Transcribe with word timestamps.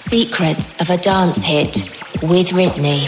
Secrets 0.00 0.80
of 0.80 0.88
a 0.88 0.96
Dance 0.96 1.44
Hit 1.44 1.76
with 2.22 2.48
Ridney. 2.52 3.06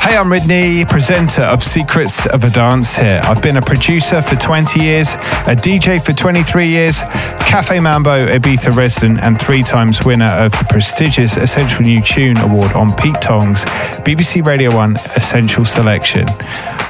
Hey, 0.00 0.16
I'm 0.16 0.28
Ridney, 0.30 0.88
presenter 0.88 1.42
of 1.42 1.60
Secrets 1.60 2.26
of 2.26 2.44
a 2.44 2.50
Dance 2.50 2.94
Hit. 2.94 3.24
I've 3.24 3.42
been 3.42 3.56
a 3.56 3.62
producer 3.62 4.22
for 4.22 4.36
20 4.36 4.80
years, 4.80 5.12
a 5.14 5.56
DJ 5.56 6.02
for 6.02 6.12
23 6.12 6.68
years, 6.68 7.00
Cafe 7.46 7.80
Mambo 7.80 8.26
Ibiza 8.26 8.76
resident, 8.76 9.20
and 9.22 9.40
three 9.40 9.62
times 9.62 10.04
winner 10.04 10.26
of 10.26 10.52
the 10.52 10.66
prestigious 10.68 11.36
Essential 11.38 11.80
New 11.82 12.02
Tune 12.02 12.36
Award 12.38 12.72
on 12.72 12.92
Pete 12.96 13.20
Tong's 13.22 13.64
BBC 14.04 14.44
Radio 14.44 14.74
1 14.74 14.96
Essential 15.16 15.64
Selection. 15.64 16.26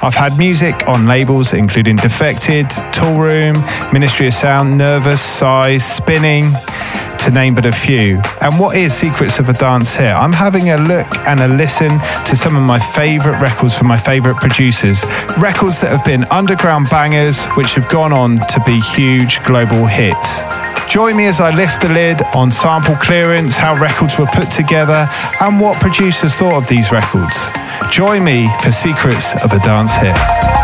I've 0.02 0.14
had 0.14 0.36
music 0.38 0.88
on 0.88 1.06
labels 1.06 1.52
including 1.52 1.96
Defected, 1.96 2.66
Toolroom, 2.92 3.54
Ministry 3.92 4.26
of 4.26 4.34
Sound, 4.34 4.76
Nervous, 4.76 5.20
Size, 5.22 5.84
Spinning 5.84 6.44
to 7.26 7.32
name 7.32 7.54
but 7.54 7.66
a 7.66 7.72
few. 7.72 8.20
And 8.40 8.58
what 8.58 8.76
is 8.76 8.94
Secrets 8.94 9.40
of 9.40 9.48
a 9.48 9.52
Dance 9.52 9.96
here? 9.96 10.14
I'm 10.14 10.32
having 10.32 10.70
a 10.70 10.76
look 10.76 11.06
and 11.26 11.40
a 11.40 11.48
listen 11.48 11.98
to 12.24 12.36
some 12.36 12.54
of 12.54 12.62
my 12.62 12.78
favourite 12.78 13.40
records 13.40 13.76
from 13.76 13.88
my 13.88 13.96
favourite 13.96 14.40
producers. 14.40 15.02
Records 15.38 15.80
that 15.80 15.90
have 15.90 16.04
been 16.04 16.24
underground 16.30 16.86
bangers, 16.88 17.42
which 17.56 17.74
have 17.74 17.88
gone 17.88 18.12
on 18.12 18.38
to 18.38 18.62
be 18.64 18.78
huge 18.80 19.42
global 19.42 19.86
hits. 19.86 20.42
Join 20.88 21.16
me 21.16 21.26
as 21.26 21.40
I 21.40 21.50
lift 21.50 21.82
the 21.82 21.88
lid 21.88 22.22
on 22.32 22.52
sample 22.52 22.96
clearance, 22.96 23.56
how 23.56 23.76
records 23.76 24.18
were 24.18 24.26
put 24.26 24.50
together, 24.50 25.08
and 25.40 25.60
what 25.60 25.80
producers 25.80 26.36
thought 26.36 26.54
of 26.54 26.68
these 26.68 26.92
records. 26.92 27.34
Join 27.90 28.22
me 28.22 28.48
for 28.62 28.70
Secrets 28.70 29.34
of 29.42 29.52
a 29.52 29.58
Dance 29.58 29.96
Hit. 29.96 30.55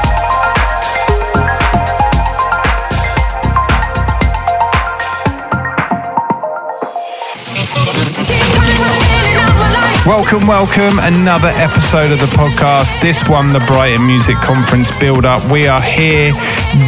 Welcome, 10.05 10.48
welcome. 10.48 10.98
Another 11.00 11.53
episode 11.55 12.11
of 12.11 12.19
the 12.19 12.27
podcast. 12.27 13.00
This 13.00 13.28
one, 13.28 13.53
the 13.53 13.61
Brighton 13.69 14.05
Music 14.05 14.34
Conference 14.34 14.91
build 14.98 15.25
up. 15.25 15.48
We 15.48 15.69
are 15.69 15.81
here 15.81 16.33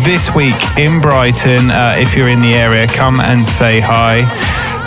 this 0.03 0.35
week 0.35 0.57
in 0.77 1.01
Brighton. 1.01 1.71
Uh, 1.71 1.95
if 1.97 2.17
you're 2.17 2.27
in 2.27 2.41
the 2.41 2.55
area, 2.55 2.89
come 2.89 3.21
and 3.21 3.47
say 3.47 3.79
hi. 3.79 4.23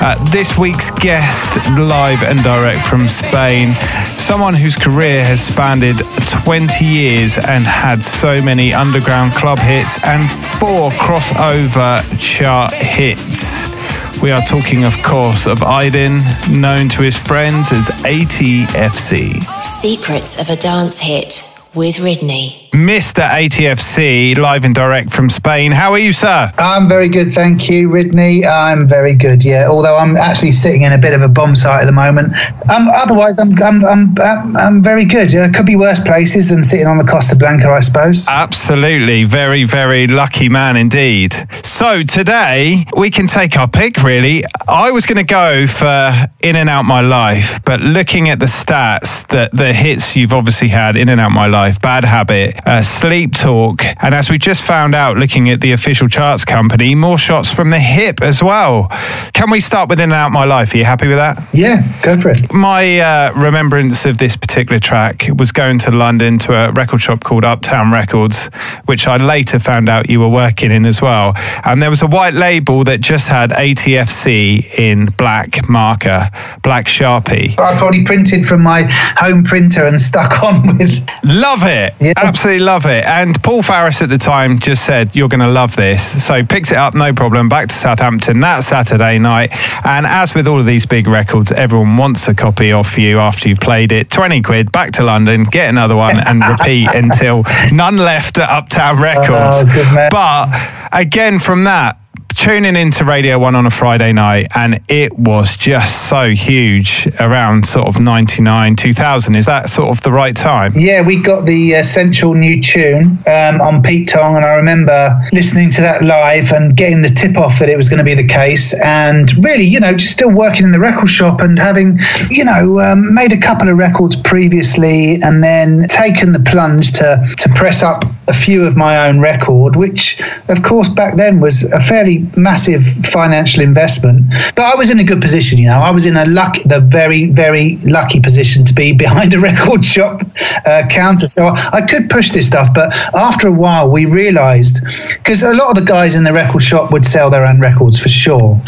Uh, 0.02 0.22
this 0.26 0.58
week's 0.58 0.92
guest, 0.92 1.56
live 1.80 2.22
and 2.22 2.44
direct 2.44 2.82
from 2.82 3.08
Spain, 3.08 3.72
someone 4.18 4.54
whose 4.54 4.76
career 4.76 5.24
has 5.24 5.42
spanned 5.42 5.98
20 6.44 6.84
years 6.84 7.38
and 7.38 7.64
had 7.64 8.04
so 8.04 8.42
many 8.44 8.74
underground 8.74 9.32
club 9.36 9.60
hits 9.60 10.04
and 10.04 10.30
four 10.60 10.92
crossover 10.92 12.04
chart 12.20 12.74
hits. 12.74 13.77
We 14.22 14.32
are 14.32 14.42
talking, 14.42 14.84
of 14.84 15.02
course, 15.04 15.46
of 15.46 15.60
Aydin, 15.60 16.22
known 16.50 16.90
to 16.90 17.04
his 17.04 17.16
friends 17.16 17.72
as 17.72 17.90
ATFC. 18.04 19.44
Secrets 19.62 20.42
of 20.42 20.50
a 20.50 20.56
Dance 20.56 21.00
Hit 21.00 21.56
with 21.76 21.98
Ridney. 21.98 22.67
Mr. 22.72 23.28
ATFC, 23.28 24.38
live 24.38 24.66
and 24.66 24.76
direct 24.76 25.12
from 25.12 25.30
Spain. 25.30 25.72
How 25.72 25.92
are 25.94 26.00
you, 26.00 26.12
sir? 26.12 26.52
I'm 26.58 26.88
very 26.88 27.10
good, 27.10 27.32
thank 27.32 27.70
you, 27.70 27.90
Ridney. 27.90 28.46
I'm 28.46 28.88
very 28.88 29.14
good, 29.14 29.44
yeah. 29.44 29.68
Although 29.68 29.98
I'm 29.98 30.18
actually 30.18 30.52
sitting 30.52 30.82
in 30.82 30.94
a 30.94 30.98
bit 30.98 31.14
of 31.14 31.22
a 31.22 31.28
bomb 31.28 31.56
site 31.56 31.82
at 31.82 31.86
the 31.86 31.92
moment. 31.92 32.34
Um, 32.72 32.88
otherwise, 32.94 33.40
I'm, 33.40 33.52
I'm, 33.64 33.84
I'm, 33.86 34.58
I'm, 34.58 34.84
very 34.84 35.06
good. 35.06 35.34
It 35.34 35.54
could 35.54 35.66
be 35.66 35.76
worse 35.76 36.00
places 36.00 36.50
than 36.50 36.62
sitting 36.62 36.88
on 36.88 36.98
the 36.98 37.04
Costa 37.04 37.36
Blanca, 37.36 37.70
I 37.70 37.80
suppose. 37.80 38.28
Absolutely. 38.28 39.24
Very, 39.24 39.64
very 39.64 40.08
lucky 40.08 40.50
man 40.50 40.78
indeed. 40.78 41.36
So 41.64 42.04
today, 42.04 42.86
we 42.96 43.10
can 43.10 43.28
take 43.28 43.58
our 43.58 43.68
pick, 43.68 44.04
really. 44.04 44.44
I 44.68 44.92
was 44.92 45.06
going 45.06 45.18
to 45.18 45.24
go 45.24 45.68
for 45.68 46.28
In 46.42 46.56
and 46.56 46.70
Out 46.70 46.84
My 46.84 47.02
Life, 47.02 47.64
but 47.64 47.82
looking 47.82 48.30
at 48.30 48.40
the 48.40 48.46
stats, 48.46 49.26
that 49.28 49.52
the 49.52 49.74
hits 49.74 50.16
you've 50.16 50.34
obviously 50.34 50.68
had, 50.68 50.98
In 50.98 51.10
and 51.10 51.20
Out 51.22 51.32
My 51.32 51.48
Life, 51.48 51.82
Bad 51.82 52.04
Habit, 52.04 52.57
uh, 52.66 52.82
Sleep 52.82 53.36
Talk, 53.36 53.84
and 54.04 54.14
as 54.14 54.30
we 54.30 54.38
just 54.38 54.64
found 54.64 54.96
out 54.96 55.18
looking 55.18 55.50
at 55.50 55.62
the 55.62 55.72
official 55.72 56.08
charts 56.08 56.46
company, 56.46 56.96
more 56.96 57.18
shots 57.18 57.52
from 57.52 57.70
the 57.70 57.80
hip 57.80 58.22
as 58.22 58.42
well. 58.42 58.88
Can 59.34 59.50
we 59.52 59.60
start 59.60 59.90
with 59.90 60.00
In 60.00 60.06
and 60.12 60.14
Out 60.14 60.32
My 60.32 60.46
Life? 60.46 60.74
Are 60.74 60.78
you 60.78 60.86
happy 60.86 61.08
with 61.08 61.18
that? 61.18 61.38
Yeah, 61.54 61.88
go 62.02 62.18
for 62.20 62.30
it. 62.30 62.52
My 62.52 63.00
uh, 63.00 63.34
remembrance 63.36 64.06
of 64.06 64.18
this 64.18 64.36
particular 64.36 64.80
track 64.80 65.26
was 65.38 65.52
going 65.52 65.80
to 65.80 65.92
London 65.92 66.40
to 66.40 66.54
a 66.54 66.72
record 66.72 67.02
shop 67.02 67.24
called 67.24 67.44
Uptown 67.44 67.92
Records, 67.92 68.48
which 68.86 69.06
I 69.08 69.18
later 69.18 69.60
found 69.60 69.90
out 69.90 70.10
you 70.10 70.20
were 70.20 70.30
working 70.30 70.72
in 70.72 70.86
as 70.86 71.02
well. 71.02 71.34
And 71.66 71.82
there 71.82 71.90
was 71.90 72.02
a 72.02 72.08
white 72.08 72.34
label 72.34 72.84
that 72.86 73.02
just 73.02 73.28
had 73.28 73.52
ATFC 73.52 74.78
in 74.80 75.08
black 75.18 75.68
marker, 75.70 76.30
black 76.64 76.86
Sharpie. 76.88 77.58
I 77.60 77.78
probably 77.78 78.04
printed 78.04 78.46
from 78.46 78.64
my 78.64 78.86
home 79.18 79.44
printer 79.44 79.86
and 79.86 80.00
stuck 80.00 80.44
on 80.44 80.78
with. 80.78 81.08
Love 81.24 81.64
it. 81.64 81.94
Yeah. 82.00 82.14
Absolutely 82.18 82.47
love 82.56 82.86
it. 82.86 83.06
And 83.06 83.42
Paul 83.44 83.62
Farris 83.62 84.02
at 84.02 84.10
the 84.10 84.18
time 84.18 84.60
just 84.60 84.86
said, 84.86 85.16
You're 85.16 85.28
going 85.28 85.42
to 85.42 85.50
love 85.50 85.76
this. 85.76 86.26
So 86.26 86.44
picked 86.46 86.72
it 86.72 86.78
up, 86.78 86.96
no 86.96 87.14
problem, 87.14 87.50
back 87.50 87.68
to 87.68 87.76
Southampton 87.76 88.40
that 88.40 88.64
Saturday 88.64 89.20
night. 89.20 89.50
And 89.86 90.06
as 90.06 90.34
with 90.34 90.48
all 90.48 90.60
of 90.60 90.66
these 90.66 90.86
big 90.86 91.08
records, 91.08 91.52
everyone 91.52 91.98
wants 91.98 92.28
a 92.28 92.34
copy 92.34 92.72
off 92.72 92.98
you 92.98 93.20
after 93.20 93.50
you've 93.50 93.60
played 93.60 93.92
it. 93.92 94.10
20 94.10 94.42
quid, 94.42 94.72
back 94.72 94.92
to 94.94 95.04
London, 95.04 95.44
get 95.44 95.70
another 95.70 95.96
one 95.96 96.18
and 96.18 96.42
repeat 96.50 96.90
until 96.96 97.44
none 97.72 97.98
left 97.98 98.38
at 98.38 98.50
Uptown 98.50 99.02
Records. 99.02 99.30
Oh, 99.68 100.08
but 100.10 100.48
again, 100.94 101.40
from 101.40 101.66
that, 101.66 102.00
tuning 102.38 102.76
into 102.76 103.04
Radio 103.04 103.40
1 103.40 103.56
on 103.56 103.66
a 103.66 103.70
Friday 103.70 104.14
night, 104.14 104.48
and 104.54 104.80
it 104.88 105.18
was 105.18 105.58
just 105.58 106.08
so 106.08 106.30
huge 106.30 107.08
around 107.20 107.66
sort 107.66 107.88
of 107.88 108.00
99, 108.00 108.76
2000. 108.76 109.36
Is 109.36 109.48
that 109.48 109.70
sort 109.70 109.90
of 109.90 110.02
the 110.04 110.12
right 110.12 110.36
time? 110.36 110.72
Yeah, 110.76 111.02
we 111.02 111.20
got 111.20 111.46
the 111.46 111.74
essential 111.74 112.36
new 112.36 112.62
tune 112.62 113.18
um, 113.28 113.60
on 113.60 113.82
Pete 113.82 114.10
Tong, 114.10 114.36
and 114.36 114.46
I 114.46 114.54
remember 114.54 115.20
listening 115.34 115.72
to 115.72 115.82
that 115.82 116.04
live 116.04 116.52
and 116.52 116.78
getting 116.78 117.02
the 117.02 117.10
tip 117.10 117.38
off 117.38 117.58
that 117.58 117.70
it 117.70 117.76
was 117.76 117.90
going 117.90 117.98
to 117.98 118.04
be 118.04 118.14
the 118.14 118.28
case. 118.28 118.72
And 118.84 119.44
really, 119.44 119.66
you 119.66 119.80
know, 119.80 119.98
just 119.98 120.14
still 120.14 120.32
working 120.32 120.64
in 120.64 120.72
the 120.72 120.80
record 120.80 121.10
shop 121.10 121.42
and 121.42 121.58
having, 121.58 121.98
you 122.30 122.46
know, 122.46 122.80
um, 122.80 123.16
made 123.16 123.32
a 123.32 123.40
couple 123.40 123.68
of 123.68 123.78
records 123.78 124.16
previously 124.16 125.16
and 125.24 125.44
then 125.44 125.88
taken 125.88 126.34
the 126.34 126.40
plunge 126.40 126.92
to, 126.94 127.28
to 127.40 127.50
press 127.56 127.82
up 127.82 128.06
a 128.28 128.34
few 128.34 128.64
of 128.64 128.78
my 128.78 129.08
own 129.08 129.20
record, 129.20 129.76
which, 129.76 130.22
of 130.50 130.62
course, 130.62 130.90
back 130.90 131.16
then 131.16 131.40
was 131.40 131.64
a 131.64 131.80
fairly 131.80 132.27
massive 132.36 132.84
financial 133.06 133.64
investment. 133.64 134.26
But 134.56 134.66
I 134.66 134.76
was 134.76 134.90
in 134.90 135.00
a 135.00 135.04
good 135.04 135.22
position, 135.22 135.58
you 135.58 135.68
know. 135.68 135.80
I 135.80 135.92
was 135.92 136.06
in 136.06 136.18
a 136.18 136.26
lucky, 136.26 136.64
the 136.64 136.80
very, 136.80 137.26
very 137.26 137.78
lucky 137.86 138.20
position 138.20 138.66
to 138.66 138.74
be 138.74 138.94
behind 139.06 139.34
a 139.34 139.40
record 139.40 139.86
shop 139.86 140.24
uh, 140.66 140.84
counter, 140.90 141.28
so 141.28 141.48
I 141.48 141.82
could 141.88 142.10
push 142.10 142.32
this 142.32 142.48
stuff. 142.48 142.74
But 142.74 142.94
after 143.16 143.48
a 143.48 143.52
while, 143.52 143.90
we 143.90 144.06
realised 144.06 144.82
because 145.10 145.44
a 145.44 145.54
lot 145.54 145.70
of 145.70 145.76
the 145.76 145.86
guys 145.86 146.16
in 146.16 146.24
the 146.24 146.34
record 146.34 146.64
shop 146.64 146.92
would 146.92 147.04
sell 147.04 147.30
their 147.30 147.46
own 147.46 147.60
records 147.60 148.02
for 148.02 148.10
sure. 148.10 148.60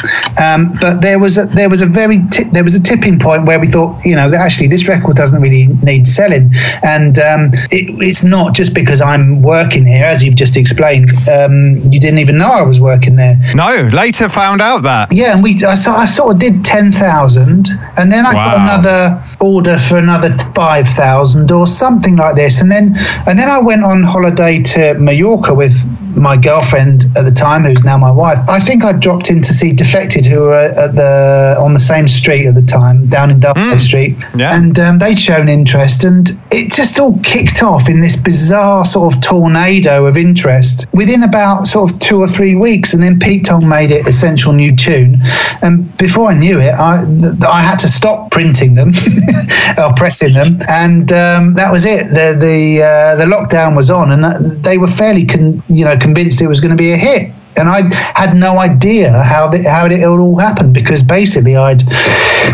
Um, 0.41 0.77
but 0.79 1.01
there 1.01 1.19
was 1.19 1.37
a, 1.37 1.45
there 1.45 1.69
was 1.69 1.81
a 1.81 1.85
very 1.85 2.19
t- 2.29 2.45
there 2.51 2.63
was 2.63 2.75
a 2.75 2.81
tipping 2.81 3.19
point 3.19 3.45
where 3.45 3.59
we 3.59 3.67
thought, 3.67 4.03
you 4.05 4.15
know, 4.15 4.31
actually 4.33 4.67
this 4.67 4.87
record 4.87 5.15
doesn't 5.15 5.41
really 5.41 5.67
need 5.83 6.07
selling, 6.07 6.51
and 6.83 7.19
um, 7.19 7.49
it, 7.71 7.89
it's 8.03 8.23
not 8.23 8.53
just 8.53 8.73
because 8.73 9.01
I'm 9.01 9.41
working 9.41 9.85
here, 9.85 10.05
as 10.05 10.23
you've 10.23 10.35
just 10.35 10.57
explained. 10.57 11.11
Um, 11.29 11.79
you 11.91 11.99
didn't 11.99 12.19
even 12.19 12.37
know 12.37 12.51
I 12.51 12.61
was 12.61 12.79
working 12.79 13.15
there. 13.15 13.37
No, 13.55 13.89
later 13.93 14.29
found 14.29 14.61
out 14.61 14.83
that. 14.83 15.11
Yeah, 15.11 15.33
and 15.33 15.43
we 15.43 15.61
I, 15.63 15.71
I 15.71 16.05
sort 16.05 16.33
of 16.33 16.39
did 16.39 16.63
ten 16.63 16.91
thousand, 16.91 17.69
and 17.97 18.11
then 18.11 18.25
I 18.25 18.33
wow. 18.33 18.45
got 18.45 18.61
another 18.61 19.23
order 19.39 19.77
for 19.77 19.97
another 19.97 20.31
five 20.53 20.87
thousand 20.87 21.51
or 21.51 21.67
something 21.67 22.15
like 22.15 22.35
this, 22.35 22.61
and 22.61 22.71
then 22.71 22.95
and 23.27 23.37
then 23.37 23.49
I 23.49 23.59
went 23.59 23.83
on 23.83 24.03
holiday 24.03 24.61
to 24.63 24.95
Mallorca 24.95 25.53
with 25.53 25.73
my 26.15 26.37
girlfriend 26.37 27.05
at 27.17 27.25
the 27.25 27.31
time, 27.31 27.63
who's 27.63 27.83
now 27.83 27.97
my 27.97 28.11
wife. 28.11 28.37
I 28.47 28.59
think 28.59 28.83
I 28.83 28.93
dropped 28.93 29.29
in 29.29 29.41
to 29.41 29.53
see 29.53 29.71
Defected, 29.71 30.25
who 30.25 30.41
were 30.41 30.55
at 30.55 30.95
the 30.95 31.55
on 31.59 31.73
the 31.73 31.79
same 31.79 32.07
street 32.07 32.47
at 32.47 32.55
the 32.55 32.61
time, 32.61 33.05
down 33.07 33.31
in 33.31 33.39
D'Arblay 33.39 33.75
mm. 33.75 33.81
Street, 33.81 34.17
yeah. 34.35 34.55
and 34.55 34.79
um, 34.79 34.99
they'd 34.99 35.19
shown 35.19 35.49
interest, 35.49 36.03
and 36.03 36.29
it 36.51 36.71
just 36.71 36.99
all 36.99 37.17
kicked 37.19 37.63
off 37.63 37.89
in 37.89 37.99
this 37.99 38.15
bizarre 38.15 38.85
sort 38.85 39.13
of 39.13 39.21
tornado 39.21 40.05
of 40.05 40.17
interest 40.17 40.85
within 40.93 41.23
about 41.23 41.67
sort 41.67 41.91
of 41.91 41.99
two 41.99 42.19
or 42.19 42.27
three 42.27 42.55
weeks, 42.55 42.93
and 42.93 43.03
then 43.03 43.19
Pete 43.19 43.45
Tong 43.45 43.67
made 43.67 43.91
it 43.91 44.07
essential 44.07 44.53
new 44.53 44.75
tune, 44.75 45.17
and 45.61 45.95
before 45.97 46.29
I 46.29 46.33
knew 46.33 46.59
it, 46.59 46.73
I 46.73 47.05
I 47.47 47.61
had 47.61 47.79
to 47.79 47.87
stop 47.87 48.31
printing 48.31 48.75
them 48.75 48.91
or 49.77 49.93
pressing 49.93 50.33
them, 50.33 50.61
and 50.67 51.11
um, 51.13 51.53
that 51.55 51.71
was 51.71 51.85
it. 51.85 52.09
The 52.09 52.35
the 52.39 52.83
uh, 52.83 53.15
the 53.15 53.25
lockdown 53.25 53.75
was 53.75 53.89
on, 53.89 54.11
and 54.11 54.63
they 54.63 54.77
were 54.77 54.87
fairly 54.87 55.25
con- 55.25 55.61
you 55.67 55.85
know 55.85 55.97
convinced 55.99 56.41
it 56.41 56.47
was 56.47 56.61
going 56.61 56.71
to 56.71 56.77
be 56.77 56.91
a 56.91 56.97
hit 56.97 57.31
and 57.59 57.67
I 57.67 57.93
had 58.15 58.35
no 58.35 58.57
idea 58.59 59.11
how 59.23 59.49
the, 59.49 59.67
how 59.69 59.85
it 59.85 60.05
all 60.05 60.39
happened 60.39 60.73
because 60.73 61.03
basically 61.03 61.55
I'd, 61.55 61.83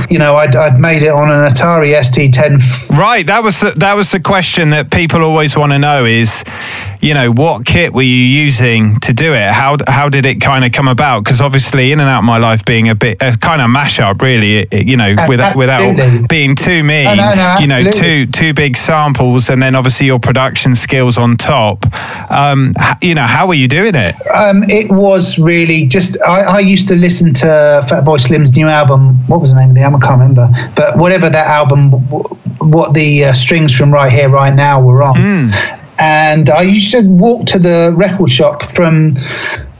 you 0.09 0.17
know, 0.17 0.35
I'd, 0.35 0.55
I'd 0.55 0.79
made 0.79 1.03
it 1.03 1.11
on 1.11 1.29
an 1.29 1.47
Atari 1.47 1.93
ST10. 1.93 2.89
Right, 2.97 3.25
that 3.27 3.43
was 3.43 3.59
the, 3.59 3.71
that 3.77 3.93
was 3.95 4.11
the 4.11 4.19
question 4.19 4.71
that 4.71 4.91
people 4.91 5.21
always 5.21 5.55
want 5.55 5.73
to 5.73 5.79
know 5.79 6.05
is 6.05 6.43
you 7.05 7.13
know, 7.13 7.31
what 7.31 7.65
kit 7.65 7.93
were 7.93 8.01
you 8.01 8.15
using 8.15 8.99
to 9.01 9.13
do 9.13 9.33
it? 9.33 9.47
How 9.51 9.77
how 9.87 10.09
did 10.09 10.25
it 10.25 10.41
kind 10.41 10.65
of 10.65 10.71
come 10.71 10.87
about? 10.87 11.23
Because 11.23 11.39
obviously, 11.39 11.91
in 11.91 11.99
and 11.99 12.09
out 12.09 12.23
my 12.23 12.39
life 12.39 12.65
being 12.65 12.89
a 12.89 12.95
bit 12.95 13.17
a 13.21 13.37
kind 13.37 13.61
of 13.61 13.69
mashup, 13.69 14.21
really. 14.23 14.57
It, 14.57 14.87
you 14.87 14.97
know, 14.97 15.15
without 15.27 15.55
without 15.55 16.27
being 16.27 16.55
too 16.55 16.83
mean. 16.83 17.07
Oh, 17.07 17.13
no, 17.13 17.33
no, 17.35 17.57
you 17.59 17.67
know, 17.67 17.83
two 17.91 18.25
two 18.25 18.55
big 18.55 18.75
samples, 18.75 19.49
and 19.49 19.61
then 19.61 19.75
obviously 19.75 20.07
your 20.07 20.17
production 20.17 20.73
skills 20.73 21.17
on 21.17 21.37
top. 21.37 21.85
Um, 22.31 22.73
you 23.03 23.13
know, 23.13 23.27
how 23.27 23.45
were 23.47 23.53
you 23.53 23.67
doing 23.67 23.93
it? 23.93 24.15
Um, 24.33 24.63
it 24.63 24.91
was 24.91 25.37
really 25.37 25.85
just. 25.85 26.17
I, 26.21 26.41
I 26.41 26.59
used 26.59 26.87
to 26.87 26.95
listen 26.95 27.35
to 27.35 27.45
Fatboy 27.87 28.19
Slim's 28.19 28.55
new 28.55 28.67
album. 28.67 29.15
What 29.27 29.41
was 29.41 29.53
the 29.53 29.59
name 29.59 29.69
of 29.69 29.75
the 29.75 29.81
album? 29.81 30.01
I 30.01 30.07
can't 30.07 30.19
remember. 30.19 30.47
But 30.75 30.97
whatever 30.97 31.29
that 31.29 31.47
album, 31.47 31.91
what 31.91 32.95
the 32.95 33.25
uh, 33.25 33.33
strings 33.33 33.77
from 33.77 33.93
Right 33.93 34.11
Here, 34.11 34.27
Right 34.27 34.53
Now 34.53 34.81
were 34.81 35.03
on. 35.03 35.15
Mm. 35.15 35.81
And 35.99 36.49
I 36.49 36.61
used 36.61 36.91
to 36.91 37.01
walk 37.01 37.45
to 37.47 37.59
the 37.59 37.93
record 37.95 38.29
shop 38.29 38.69
from 38.71 39.17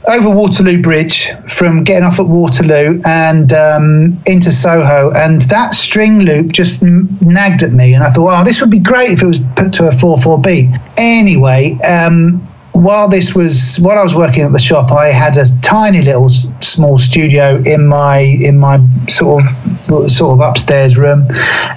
over 0.08 0.30
Waterloo 0.30 0.80
Bridge 0.80 1.30
from 1.48 1.82
getting 1.82 2.04
off 2.04 2.20
at 2.20 2.26
Waterloo 2.26 3.00
and 3.04 3.52
um, 3.52 4.22
into 4.26 4.52
Soho, 4.52 5.10
and 5.16 5.40
that 5.42 5.74
string 5.74 6.20
loop 6.20 6.52
just 6.52 6.80
nagged 6.82 7.62
at 7.62 7.72
me, 7.72 7.92
and 7.92 8.04
I 8.04 8.10
thought, 8.10 8.40
oh, 8.40 8.44
this 8.44 8.60
would 8.60 8.70
be 8.70 8.78
great 8.78 9.10
if 9.10 9.22
it 9.22 9.26
was 9.26 9.40
put 9.56 9.72
to 9.74 9.88
a 9.88 9.90
four-four 9.90 10.40
beat. 10.40 10.68
Anyway, 10.96 11.78
um, 11.80 12.45
while 12.76 13.08
this 13.08 13.34
was 13.34 13.78
while 13.78 13.98
I 13.98 14.02
was 14.02 14.14
working 14.14 14.42
at 14.42 14.52
the 14.52 14.58
shop, 14.58 14.92
I 14.92 15.06
had 15.06 15.36
a 15.36 15.46
tiny 15.60 16.02
little 16.02 16.28
small 16.28 16.98
studio 16.98 17.62
in 17.64 17.86
my 17.86 18.18
in 18.18 18.58
my 18.58 18.78
sort 19.08 19.42
of 19.42 20.10
sort 20.10 20.32
of 20.34 20.40
upstairs 20.40 20.96
room, 20.96 21.26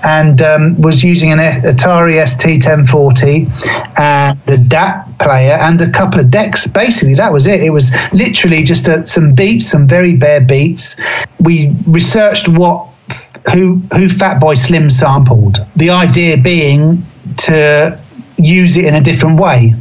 and 0.05 0.41
um, 0.41 0.79
was 0.81 1.03
using 1.03 1.31
an 1.31 1.39
Atari 1.39 2.25
ST 2.27 2.65
1040 2.65 3.47
and 3.97 4.37
a 4.47 4.57
DAT 4.57 5.07
player 5.19 5.57
and 5.61 5.81
a 5.81 5.89
couple 5.89 6.19
of 6.19 6.29
decks. 6.29 6.67
Basically, 6.67 7.15
that 7.15 7.31
was 7.31 7.47
it. 7.47 7.61
It 7.61 7.71
was 7.71 7.91
literally 8.11 8.63
just 8.63 8.87
a, 8.87 9.05
some 9.07 9.33
beats, 9.33 9.67
some 9.67 9.87
very 9.87 10.17
bare 10.17 10.41
beats. 10.41 10.99
We 11.39 11.73
researched 11.87 12.49
what 12.49 12.87
who 13.53 13.75
who 13.93 14.07
Fatboy 14.07 14.57
Slim 14.57 14.89
sampled. 14.89 15.59
The 15.77 15.91
idea 15.91 16.37
being 16.37 17.05
to 17.37 17.97
use 18.37 18.75
it 18.75 18.83
in 18.83 18.95
a 18.95 19.01
different 19.01 19.39
way. 19.39 19.75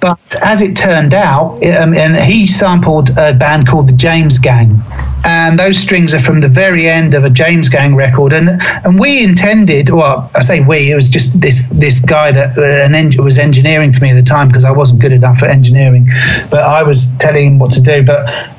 But 0.00 0.18
as 0.42 0.60
it 0.60 0.76
turned 0.76 1.14
out, 1.14 1.54
um, 1.64 1.94
and 1.94 2.16
he 2.16 2.46
sampled 2.46 3.10
a 3.18 3.34
band 3.34 3.66
called 3.66 3.88
the 3.88 3.94
James 3.94 4.38
Gang, 4.38 4.80
and 5.24 5.58
those 5.58 5.78
strings 5.78 6.14
are 6.14 6.20
from 6.20 6.40
the 6.40 6.48
very 6.48 6.88
end 6.88 7.14
of 7.14 7.24
a 7.24 7.30
James 7.30 7.68
Gang 7.68 7.96
record. 7.96 8.32
And 8.32 8.48
and 8.84 9.00
we 9.00 9.24
intended, 9.24 9.90
well, 9.90 10.30
I 10.34 10.42
say 10.42 10.60
we, 10.60 10.92
it 10.92 10.94
was 10.94 11.08
just 11.08 11.40
this 11.40 11.68
this 11.68 12.00
guy 12.00 12.32
that 12.32 12.56
uh, 12.56 12.94
en- 12.96 13.12
was 13.22 13.38
engineering 13.38 13.92
for 13.92 14.04
me 14.04 14.10
at 14.10 14.14
the 14.14 14.22
time 14.22 14.48
because 14.48 14.64
I 14.64 14.70
wasn't 14.70 15.00
good 15.00 15.12
enough 15.12 15.42
at 15.42 15.50
engineering, 15.50 16.08
but 16.50 16.60
I 16.60 16.82
was 16.82 17.08
telling 17.18 17.52
him 17.52 17.58
what 17.58 17.72
to 17.72 17.80
do. 17.80 18.04
But 18.04 18.52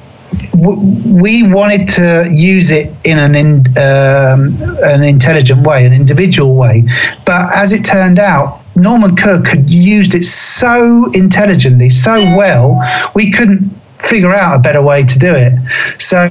we 0.54 1.44
wanted 1.44 1.88
to 1.88 2.30
use 2.32 2.72
it 2.72 2.94
in 3.06 3.20
an 3.20 3.36
in, 3.36 3.60
um, 3.78 4.58
an 4.84 5.04
intelligent 5.04 5.66
way, 5.66 5.86
an 5.86 5.94
individual 5.94 6.56
way. 6.56 6.84
But 7.26 7.54
as 7.56 7.72
it 7.72 7.86
turned 7.86 8.20
out, 8.20 8.62
Norman 8.78 9.16
Cook 9.16 9.48
had 9.48 9.70
used 9.70 10.16
it 10.16 10.24
so 10.24 11.10
intelligently, 11.14 11.90
so 11.90 12.14
well, 12.38 12.82
we 13.16 13.32
couldn't 13.32 13.70
figure 14.00 14.34
out 14.34 14.56
a 14.56 14.60
better 14.60 14.82
way 14.82 15.04
to 15.04 15.20
do 15.20 15.34
it. 15.34 15.54
So 16.00 16.30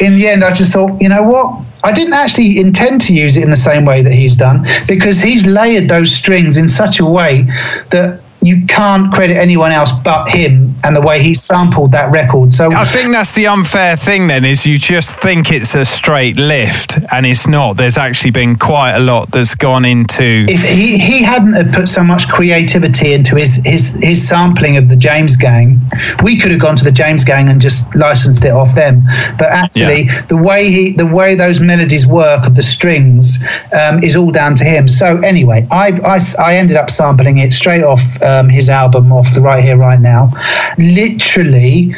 in 0.00 0.16
the 0.16 0.28
end, 0.28 0.44
I 0.44 0.52
just 0.52 0.72
thought, 0.72 1.00
you 1.00 1.08
know 1.08 1.22
what? 1.22 1.64
I 1.84 1.92
didn't 1.92 2.14
actually 2.14 2.58
intend 2.58 3.00
to 3.02 3.14
use 3.14 3.36
it 3.36 3.44
in 3.44 3.50
the 3.50 3.56
same 3.56 3.84
way 3.84 4.02
that 4.02 4.12
he's 4.12 4.36
done 4.36 4.66
because 4.88 5.20
he's 5.20 5.46
layered 5.46 5.88
those 5.88 6.12
strings 6.12 6.56
in 6.56 6.68
such 6.68 6.98
a 6.98 7.06
way 7.06 7.42
that 7.90 8.20
you 8.40 8.64
can't 8.66 9.12
credit 9.12 9.36
anyone 9.36 9.72
else 9.72 9.90
but 10.04 10.28
him 10.28 10.74
and 10.84 10.94
the 10.94 11.00
way 11.00 11.20
he 11.22 11.34
sampled 11.34 11.92
that 11.92 12.10
record. 12.12 12.52
So 12.52 12.70
I 12.72 12.86
think 12.86 13.10
that's 13.10 13.34
the 13.34 13.46
unfair 13.46 13.96
thing 13.96 14.28
then 14.28 14.44
is 14.44 14.64
you 14.64 14.78
just 14.78 15.16
think 15.16 15.50
it's 15.50 15.74
a 15.74 15.84
straight 15.84 16.36
lift 16.36 16.98
and 17.10 17.26
it's 17.26 17.46
not. 17.46 17.76
There's 17.76 17.98
actually 17.98 18.30
been 18.30 18.56
quite 18.56 18.94
a 18.96 19.00
lot 19.00 19.30
that's 19.30 19.54
gone 19.54 19.84
into 19.84 20.46
If 20.48 20.62
he, 20.62 20.98
he 20.98 21.22
hadn't 21.22 21.72
put 21.72 21.88
so 21.88 22.04
much 22.04 22.28
creativity 22.28 23.12
into 23.12 23.36
his, 23.36 23.56
his 23.64 23.92
his 24.00 24.26
sampling 24.26 24.76
of 24.76 24.88
the 24.88 24.96
James 24.96 25.36
Gang, 25.36 25.80
we 26.22 26.38
could 26.38 26.50
have 26.50 26.60
gone 26.60 26.76
to 26.76 26.84
the 26.84 26.92
James 26.92 27.24
Gang 27.24 27.48
and 27.48 27.60
just 27.60 27.82
licensed 27.96 28.44
it 28.44 28.52
off 28.52 28.74
them. 28.74 29.02
But 29.36 29.48
actually 29.48 30.04
yeah. 30.04 30.22
the 30.22 30.36
way 30.36 30.70
he 30.70 30.92
the 30.92 31.06
way 31.06 31.34
those 31.34 31.60
melodies 31.60 32.06
work 32.06 32.46
of 32.46 32.54
the 32.54 32.62
strings 32.62 33.38
um, 33.78 33.98
is 34.02 34.14
all 34.14 34.30
down 34.30 34.54
to 34.56 34.64
him. 34.64 34.86
So 34.86 35.18
anyway, 35.18 35.66
I, 35.70 35.88
I, 36.04 36.20
I 36.38 36.56
ended 36.56 36.76
up 36.76 36.90
sampling 36.90 37.38
it 37.38 37.52
straight 37.52 37.82
off 37.82 38.02
um, 38.28 38.48
his 38.48 38.68
album 38.68 39.12
off 39.12 39.34
the 39.34 39.40
Right 39.40 39.62
Here 39.62 39.76
Right 39.76 40.00
Now, 40.00 40.30
literally 40.76 41.94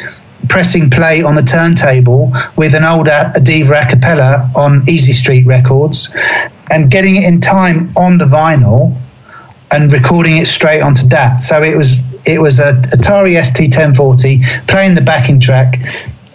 pressing 0.47 0.89
play 0.89 1.21
on 1.23 1.35
the 1.35 1.41
turntable 1.41 2.31
with 2.55 2.73
an 2.73 2.83
old 2.83 3.07
Adeva 3.07 3.85
a 3.85 3.89
cappella 3.89 4.51
on 4.55 4.83
Easy 4.89 5.13
Street 5.13 5.45
Records 5.45 6.09
and 6.71 6.89
getting 6.89 7.15
it 7.15 7.23
in 7.23 7.39
time 7.39 7.89
on 7.95 8.17
the 8.17 8.25
vinyl 8.25 8.95
and 9.71 9.93
recording 9.93 10.37
it 10.37 10.47
straight 10.47 10.81
onto 10.81 11.07
that. 11.07 11.41
So 11.41 11.63
it 11.63 11.75
was 11.75 12.09
it 12.25 12.39
was 12.39 12.59
a 12.59 12.73
Atari 12.93 13.43
ST 13.43 13.73
1040 13.73 14.41
playing 14.67 14.95
the 14.95 15.01
backing 15.01 15.39
track 15.39 15.79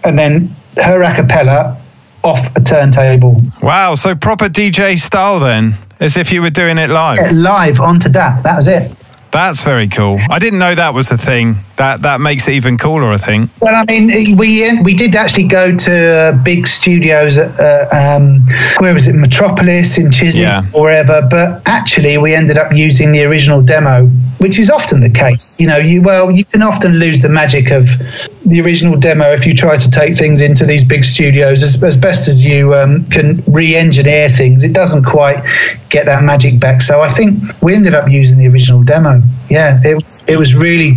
and 0.04 0.18
then 0.18 0.54
her 0.76 1.02
a 1.02 1.14
cappella 1.14 1.80
off 2.24 2.54
a 2.56 2.60
turntable. 2.60 3.40
Wow, 3.62 3.94
so 3.94 4.14
proper 4.14 4.48
DJ 4.48 4.98
style 4.98 5.38
then, 5.38 5.74
as 6.00 6.16
if 6.16 6.32
you 6.32 6.42
were 6.42 6.50
doing 6.50 6.76
it 6.76 6.90
live. 6.90 7.18
Yeah, 7.18 7.30
live 7.32 7.80
onto 7.80 8.08
that. 8.10 8.42
That 8.42 8.56
was 8.56 8.66
it. 8.66 8.90
That's 9.30 9.62
very 9.62 9.88
cool. 9.88 10.18
I 10.30 10.38
didn't 10.38 10.58
know 10.58 10.74
that 10.74 10.94
was 10.94 11.10
a 11.10 11.16
thing. 11.16 11.56
That 11.76 12.02
that 12.02 12.20
makes 12.20 12.48
it 12.48 12.54
even 12.54 12.78
cooler, 12.78 13.10
I 13.10 13.18
think. 13.18 13.50
Well, 13.60 13.74
I 13.74 13.84
mean, 13.84 14.36
we 14.36 14.80
we 14.82 14.94
did 14.94 15.14
actually 15.14 15.48
go 15.48 15.76
to 15.76 16.40
big 16.42 16.66
studios 16.66 17.36
at 17.36 17.58
uh, 17.60 18.16
um, 18.16 18.40
where 18.78 18.94
was 18.94 19.06
it, 19.06 19.14
Metropolis 19.14 19.98
in 19.98 20.10
Chiswick 20.10 20.42
yeah. 20.42 20.64
or 20.72 20.82
wherever. 20.82 21.26
But 21.28 21.62
actually, 21.66 22.16
we 22.18 22.34
ended 22.34 22.56
up 22.56 22.72
using 22.72 23.12
the 23.12 23.24
original 23.24 23.60
demo, 23.60 24.10
which 24.38 24.58
is 24.58 24.70
often 24.70 25.00
the 25.00 25.10
case. 25.10 25.58
You 25.58 25.66
know, 25.66 25.78
you 25.78 26.02
well, 26.02 26.30
you 26.30 26.44
can 26.44 26.62
often 26.62 26.98
lose 26.98 27.22
the 27.22 27.28
magic 27.28 27.70
of 27.70 27.88
the 28.44 28.60
original 28.60 28.98
demo 28.98 29.32
if 29.32 29.46
you 29.46 29.54
try 29.54 29.76
to 29.76 29.90
take 29.90 30.16
things 30.16 30.40
into 30.40 30.64
these 30.64 30.84
big 30.84 31.04
studios. 31.04 31.62
As, 31.62 31.82
as 31.82 31.96
best 31.96 32.28
as 32.28 32.44
you 32.44 32.74
um, 32.74 33.04
can 33.06 33.42
re-engineer 33.46 34.28
things, 34.28 34.64
it 34.64 34.72
doesn't 34.72 35.04
quite 35.04 35.42
get 35.88 36.06
that 36.06 36.22
magic 36.22 36.60
back. 36.60 36.82
So 36.82 37.00
I 37.00 37.08
think 37.08 37.42
we 37.62 37.74
ended 37.74 37.94
up 37.94 38.08
using 38.08 38.38
the 38.38 38.48
original 38.48 38.82
demo. 38.82 39.22
Yeah, 39.48 39.80
it 39.84 39.94
was 39.94 40.24
it 40.28 40.36
was 40.36 40.54
really 40.54 40.92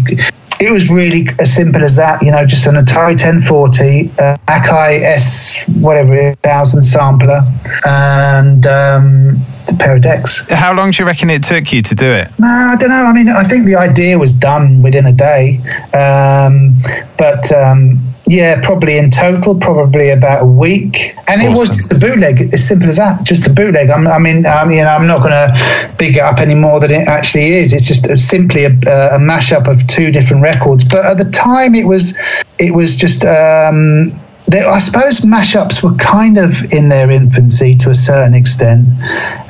it 0.60 0.72
was 0.72 0.90
really 0.90 1.28
as 1.40 1.54
simple 1.54 1.84
as 1.84 1.96
that. 1.96 2.22
You 2.22 2.32
know, 2.32 2.46
just 2.46 2.66
an 2.68 2.76
Atari 2.76 3.12
1040, 3.12 4.10
uh, 4.20 4.38
Akai 4.48 5.02
S 5.02 5.58
whatever 5.80 6.34
thousand 6.44 6.84
sampler, 6.84 7.42
and 7.86 8.66
um, 8.68 9.38
a 9.70 9.76
pair 9.78 9.96
of 9.96 10.02
decks. 10.02 10.42
How 10.52 10.76
long 10.76 10.92
do 10.92 11.02
you 11.02 11.08
reckon 11.08 11.30
it 11.30 11.44
took 11.44 11.72
you 11.72 11.82
to 11.82 11.96
do 11.96 12.12
it? 12.12 12.28
Man, 12.40 12.70
I 12.70 12.76
don't 12.76 12.90
know. 12.90 13.06
I 13.06 13.14
mean, 13.14 13.30
I 13.30 13.44
think 13.44 13.66
the 13.66 13.76
idea 13.76 14.18
was 14.18 14.34
done 14.34 14.82
within 14.82 15.06
a 15.06 15.14
day, 15.14 15.58
um, 15.94 16.76
but. 17.18 17.52
Um, 17.52 18.00
yeah, 18.30 18.62
probably 18.62 19.00
in 19.00 19.10
total, 19.10 19.60
probably 19.60 20.12
about 20.12 20.44
a 20.44 20.46
week, 20.46 21.16
and 21.28 21.42
awesome. 21.42 21.52
it 21.52 21.58
was 21.58 21.70
just 21.70 21.92
a 21.92 21.96
bootleg. 21.96 22.54
As 22.54 22.66
simple 22.66 22.88
as 22.88 22.98
that, 22.98 23.24
just 23.24 23.48
a 23.48 23.50
bootleg. 23.50 23.90
I'm, 23.90 24.08
I 24.08 24.20
mean, 24.20 24.46
I 24.46 24.66
mean, 24.66 24.86
I'm 24.86 25.08
not 25.08 25.24
going 25.24 25.32
to 25.32 25.96
big 25.98 26.18
it 26.18 26.20
up 26.20 26.38
any 26.38 26.54
more 26.54 26.80
than 26.80 26.92
it 26.92 27.08
actually 27.08 27.56
is. 27.56 27.74
It's 27.74 27.88
just 27.88 28.06
simply 28.20 28.66
a, 28.66 28.70
a, 28.70 29.18
mashup 29.18 29.68
of 29.68 29.86
two 29.88 30.12
different 30.12 30.44
records. 30.44 30.84
But 30.84 31.06
at 31.06 31.18
the 31.18 31.30
time, 31.32 31.74
it 31.74 31.88
was, 31.88 32.16
it 32.60 32.76
was 32.76 32.96
just. 32.96 33.26
Um, 33.26 34.10
I 34.56 34.80
suppose 34.80 35.20
mashups 35.20 35.84
were 35.84 35.94
kind 35.96 36.38
of 36.38 36.74
in 36.74 36.90
their 36.90 37.12
infancy 37.12 37.76
to 37.76 37.90
a 37.90 37.96
certain 37.96 38.34
extent, 38.34 38.88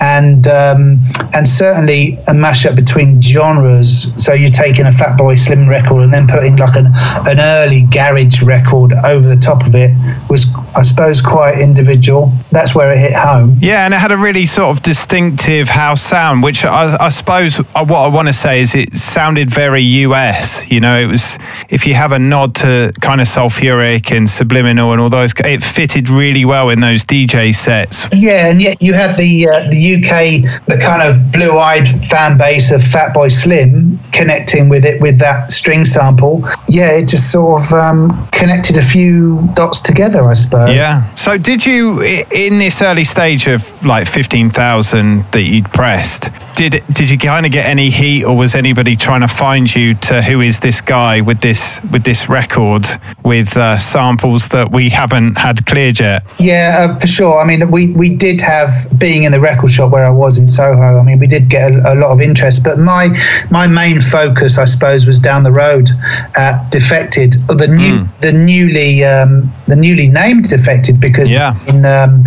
and 0.01 0.47
um, 0.47 0.99
and 1.33 1.47
certainly 1.47 2.13
a 2.27 2.33
mashup 2.33 2.75
between 2.75 3.21
genres. 3.21 4.07
So 4.17 4.33
you're 4.33 4.49
taking 4.49 4.85
a 4.85 4.91
Fatboy 4.91 5.39
Slim 5.39 5.69
record 5.69 6.03
and 6.03 6.13
then 6.13 6.27
putting 6.27 6.57
like 6.57 6.75
an 6.75 6.87
an 7.29 7.39
early 7.39 7.83
garage 7.91 8.41
record 8.41 8.93
over 9.05 9.27
the 9.27 9.37
top 9.37 9.65
of 9.65 9.75
it 9.75 9.91
was, 10.29 10.47
I 10.75 10.81
suppose, 10.81 11.21
quite 11.21 11.59
individual. 11.59 12.31
That's 12.51 12.75
where 12.75 12.91
it 12.91 12.99
hit 12.99 13.13
home. 13.13 13.57
Yeah, 13.61 13.85
and 13.85 13.93
it 13.93 13.97
had 13.97 14.11
a 14.11 14.17
really 14.17 14.45
sort 14.45 14.75
of 14.75 14.83
distinctive 14.83 15.69
house 15.69 16.01
sound, 16.01 16.43
which 16.43 16.65
I, 16.65 16.97
I 16.99 17.09
suppose 17.09 17.59
uh, 17.59 17.85
what 17.85 17.99
I 17.99 18.07
want 18.07 18.27
to 18.27 18.33
say 18.33 18.59
is 18.59 18.75
it 18.75 18.93
sounded 18.93 19.49
very 19.49 19.81
US. 19.81 20.69
You 20.69 20.81
know, 20.81 20.99
it 20.99 21.07
was 21.07 21.37
if 21.69 21.87
you 21.87 21.93
have 21.93 22.11
a 22.11 22.19
nod 22.19 22.55
to 22.55 22.91
kind 22.99 23.21
of 23.21 23.27
Soulfuric 23.27 24.15
and 24.15 24.29
subliminal 24.29 24.88
and 24.91 25.01
all 25.01 25.09
those. 25.09 25.33
It 25.45 25.63
fitted 25.63 26.09
really 26.09 26.45
well 26.45 26.69
in 26.69 26.79
those 26.79 27.03
DJ 27.03 27.53
sets. 27.53 28.05
Yeah, 28.13 28.47
and 28.47 28.61
yet 28.61 28.81
you 28.81 28.93
had 28.93 29.17
the 29.17 29.47
uh, 29.47 29.69
the 29.69 29.95
UK, 29.95 30.65
the 30.65 30.77
kind 30.81 31.01
of 31.01 31.31
blue-eyed 31.31 31.87
fan 32.05 32.37
base 32.37 32.71
of 32.71 32.81
Fatboy 32.81 33.31
Slim 33.31 33.99
connecting 34.11 34.69
with 34.69 34.85
it 34.85 35.01
with 35.01 35.19
that 35.19 35.51
string 35.51 35.85
sample. 35.85 36.43
Yeah, 36.67 36.91
it 36.91 37.07
just 37.07 37.31
sort 37.31 37.63
of 37.63 37.73
um, 37.73 38.27
connected 38.31 38.77
a 38.77 38.81
few 38.81 39.47
dots 39.53 39.81
together, 39.81 40.29
I 40.29 40.33
suppose. 40.33 40.75
Yeah. 40.75 41.13
So 41.15 41.37
did 41.37 41.65
you, 41.65 42.01
in 42.01 42.59
this 42.59 42.81
early 42.81 43.03
stage 43.03 43.47
of 43.47 43.85
like 43.85 44.07
fifteen 44.07 44.49
thousand 44.49 45.23
that 45.31 45.43
you'd 45.43 45.71
pressed? 45.71 46.29
did 46.59 46.83
did 46.91 47.09
you 47.09 47.17
kind 47.17 47.45
of 47.45 47.53
get 47.53 47.65
any 47.65 47.89
heat, 47.89 48.25
or 48.25 48.35
was 48.35 48.53
anybody 48.53 48.97
trying 48.97 49.21
to 49.21 49.29
find 49.29 49.73
you 49.73 49.93
to 49.93 50.21
who 50.21 50.41
is 50.41 50.59
this 50.59 50.81
guy 50.81 51.21
with 51.21 51.39
this 51.39 51.79
with 51.89 52.03
this 52.03 52.27
record 52.27 52.85
with 53.23 53.55
uh, 53.55 53.77
samples 53.79 54.49
that 54.49 54.69
we 54.79 54.87
haven't 54.89 55.37
had 55.37 55.65
cleared 55.65 55.99
yet? 55.99 56.23
Yeah, 56.39 56.87
uh, 56.89 56.99
for 56.99 57.07
sure. 57.07 57.35
I 57.41 57.43
mean, 57.45 57.69
we 57.69 57.87
we 58.03 58.15
did 58.15 58.39
have 58.39 58.71
being 58.97 59.23
in 59.23 59.31
the 59.33 59.39
record 59.41 59.71
shop 59.71 59.91
where 59.91 60.05
I 60.05 60.09
was 60.09 60.37
in 60.37 60.47
Soho. 60.47 60.97
I 60.99 61.03
mean, 61.03 61.19
we 61.19 61.27
did 61.27 61.49
get 61.49 61.69
a, 61.71 61.93
a 61.93 61.95
lot 61.95 62.11
of 62.11 62.21
interest, 62.21 62.63
but 62.63 62.79
my 62.79 63.03
my 63.51 63.67
main 63.67 63.99
focus, 63.99 64.57
I 64.57 64.63
suppose, 64.65 65.05
was 65.05 65.19
down 65.19 65.43
the 65.43 65.51
road 65.51 65.89
at 66.37 66.55
Defected, 66.71 67.33
the 67.47 67.67
new 67.67 67.89
Mm. 67.89 68.07
the 68.21 68.31
newly 68.31 69.03
um, 69.03 69.51
the 69.67 69.75
newly 69.75 70.07
named 70.07 70.47
Defected, 70.49 70.99
because 71.01 71.29
Yeah. 71.29 71.55
in, 71.67 71.85
um, 71.85 72.23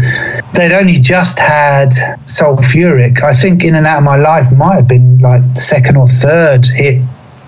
they'd 0.54 0.73
only 0.73 0.99
just 0.99 1.38
had 1.38 1.90
Soulfuric. 2.26 3.23
I 3.23 3.32
think 3.32 3.64
In 3.64 3.75
and 3.75 3.87
Out 3.87 3.99
of 3.99 4.04
My 4.04 4.16
Life 4.16 4.50
might 4.52 4.75
have 4.75 4.88
been 4.88 5.18
like 5.18 5.42
second 5.56 5.97
or 5.97 6.09
third 6.09 6.66
hit 6.66 7.00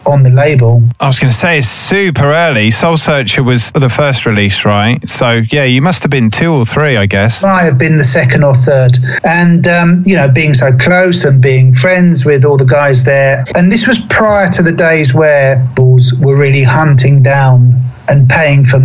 on 0.06 0.22
the 0.22 0.30
label. 0.30 0.82
I 1.00 1.06
was 1.06 1.18
going 1.18 1.30
to 1.30 1.36
say 1.36 1.58
it's 1.58 1.68
super 1.68 2.32
early. 2.32 2.70
Soul 2.70 2.96
Searcher 2.96 3.42
was 3.42 3.70
the 3.72 3.88
first 3.88 4.26
release, 4.26 4.64
right? 4.64 5.06
So 5.08 5.42
yeah, 5.50 5.64
you 5.64 5.82
must 5.82 6.02
have 6.02 6.10
been 6.10 6.30
two 6.30 6.52
or 6.52 6.64
three, 6.64 6.96
I 6.96 7.06
guess. 7.06 7.42
I 7.42 7.62
have 7.62 7.78
been 7.78 7.96
the 7.96 8.04
second 8.04 8.44
or 8.44 8.54
third. 8.54 8.98
And, 9.24 9.66
um, 9.68 10.02
you 10.06 10.16
know, 10.16 10.28
being 10.28 10.54
so 10.54 10.76
close 10.76 11.24
and 11.24 11.40
being 11.40 11.72
friends 11.72 12.24
with 12.24 12.44
all 12.44 12.56
the 12.56 12.64
guys 12.64 13.04
there. 13.04 13.44
And 13.54 13.70
this 13.70 13.86
was 13.86 13.98
prior 14.10 14.50
to 14.50 14.62
the 14.62 14.72
days 14.72 15.14
where 15.14 15.56
bulls 15.74 16.14
were 16.14 16.36
really 16.36 16.62
hunting 16.62 17.22
down 17.22 17.80
and 18.08 18.28
paying 18.28 18.64
for 18.64 18.78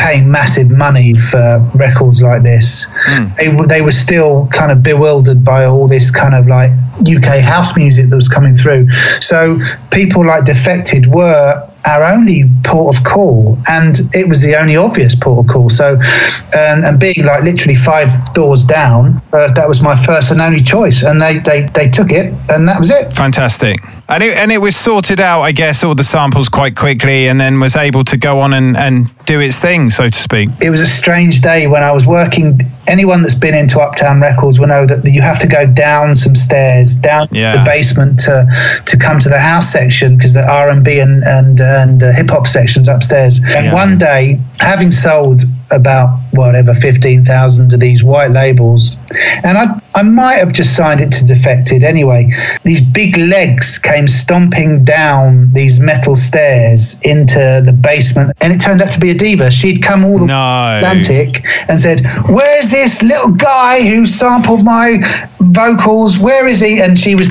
paying 0.00 0.30
massive 0.30 0.70
money 0.70 1.14
for 1.14 1.58
records 1.74 2.22
like 2.22 2.42
this. 2.42 2.86
Hmm. 2.90 3.26
They, 3.36 3.66
they 3.66 3.82
were 3.82 3.92
still 3.92 4.48
kind 4.48 4.72
of 4.72 4.82
bewildered 4.82 5.44
by 5.44 5.66
all 5.66 5.86
this 5.86 6.10
kind 6.10 6.34
of 6.34 6.46
like 6.46 6.70
UK 7.00 7.40
house 7.40 7.76
music 7.76 8.08
that 8.08 8.16
was 8.16 8.28
coming 8.28 8.56
through. 8.56 8.90
So 9.20 9.60
people 9.90 10.26
like 10.26 10.44
Defected 10.44 11.06
were 11.06 11.69
our 11.86 12.04
only 12.04 12.44
port 12.64 12.96
of 12.96 13.04
call, 13.04 13.58
and 13.68 14.00
it 14.14 14.28
was 14.28 14.42
the 14.42 14.54
only 14.56 14.76
obvious 14.76 15.14
port 15.14 15.44
of 15.46 15.52
call. 15.52 15.68
So, 15.70 15.94
um, 15.94 16.84
and 16.84 16.98
being 17.00 17.24
like 17.24 17.42
literally 17.42 17.74
five 17.74 18.08
doors 18.34 18.64
down, 18.64 19.20
uh, 19.32 19.50
that 19.52 19.66
was 19.68 19.80
my 19.80 19.96
first 19.96 20.30
and 20.30 20.40
only 20.40 20.60
choice, 20.60 21.02
and 21.02 21.20
they, 21.20 21.38
they 21.38 21.62
they 21.74 21.88
took 21.88 22.10
it, 22.12 22.34
and 22.50 22.68
that 22.68 22.78
was 22.78 22.90
it. 22.90 23.12
Fantastic. 23.12 23.78
And 24.08 24.24
it, 24.24 24.36
and 24.36 24.50
it 24.50 24.58
was 24.58 24.74
sorted 24.74 25.20
out, 25.20 25.42
I 25.42 25.52
guess, 25.52 25.84
all 25.84 25.94
the 25.94 26.02
samples 26.02 26.48
quite 26.48 26.74
quickly 26.74 27.28
and 27.28 27.40
then 27.40 27.60
was 27.60 27.76
able 27.76 28.02
to 28.02 28.16
go 28.16 28.40
on 28.40 28.52
and, 28.52 28.76
and 28.76 29.08
do 29.24 29.38
its 29.38 29.60
thing, 29.60 29.88
so 29.88 30.08
to 30.10 30.18
speak. 30.18 30.48
It 30.60 30.68
was 30.68 30.80
a 30.80 30.86
strange 30.86 31.42
day 31.42 31.68
when 31.68 31.84
I 31.84 31.92
was 31.92 32.08
working. 32.08 32.60
Anyone 32.88 33.22
that's 33.22 33.36
been 33.36 33.54
into 33.54 33.78
Uptown 33.78 34.20
Records 34.20 34.58
will 34.58 34.66
know 34.66 34.84
that 34.84 35.04
you 35.04 35.22
have 35.22 35.38
to 35.38 35.46
go 35.46 35.64
down 35.64 36.16
some 36.16 36.34
stairs, 36.34 36.92
down 36.96 37.28
Yeah. 37.30 37.52
to 37.52 37.58
the 37.58 37.64
basement 37.64 38.18
to 38.20 38.82
to 38.86 38.96
come 38.96 39.20
to 39.20 39.28
the 39.28 39.38
house 39.38 39.70
section 39.70 40.16
because 40.16 40.32
the 40.34 40.44
R 40.50 40.68
and 40.70 40.82
B 40.84 40.98
and 40.98 41.22
and 41.22 41.60
and 41.70 42.02
uh, 42.02 42.12
hip 42.12 42.30
hop 42.30 42.46
sections 42.46 42.88
upstairs. 42.88 43.38
And 43.38 43.66
Yeah. 43.66 43.74
one 43.74 43.98
day, 43.98 44.38
having 44.58 44.92
sold 44.92 45.42
about 45.72 46.18
whatever 46.32 46.74
fifteen 46.74 47.22
thousand 47.24 47.72
of 47.72 47.78
these 47.78 48.02
white 48.02 48.32
labels, 48.32 48.96
and 49.44 49.56
I 49.56 49.66
I 49.94 50.02
might 50.02 50.38
have 50.38 50.52
just 50.52 50.74
signed 50.74 51.00
it 51.00 51.10
to 51.12 51.24
Defected 51.24 51.84
anyway. 51.84 52.32
These 52.64 52.80
big 52.80 53.16
legs 53.16 53.78
came 53.78 54.08
stomping 54.08 54.82
down 54.84 55.52
these 55.52 55.78
metal 55.78 56.16
stairs 56.16 56.96
into 57.02 57.62
the 57.64 57.72
basement, 57.72 58.36
and 58.40 58.52
it 58.52 58.60
turned 58.60 58.82
out 58.82 58.90
to 58.92 59.00
be 59.00 59.14
Adeva. 59.14 59.50
She'd 59.52 59.80
come 59.82 60.04
all 60.04 60.18
the 60.18 60.26
No. 60.26 60.76
Atlantic 60.78 61.44
and 61.68 61.80
said, 61.80 62.00
"Where's 62.28 62.70
this 62.72 63.02
little 63.02 63.30
guy 63.32 63.80
who 63.88 64.06
sampled 64.06 64.64
my 64.64 64.98
vocals? 65.40 66.18
Where 66.18 66.46
is 66.48 66.58
he?" 66.60 66.80
And 66.80 66.98
she 66.98 67.14
was 67.14 67.30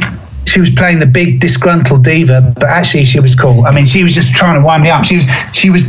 she 0.49 0.59
was 0.59 0.69
playing 0.71 0.99
the 0.99 1.05
big 1.05 1.39
disgruntled 1.39 2.03
diva, 2.03 2.53
but 2.55 2.65
actually 2.65 3.05
she 3.05 3.19
was 3.19 3.35
cool. 3.35 3.65
I 3.65 3.71
mean, 3.73 3.85
she 3.85 4.03
was 4.03 4.13
just 4.13 4.31
trying 4.31 4.59
to 4.59 4.65
wind 4.65 4.83
me 4.83 4.89
up. 4.89 5.05
She 5.05 5.17
was 5.17 5.25
she 5.53 5.69
was 5.69 5.83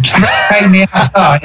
taking 0.49 0.71
me 0.71 0.87
outside, 0.93 1.40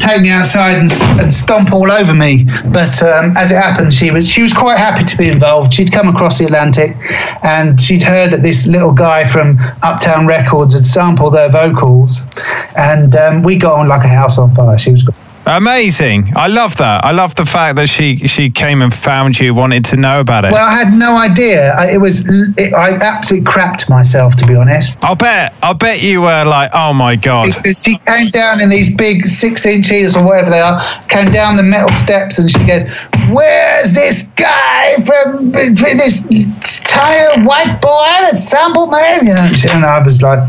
take 0.00 0.22
me 0.22 0.30
outside 0.30 0.76
and, 0.76 0.90
and 1.20 1.32
stomp 1.32 1.72
all 1.72 1.90
over 1.90 2.14
me. 2.14 2.44
But 2.72 3.02
um, 3.02 3.36
as 3.36 3.52
it 3.52 3.56
happened, 3.56 3.92
she 3.92 4.10
was 4.10 4.28
she 4.28 4.42
was 4.42 4.52
quite 4.52 4.78
happy 4.78 5.04
to 5.04 5.16
be 5.16 5.28
involved. 5.28 5.74
She'd 5.74 5.92
come 5.92 6.08
across 6.08 6.38
the 6.38 6.46
Atlantic, 6.46 6.96
and 7.44 7.80
she'd 7.80 8.02
heard 8.02 8.30
that 8.30 8.42
this 8.42 8.66
little 8.66 8.92
guy 8.92 9.24
from 9.24 9.58
Uptown 9.82 10.26
Records 10.26 10.74
had 10.74 10.84
sampled 10.84 11.34
their 11.34 11.50
vocals, 11.50 12.20
and 12.76 13.14
um, 13.16 13.42
we 13.42 13.56
got 13.56 13.78
on 13.78 13.88
like 13.88 14.04
a 14.04 14.08
house 14.08 14.38
on 14.38 14.54
fire. 14.54 14.78
She 14.78 14.90
was. 14.90 15.02
great. 15.02 15.29
Amazing. 15.46 16.32
I 16.36 16.46
love 16.48 16.76
that. 16.76 17.04
I 17.04 17.12
love 17.12 17.34
the 17.34 17.46
fact 17.46 17.76
that 17.76 17.88
she, 17.88 18.16
she 18.28 18.50
came 18.50 18.82
and 18.82 18.92
found 18.92 19.38
you, 19.40 19.54
wanted 19.54 19.84
to 19.86 19.96
know 19.96 20.20
about 20.20 20.44
it. 20.44 20.52
Well, 20.52 20.66
I 20.66 20.72
had 20.72 20.92
no 20.92 21.16
idea. 21.16 21.72
I, 21.72 21.92
it 21.92 22.00
was. 22.00 22.24
It, 22.58 22.74
I 22.74 22.92
absolutely 22.94 23.50
crapped 23.50 23.88
myself, 23.88 24.36
to 24.36 24.46
be 24.46 24.54
honest. 24.54 24.98
I'll 25.02 25.16
bet. 25.16 25.54
I'll 25.62 25.74
bet 25.74 26.02
you 26.02 26.22
were 26.22 26.44
like, 26.44 26.70
oh 26.74 26.92
my 26.92 27.16
God. 27.16 27.46
Because 27.46 27.82
she 27.82 27.98
came 27.98 28.28
down 28.28 28.60
in 28.60 28.68
these 28.68 28.94
big 28.94 29.26
six 29.26 29.66
inches 29.66 30.16
or 30.16 30.24
whatever 30.24 30.50
they 30.50 30.60
are, 30.60 30.80
came 31.08 31.30
down 31.30 31.56
the 31.56 31.62
metal 31.62 31.94
steps, 31.94 32.38
and 32.38 32.50
she 32.50 32.64
goes, 32.66 32.88
"Where's 33.30 33.94
this 33.94 34.22
guy 34.36 34.96
from 35.04 35.52
this 35.52 36.80
tired 36.80 37.44
white 37.44 37.80
boy 37.80 38.12
that 38.22 38.36
sampled 38.36 38.90
me?" 38.90 39.28
You 39.28 39.34
know, 39.34 39.52
and 39.72 39.84
I 39.84 40.02
was 40.02 40.22
like. 40.22 40.48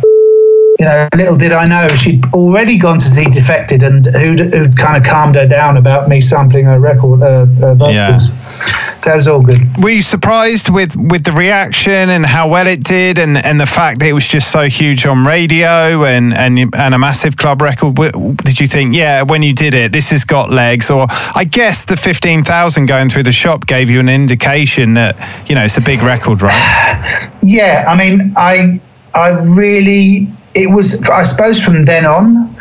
You 0.81 0.87
know, 0.87 1.07
little 1.15 1.37
did 1.37 1.53
I 1.53 1.67
know 1.67 1.87
she'd 1.89 2.25
already 2.33 2.75
gone 2.75 2.97
to 2.97 3.05
see 3.05 3.25
Defected, 3.25 3.83
and 3.83 4.03
who'd, 4.03 4.39
who'd 4.51 4.75
kind 4.75 4.97
of 4.97 5.03
calmed 5.07 5.35
her 5.35 5.47
down 5.47 5.77
about 5.77 6.09
me 6.09 6.19
sampling 6.21 6.65
her 6.65 6.79
record, 6.79 7.21
uh, 7.21 7.45
uh, 7.61 7.75
vocals. 7.75 7.93
Yeah. 7.93 8.97
That 9.05 9.15
was 9.15 9.27
all 9.27 9.43
good. 9.43 9.59
Were 9.77 9.91
you 9.91 10.01
surprised 10.01 10.71
with, 10.71 10.95
with 10.95 11.23
the 11.23 11.33
reaction 11.33 12.09
and 12.09 12.25
how 12.25 12.47
well 12.47 12.65
it 12.65 12.83
did 12.83 13.19
and, 13.19 13.37
and 13.37 13.59
the 13.59 13.67
fact 13.67 13.99
that 13.99 14.07
it 14.07 14.13
was 14.13 14.27
just 14.27 14.49
so 14.49 14.67
huge 14.67 15.05
on 15.05 15.23
radio 15.23 16.03
and, 16.03 16.33
and, 16.33 16.57
and 16.75 16.95
a 16.95 16.97
massive 16.97 17.37
club 17.37 17.61
record? 17.61 17.95
Did 18.43 18.59
you 18.59 18.67
think, 18.67 18.95
yeah, 18.95 19.21
when 19.21 19.43
you 19.43 19.53
did 19.53 19.75
it, 19.75 19.91
this 19.91 20.09
has 20.09 20.23
got 20.23 20.49
legs? 20.49 20.89
Or 20.89 21.05
I 21.35 21.43
guess 21.43 21.85
the 21.85 21.95
15,000 21.95 22.87
going 22.87 23.09
through 23.09 23.23
the 23.23 23.31
shop 23.31 23.67
gave 23.67 23.87
you 23.87 23.99
an 23.99 24.09
indication 24.09 24.95
that, 24.95 25.15
you 25.47 25.53
know, 25.53 25.63
it's 25.63 25.77
a 25.77 25.81
big 25.81 26.01
record, 26.01 26.41
right? 26.41 27.29
Yeah, 27.43 27.85
I 27.87 27.95
mean, 27.95 28.33
I 28.37 28.79
I 29.13 29.29
really 29.29 30.27
it 30.53 30.69
was 30.69 31.01
I 31.09 31.23
suppose 31.23 31.59
from 31.59 31.85
then 31.85 32.05
on, 32.05 32.55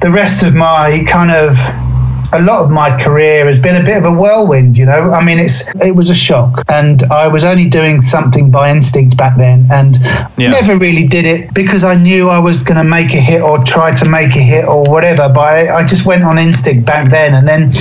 the 0.00 0.10
rest 0.10 0.42
of 0.42 0.54
my 0.54 1.04
kind 1.08 1.30
of 1.30 1.56
a 2.36 2.42
lot 2.42 2.64
of 2.64 2.70
my 2.70 2.96
career 3.02 3.46
has 3.46 3.58
been 3.58 3.76
a 3.76 3.84
bit 3.84 3.96
of 3.96 4.04
a 4.04 4.12
whirlwind, 4.12 4.76
you 4.76 4.84
know. 4.86 5.10
I 5.10 5.24
mean, 5.24 5.38
it's 5.38 5.62
it 5.82 5.94
was 5.94 6.10
a 6.10 6.14
shock, 6.14 6.62
and 6.68 7.02
I 7.04 7.28
was 7.28 7.44
only 7.44 7.68
doing 7.68 8.02
something 8.02 8.50
by 8.50 8.70
instinct 8.70 9.16
back 9.16 9.36
then, 9.36 9.66
and 9.70 9.98
Yeah. 10.36 10.50
never 10.50 10.76
really 10.76 11.06
did 11.06 11.24
it 11.26 11.52
because 11.54 11.84
I 11.84 11.94
knew 11.94 12.28
I 12.28 12.38
was 12.38 12.62
going 12.62 12.78
to 12.78 12.84
make 12.84 13.14
a 13.14 13.20
hit 13.20 13.42
or 13.42 13.62
try 13.64 13.92
to 13.94 14.04
make 14.04 14.36
a 14.36 14.40
hit 14.52 14.66
or 14.66 14.82
whatever. 14.84 15.28
But 15.28 15.40
I, 15.40 15.76
I 15.78 15.84
just 15.84 16.04
went 16.06 16.22
on 16.24 16.38
instinct 16.38 16.84
back 16.86 17.10
then, 17.10 17.34
and 17.34 17.46
then 17.48 17.72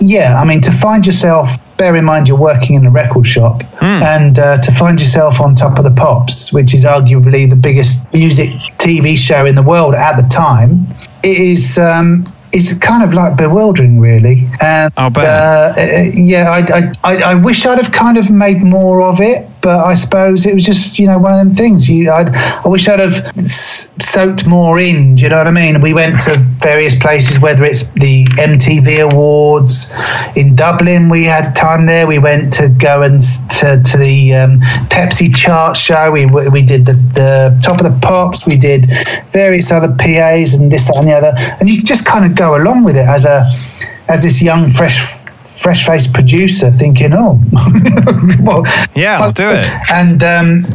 yeah, 0.00 0.40
I 0.40 0.44
mean, 0.44 0.60
to 0.62 0.70
find 0.72 1.06
yourself. 1.06 1.56
Bear 1.78 1.96
in 1.96 2.04
mind 2.04 2.28
you're 2.28 2.38
working 2.38 2.76
in 2.76 2.86
a 2.86 2.90
record 2.90 3.26
shop, 3.26 3.62
and 3.82 4.38
uh, 4.38 4.58
to 4.58 4.70
find 4.70 5.00
yourself 5.00 5.40
on 5.40 5.56
top 5.56 5.78
of 5.78 5.84
the 5.84 5.90
pops, 5.90 6.52
which 6.52 6.74
is 6.74 6.84
arguably 6.84 7.48
the 7.50 7.56
biggest 7.56 7.98
music 8.12 8.50
TV 8.78 9.16
show 9.16 9.46
in 9.46 9.56
the 9.56 9.62
world 9.62 9.94
at 9.94 10.16
the 10.16 10.22
time, 10.28 10.86
it 11.24 11.38
is. 11.40 11.78
Um, 11.78 12.31
it's 12.52 12.72
kind 12.74 13.02
of 13.02 13.14
like 13.14 13.36
bewildering, 13.36 13.98
really. 13.98 14.48
And 14.60 14.92
I'll 14.96 15.10
bet. 15.10 15.24
uh, 15.24 15.80
uh, 15.80 16.04
yeah, 16.14 16.50
I, 16.50 16.58
I, 16.58 16.92
I, 17.04 17.22
I 17.32 17.34
wish 17.34 17.64
I'd 17.66 17.78
have 17.78 17.92
kind 17.92 18.18
of 18.18 18.30
made 18.30 18.62
more 18.62 19.02
of 19.02 19.20
it, 19.20 19.48
but 19.62 19.84
I 19.84 19.94
suppose 19.94 20.44
it 20.44 20.54
was 20.54 20.64
just 20.64 20.98
you 20.98 21.06
know 21.06 21.18
one 21.18 21.32
of 21.32 21.38
them 21.38 21.50
things. 21.50 21.88
You, 21.88 22.10
I'd, 22.10 22.28
I 22.34 22.68
wish 22.68 22.88
I'd 22.88 22.98
have 22.98 23.32
soaked 23.40 24.46
more 24.46 24.78
in. 24.78 25.14
Do 25.14 25.22
you 25.22 25.28
know 25.28 25.38
what 25.38 25.46
I 25.46 25.50
mean? 25.50 25.80
We 25.80 25.94
went 25.94 26.20
to 26.22 26.36
various 26.58 26.94
places, 26.94 27.38
whether 27.38 27.64
it's 27.64 27.88
the 27.92 28.24
MTV 28.38 29.10
Awards 29.10 29.90
in 30.36 30.54
Dublin. 30.54 31.08
We 31.08 31.24
had 31.24 31.54
time 31.54 31.86
there. 31.86 32.06
We 32.06 32.18
went 32.18 32.52
to 32.54 32.68
go 32.68 33.02
and 33.02 33.20
to, 33.60 33.82
to 33.82 33.96
the 33.96 34.34
um, 34.34 34.60
Pepsi 34.90 35.34
chart 35.34 35.76
show. 35.76 36.10
We 36.10 36.26
we 36.26 36.62
did 36.62 36.84
the, 36.86 36.94
the 37.14 37.60
top 37.62 37.80
of 37.80 37.84
the 37.84 37.98
pops. 38.06 38.46
We 38.46 38.56
did 38.56 38.86
various 39.32 39.70
other 39.72 39.94
PAs 39.98 40.52
and 40.52 40.70
this 40.70 40.86
that 40.88 40.96
and 40.96 41.08
the 41.08 41.12
other. 41.12 41.32
And 41.60 41.68
you 41.68 41.82
just 41.82 42.04
kind 42.04 42.24
of 42.24 42.36
go 42.36 42.56
along 42.56 42.84
with 42.84 42.96
it 42.96 43.06
as 43.06 43.24
a 43.24 43.50
as 44.08 44.24
this 44.24 44.42
young 44.42 44.70
fresh 44.70 45.21
fresh 45.62 45.86
faced 45.86 46.12
producer 46.12 46.70
thinking, 46.70 47.12
oh, 47.12 47.40
well, 48.40 48.64
Yeah, 48.96 49.20
I'll 49.20 49.32
do 49.32 49.48
it. 49.48 49.66
And 49.90 50.22
um, 50.24 50.66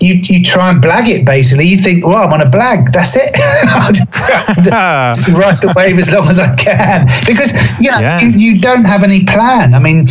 you 0.00 0.14
you 0.14 0.42
try 0.44 0.70
and 0.70 0.82
blag 0.82 1.08
it 1.08 1.24
basically. 1.24 1.66
You 1.66 1.78
think, 1.78 2.04
well, 2.04 2.24
I'm 2.24 2.32
on 2.32 2.40
a 2.40 2.50
blag. 2.50 2.92
That's 2.92 3.14
it. 3.16 3.30
I'll 3.68 3.92
just 5.14 5.28
ride 5.28 5.60
the 5.62 5.72
wave 5.76 5.98
as 5.98 6.10
long 6.10 6.28
as 6.28 6.38
I 6.38 6.54
can 6.56 7.06
because 7.26 7.52
you 7.80 7.90
know 7.90 7.98
Yeah. 8.00 8.20
you, 8.20 8.28
you 8.30 8.60
don't 8.60 8.84
have 8.84 9.02
any 9.04 9.24
plan. 9.24 9.74
I 9.74 9.78
mean, 9.78 10.08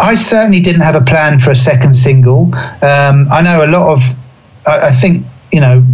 I 0.00 0.14
certainly 0.16 0.60
didn't 0.60 0.82
have 0.82 0.96
a 0.96 1.00
plan 1.04 1.38
for 1.38 1.50
a 1.52 1.56
second 1.56 1.94
single. 1.94 2.54
Um, 2.82 3.26
I 3.30 3.40
know 3.42 3.64
a 3.64 3.70
lot 3.70 3.92
of. 3.92 4.00
I, 4.66 4.88
I 4.88 4.92
think 4.92 5.24
you 5.52 5.60
know, 5.60 5.84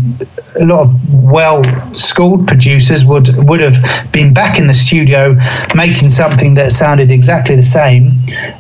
a 0.61 0.65
lot 0.65 0.85
of 0.85 1.15
well-schooled 1.15 2.47
producers 2.47 3.05
would 3.05 3.29
would 3.49 3.61
have 3.61 3.77
been 4.13 4.35
back 4.35 4.59
in 4.59 4.67
the 4.67 4.75
studio 4.75 5.35
making 5.75 6.11
something 6.11 6.55
that 6.55 6.73
sounded 6.73 7.11
exactly 7.11 7.57
the 7.57 7.63
same. 7.63 8.09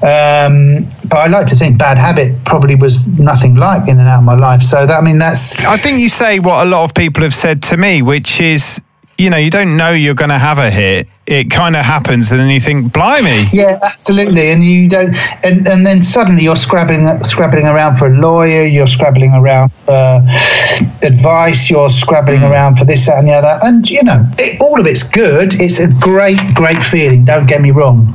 Um, 0.02 0.88
but 1.08 1.18
I 1.18 1.26
like 1.26 1.46
to 1.48 1.56
think 1.56 1.78
Bad 1.78 1.98
Habit 1.98 2.44
probably 2.44 2.74
was 2.74 3.06
nothing 3.06 3.56
like 3.56 3.88
In 3.88 3.98
and 3.98 4.08
Out 4.08 4.18
of 4.18 4.24
My 4.24 4.34
Life. 4.34 4.62
So 4.62 4.86
that 4.86 4.96
I 4.96 5.00
mean, 5.00 5.18
that's. 5.18 5.58
I 5.60 5.76
think 5.76 6.00
you 6.00 6.08
say 6.08 6.38
what 6.38 6.66
a 6.66 6.68
lot 6.68 6.84
of 6.84 6.94
people 6.94 7.22
have 7.22 7.34
said 7.34 7.62
to 7.64 7.76
me, 7.76 8.02
which 8.02 8.40
is 8.40 8.80
you 9.18 9.30
know, 9.30 9.36
you 9.36 9.50
don't 9.50 9.76
know 9.76 9.92
you're 9.92 10.14
going 10.14 10.30
to 10.30 10.38
have 10.38 10.58
a 10.58 10.70
hit. 10.70 11.08
It 11.26 11.50
kind 11.50 11.74
of 11.74 11.84
happens, 11.84 12.30
and 12.30 12.38
then 12.38 12.48
you 12.50 12.60
think, 12.60 12.92
"Blimey!" 12.92 13.46
Yeah, 13.52 13.78
absolutely. 13.82 14.52
And 14.52 14.62
you 14.62 14.88
don't, 14.88 15.12
and, 15.44 15.66
and 15.66 15.84
then 15.84 16.00
suddenly 16.00 16.44
you're 16.44 16.54
scrabbling, 16.54 17.06
scrabbling 17.24 17.66
around 17.66 17.96
for 17.96 18.06
a 18.06 18.16
lawyer. 18.16 18.64
You're 18.64 18.86
scrabbling 18.86 19.34
around 19.34 19.72
for 19.72 20.22
advice. 21.02 21.68
You're 21.68 21.90
scrabbling 21.90 22.42
mm. 22.42 22.50
around 22.50 22.76
for 22.76 22.84
this, 22.84 23.06
that, 23.06 23.18
and 23.18 23.26
the 23.26 23.32
other. 23.32 23.58
And 23.62 23.90
you 23.90 24.04
know, 24.04 24.24
it, 24.38 24.60
all 24.60 24.78
of 24.78 24.86
it's 24.86 25.02
good. 25.02 25.60
It's 25.60 25.80
a 25.80 25.88
great, 25.88 26.38
great 26.54 26.82
feeling. 26.82 27.24
Don't 27.24 27.46
get 27.46 27.60
me 27.60 27.72
wrong. 27.72 28.06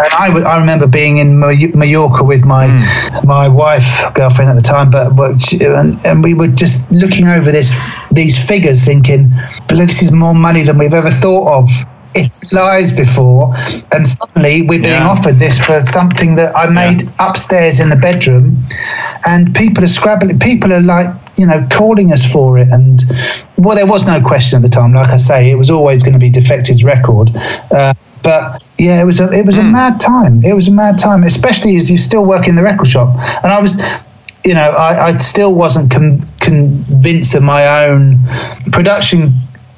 And 0.00 0.12
I, 0.12 0.28
I 0.46 0.58
remember 0.58 0.86
being 0.86 1.18
in 1.18 1.38
Mallorca 1.38 2.24
with 2.24 2.46
my 2.46 2.68
mm. 2.68 3.24
my 3.24 3.46
wife, 3.46 3.86
girlfriend 4.14 4.50
at 4.50 4.56
the 4.56 4.62
time, 4.62 4.90
but, 4.90 5.10
but 5.10 5.52
and, 5.52 5.98
and 6.06 6.24
we 6.24 6.32
were 6.32 6.48
just 6.48 6.90
looking 6.90 7.26
over 7.26 7.52
this 7.52 7.74
these 8.10 8.42
figures, 8.42 8.84
thinking, 8.84 9.30
"But 9.68 9.76
this 9.76 10.02
is 10.02 10.10
more 10.10 10.34
money 10.34 10.62
than 10.62 10.78
we've 10.78 10.94
ever 10.94 11.10
thought 11.10 11.46
of." 11.52 11.68
Lies 12.52 12.92
before, 12.92 13.54
and 13.92 14.06
suddenly 14.06 14.62
we're 14.62 14.80
being 14.80 14.94
yeah. 14.94 15.08
offered 15.08 15.38
this 15.38 15.58
for 15.58 15.82
something 15.82 16.34
that 16.36 16.54
I 16.56 16.68
made 16.68 17.02
yeah. 17.02 17.10
upstairs 17.18 17.80
in 17.80 17.88
the 17.88 17.96
bedroom, 17.96 18.62
and 19.26 19.54
people 19.54 19.82
are 19.84 19.88
scrabbling. 19.88 20.38
People 20.38 20.72
are 20.72 20.80
like, 20.80 21.08
you 21.36 21.46
know, 21.46 21.66
calling 21.70 22.12
us 22.12 22.24
for 22.30 22.58
it, 22.58 22.68
and 22.70 23.02
well, 23.58 23.76
there 23.76 23.86
was 23.86 24.06
no 24.06 24.20
question 24.20 24.56
at 24.56 24.62
the 24.62 24.68
time. 24.68 24.92
Like 24.92 25.10
I 25.10 25.16
say, 25.16 25.50
it 25.50 25.56
was 25.56 25.70
always 25.70 26.02
going 26.02 26.14
to 26.14 26.18
be 26.18 26.30
Defected's 26.30 26.84
record. 26.84 27.30
Uh, 27.70 27.94
but 28.22 28.62
yeah, 28.78 29.00
it 29.00 29.04
was 29.04 29.20
a 29.20 29.30
it 29.30 29.44
was 29.44 29.56
mm. 29.56 29.60
a 29.60 29.64
hmm. 29.64 29.72
mad 29.72 30.00
time. 30.00 30.42
It 30.42 30.54
was 30.54 30.68
a 30.68 30.72
mad 30.72 30.98
time, 30.98 31.24
especially 31.24 31.76
as 31.76 31.90
you 31.90 31.96
still 31.96 32.24
work 32.24 32.48
in 32.48 32.56
the 32.56 32.62
record 32.62 32.88
shop. 32.88 33.08
And 33.44 33.52
I 33.52 33.60
was, 33.60 33.76
you 34.44 34.54
know, 34.54 34.70
I, 34.70 35.08
I 35.08 35.16
still 35.18 35.54
wasn't 35.54 35.90
con- 35.90 36.26
convinced 36.40 37.34
of 37.34 37.42
my 37.42 37.86
own 37.86 38.18
production 38.72 39.34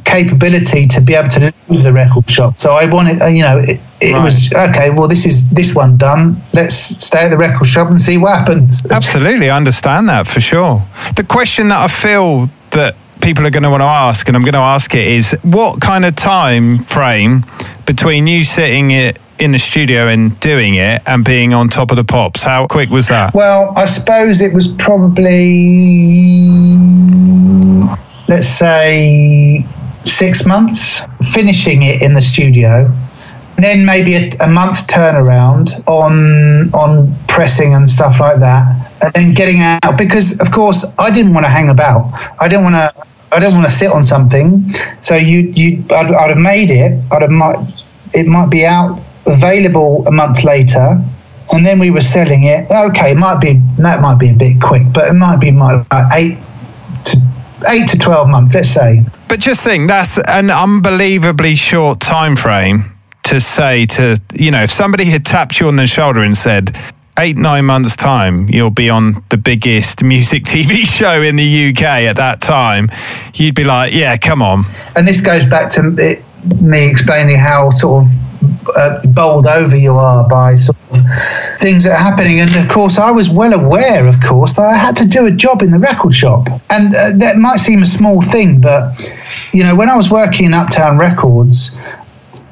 capability 0.07 0.87
to 0.87 1.01
be 1.01 1.15
able 1.15 1.29
to 1.29 1.53
leave 1.69 1.83
the 1.83 1.93
record 1.93 2.31
shop. 2.31 2.59
So 2.59 2.73
I 2.73 2.87
wanted, 2.87 3.21
uh, 3.21 3.27
you 3.27 3.43
know, 3.43 3.59
it, 3.59 3.81
it 4.01 4.13
right. 4.13 4.25
was 4.25 4.53
okay. 4.53 4.91
Well, 4.91 5.09
this 5.09 5.27
is 5.27 5.51
this 5.51 5.75
one 5.75 5.97
done. 5.97 6.41
Let's 6.53 6.75
stay 6.75 7.25
at 7.25 7.31
the 7.31 7.37
record 7.37 7.67
shop 7.67 7.91
and 7.91 8.01
see 8.01 8.17
what 8.17 8.39
happens. 8.39 8.87
Absolutely, 8.87 9.51
I 9.51 9.57
understand 9.57 10.09
that 10.09 10.27
for 10.27 10.41
sure. 10.41 10.83
The 11.17 11.25
question 11.25 11.69
that 11.69 11.83
I 11.83 11.89
feel 11.89 12.49
that 12.71 12.97
people 13.21 13.45
are 13.47 13.51
going 13.51 13.65
to 13.65 13.71
want 13.71 13.81
to 13.83 13.87
ask, 13.87 14.29
and 14.29 14.37
I'm 14.37 14.43
going 14.43 14.53
to 14.53 14.59
ask 14.59 14.95
it, 14.95 15.07
is 15.07 15.37
what 15.43 15.81
kind 15.81 16.05
of 16.05 16.15
time 16.17 16.79
frame 16.85 17.45
between 17.85 18.27
you 18.27 18.45
sitting 18.45 18.93
it 18.93 19.19
in 19.39 19.51
the 19.51 19.59
studio 19.59 20.09
and 20.09 20.39
doing 20.41 20.77
it 20.77 21.03
and 21.07 21.25
being 21.25 21.53
on 21.53 21.69
top 21.69 21.91
of 21.91 21.97
the 21.97 22.05
pops? 22.05 22.43
How 22.43 22.67
quick 22.67 22.91
was 22.91 23.09
that? 23.09 23.35
Well, 23.35 23.73
I 23.77 23.87
suppose 23.87 24.41
it 24.41 24.53
was 24.53 24.69
probably, 24.69 26.49
let's 28.29 28.49
say, 28.49 29.67
six 30.07 30.47
months, 30.47 31.01
finishing 31.33 31.83
it 31.83 32.03
in 32.03 32.15
the 32.15 32.21
studio. 32.21 32.91
Then 33.59 33.87
maybe 33.87 34.15
a, 34.17 34.31
a 34.41 34.49
month 34.49 34.87
turnaround 34.87 35.83
on 35.89 36.73
on 36.75 37.15
pressing 37.27 37.75
and 37.75 37.89
stuff 37.89 38.21
like 38.21 38.39
that, 38.41 38.73
and 39.03 39.13
then 39.15 39.35
getting 39.35 39.61
out 39.61 39.97
because, 39.97 40.39
of 40.41 40.51
course, 40.51 40.85
I 40.99 41.11
didn't 41.11 41.33
want 41.33 41.47
to 41.47 41.51
hang 41.51 41.71
about. 41.71 42.13
I 42.39 42.49
didn't 42.49 42.65
want 42.65 42.75
to. 42.75 43.07
I 43.33 43.39
don't 43.39 43.55
want 43.55 43.67
to 43.67 43.73
sit 43.73 43.91
on 43.91 44.03
something. 44.03 44.73
So 45.01 45.17
you 45.17 45.53
you 45.55 45.83
I'd, 45.91 46.13
I'd 46.13 46.31
have 46.31 46.39
made 46.39 46.71
it. 46.71 47.05
I'd 47.11 47.23
have 47.23 47.31
might 47.31 47.59
it 48.15 48.27
might 48.27 48.51
be 48.51 48.67
out 48.67 49.01
available 49.27 50.05
a 50.07 50.13
month 50.13 50.45
later, 50.45 51.03
and 51.53 51.65
then 51.65 51.79
we 51.79 51.91
were 51.91 52.01
selling 52.01 52.45
it. 52.45 52.71
Okay, 52.71 53.13
it 53.13 53.19
might 53.19 53.41
be 53.41 53.55
that 53.79 54.01
might 54.01 54.19
be 54.19 54.31
a 54.31 54.35
bit 54.35 54.61
quick, 54.61 54.83
but 54.93 55.09
it 55.09 55.15
might 55.15 55.41
be 55.41 55.51
my 55.51 55.83
eight 56.15 56.37
to 57.07 57.17
eight 57.69 57.89
to 57.89 57.99
twelve 57.99 58.29
months, 58.29 58.55
let's 58.55 58.69
say. 58.69 59.03
But 59.29 59.41
just 59.41 59.65
think, 59.65 59.89
that's 59.89 60.19
an 60.19 60.51
unbelievably 60.51 61.57
short 61.57 62.01
time 62.01 62.37
frame 62.37 62.97
to 63.25 63.41
say 63.41 63.87
to 63.87 64.17
you 64.35 64.53
know 64.53 64.63
if 64.63 64.71
somebody 64.71 65.05
had 65.07 65.25
tapped 65.25 65.59
you 65.59 65.67
on 65.67 65.75
the 65.75 65.87
shoulder 65.87 66.21
and 66.21 66.37
said 66.37 66.79
eight 67.19 67.37
nine 67.37 67.65
months 67.65 67.97
time 67.97 68.49
you'll 68.49 68.71
be 68.71 68.89
on 68.89 69.21
the 69.31 69.37
biggest 69.37 70.01
music 70.05 70.45
tv 70.45 70.87
show 70.87 71.21
in 71.21 71.35
the 71.35 71.71
uk 71.71 71.83
at 71.83 72.15
that 72.15 72.41
time 72.41 72.89
you'd 73.35 73.57
be 73.57 73.65
like 73.65 73.93
yeah 73.93 74.17
come 74.17 74.43
on 74.43 74.63
and 74.95 75.09
this 75.09 75.21
goes 75.21 75.45
back 75.45 75.69
to 75.69 75.83
me 76.61 76.89
explaining 76.89 77.37
how 77.37 77.69
sort 77.71 78.05
of 78.05 78.26
uh, 78.77 79.07
bowled 79.07 79.47
over 79.47 79.77
you 79.77 79.95
are 79.95 80.29
by 80.29 80.57
sort 80.57 80.77
of 80.91 81.01
things 81.59 81.85
that 81.85 81.93
are 81.93 82.03
happening. 82.03 82.41
And 82.41 82.55
of 82.57 82.69
course, 82.69 82.99
I 82.99 83.11
was 83.11 83.31
well 83.31 83.53
aware, 83.53 84.07
of 84.07 84.21
course, 84.21 84.57
that 84.57 84.63
I 84.63 84.77
had 84.77 84.97
to 84.97 85.07
do 85.07 85.27
a 85.27 85.31
job 85.31 85.63
in 85.63 85.71
the 85.71 85.79
record 85.79 86.15
shop. 86.15 86.49
And 86.71 86.95
uh, 86.95 87.13
that 87.17 87.37
might 87.37 87.59
seem 87.59 87.83
a 87.83 87.87
small 87.87 88.21
thing, 88.21 88.61
but, 88.61 88.99
you 89.53 89.63
know, 89.63 89.75
when 89.75 89.89
I 89.89 89.97
was 89.97 90.11
working 90.11 90.47
in 90.47 90.55
Uptown 90.55 90.99
Records, 90.99 91.71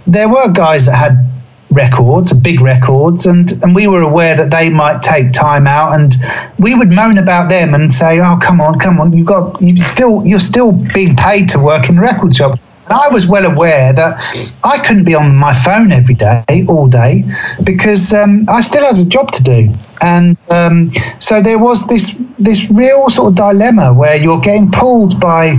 there 0.06 0.28
were 0.28 0.48
guys 0.50 0.86
that 0.86 0.96
had 0.96 1.30
records, 1.74 2.32
big 2.32 2.60
records, 2.60 3.26
and, 3.26 3.52
and 3.62 3.74
we 3.74 3.86
were 3.86 4.02
aware 4.02 4.36
that 4.36 4.50
they 4.50 4.68
might 4.68 5.02
take 5.02 5.32
time 5.32 5.66
out, 5.66 5.92
and 5.92 6.16
we 6.58 6.74
would 6.74 6.92
moan 6.92 7.18
about 7.18 7.48
them 7.48 7.74
and 7.74 7.92
say, 7.92 8.20
"Oh, 8.20 8.38
come 8.40 8.60
on, 8.60 8.78
come 8.78 9.00
on, 9.00 9.12
you've 9.12 9.26
got 9.26 9.60
you 9.60 9.76
still 9.82 10.24
you're 10.24 10.40
still 10.40 10.72
being 10.72 11.16
paid 11.16 11.48
to 11.50 11.58
work 11.58 11.88
in 11.88 11.98
record 11.98 12.36
shop." 12.36 12.58
I 12.88 13.08
was 13.08 13.26
well 13.26 13.46
aware 13.46 13.92
that 13.92 14.16
I 14.62 14.78
couldn't 14.78 15.04
be 15.04 15.14
on 15.14 15.34
my 15.34 15.52
phone 15.52 15.92
every 15.92 16.14
day, 16.14 16.64
all 16.68 16.86
day, 16.86 17.24
because 17.62 18.12
um, 18.12 18.46
I 18.48 18.60
still 18.60 18.84
had 18.84 18.96
a 18.96 19.04
job 19.04 19.32
to 19.32 19.42
do. 19.42 19.72
And 20.02 20.36
um, 20.50 20.92
so 21.18 21.40
there 21.40 21.58
was 21.58 21.86
this 21.86 22.14
this 22.38 22.68
real 22.70 23.08
sort 23.08 23.28
of 23.28 23.36
dilemma 23.36 23.94
where 23.94 24.16
you're 24.16 24.40
getting 24.40 24.70
pulled 24.70 25.18
by 25.20 25.54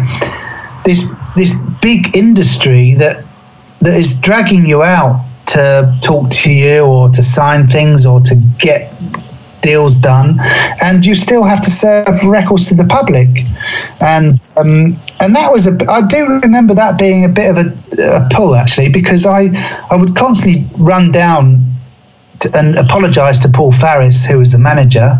this 0.85 1.03
this 1.35 1.51
big 1.81 2.15
industry 2.15 2.93
that 2.95 3.25
that 3.81 3.97
is 3.99 4.13
dragging 4.15 4.65
you 4.65 4.83
out 4.83 5.25
to 5.47 5.95
talk 6.01 6.29
to 6.29 6.51
you 6.51 6.81
or 6.81 7.09
to 7.09 7.21
sign 7.21 7.67
things 7.67 8.05
or 8.05 8.19
to 8.21 8.35
get 8.59 8.93
deals 9.61 9.97
done, 9.97 10.37
and 10.83 11.03
you 11.05 11.15
still 11.15 11.43
have 11.43 11.59
to 11.59 11.71
serve 11.71 12.23
records 12.25 12.67
to 12.67 12.75
the 12.75 12.85
public. 12.85 13.27
And 13.99 14.39
um, 14.57 14.97
and 15.19 15.35
that 15.35 15.51
was 15.51 15.67
a 15.67 15.77
I 15.89 16.05
do 16.05 16.27
remember 16.27 16.73
that 16.73 16.99
being 16.99 17.25
a 17.25 17.29
bit 17.29 17.49
of 17.49 17.57
a, 17.57 17.69
a 18.01 18.27
pull 18.31 18.55
actually 18.55 18.89
because 18.89 19.25
I 19.25 19.49
I 19.89 19.95
would 19.95 20.15
constantly 20.15 20.65
run 20.77 21.11
down 21.11 21.71
to, 22.39 22.57
and 22.57 22.77
apologise 22.77 23.39
to 23.39 23.49
Paul 23.49 23.71
Farris, 23.71 24.25
who 24.25 24.39
was 24.39 24.51
the 24.51 24.57
manager, 24.57 25.17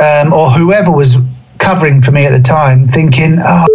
um, 0.00 0.32
or 0.32 0.50
whoever 0.50 0.90
was 0.90 1.16
covering 1.58 2.02
for 2.02 2.12
me 2.12 2.26
at 2.26 2.30
the 2.30 2.42
time, 2.42 2.86
thinking, 2.88 3.38
oh 3.44 3.66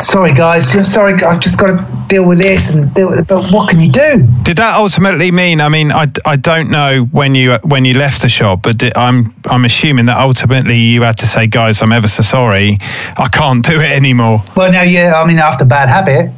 sorry 0.00 0.32
guys. 0.32 0.70
Sorry 0.90 1.14
i've 1.14 1.40
just 1.40 1.58
got 1.58 1.78
to 1.78 2.08
deal 2.08 2.26
with 2.26 2.38
this 2.38 2.70
and 2.70 2.92
deal 2.94 3.10
with 3.10 3.20
it 3.20 3.28
but 3.28 3.52
what 3.52 3.70
can 3.70 3.80
you 3.80 3.90
do? 3.90 4.26
Did 4.42 4.56
that 4.58 4.76
ultimately 4.76 5.30
mean 5.30 5.60
i 5.60 5.68
mean 5.68 5.92
i, 5.92 6.06
I 6.24 6.36
don't 6.36 6.70
know 6.70 7.04
when 7.04 7.34
you 7.34 7.58
when 7.62 7.84
you 7.84 7.94
left 7.94 8.22
the 8.22 8.28
shop 8.28 8.62
but 8.62 8.78
did, 8.78 8.96
i'm 8.96 9.34
i'm 9.46 9.64
assuming 9.64 10.06
that 10.06 10.18
ultimately 10.18 10.76
you 10.76 11.02
had 11.02 11.18
to 11.18 11.26
say 11.26 11.46
guys 11.46 11.82
i'm 11.82 11.92
ever 11.92 12.08
so 12.08 12.22
sorry. 12.22 12.78
I 13.16 13.28
can't 13.28 13.64
do 13.64 13.80
it 13.80 13.90
anymore. 13.90 14.42
Well 14.56 14.72
no 14.72 14.82
yeah 14.82 15.14
i 15.20 15.26
mean 15.26 15.38
after 15.38 15.64
bad 15.64 15.88
habit 15.88 16.30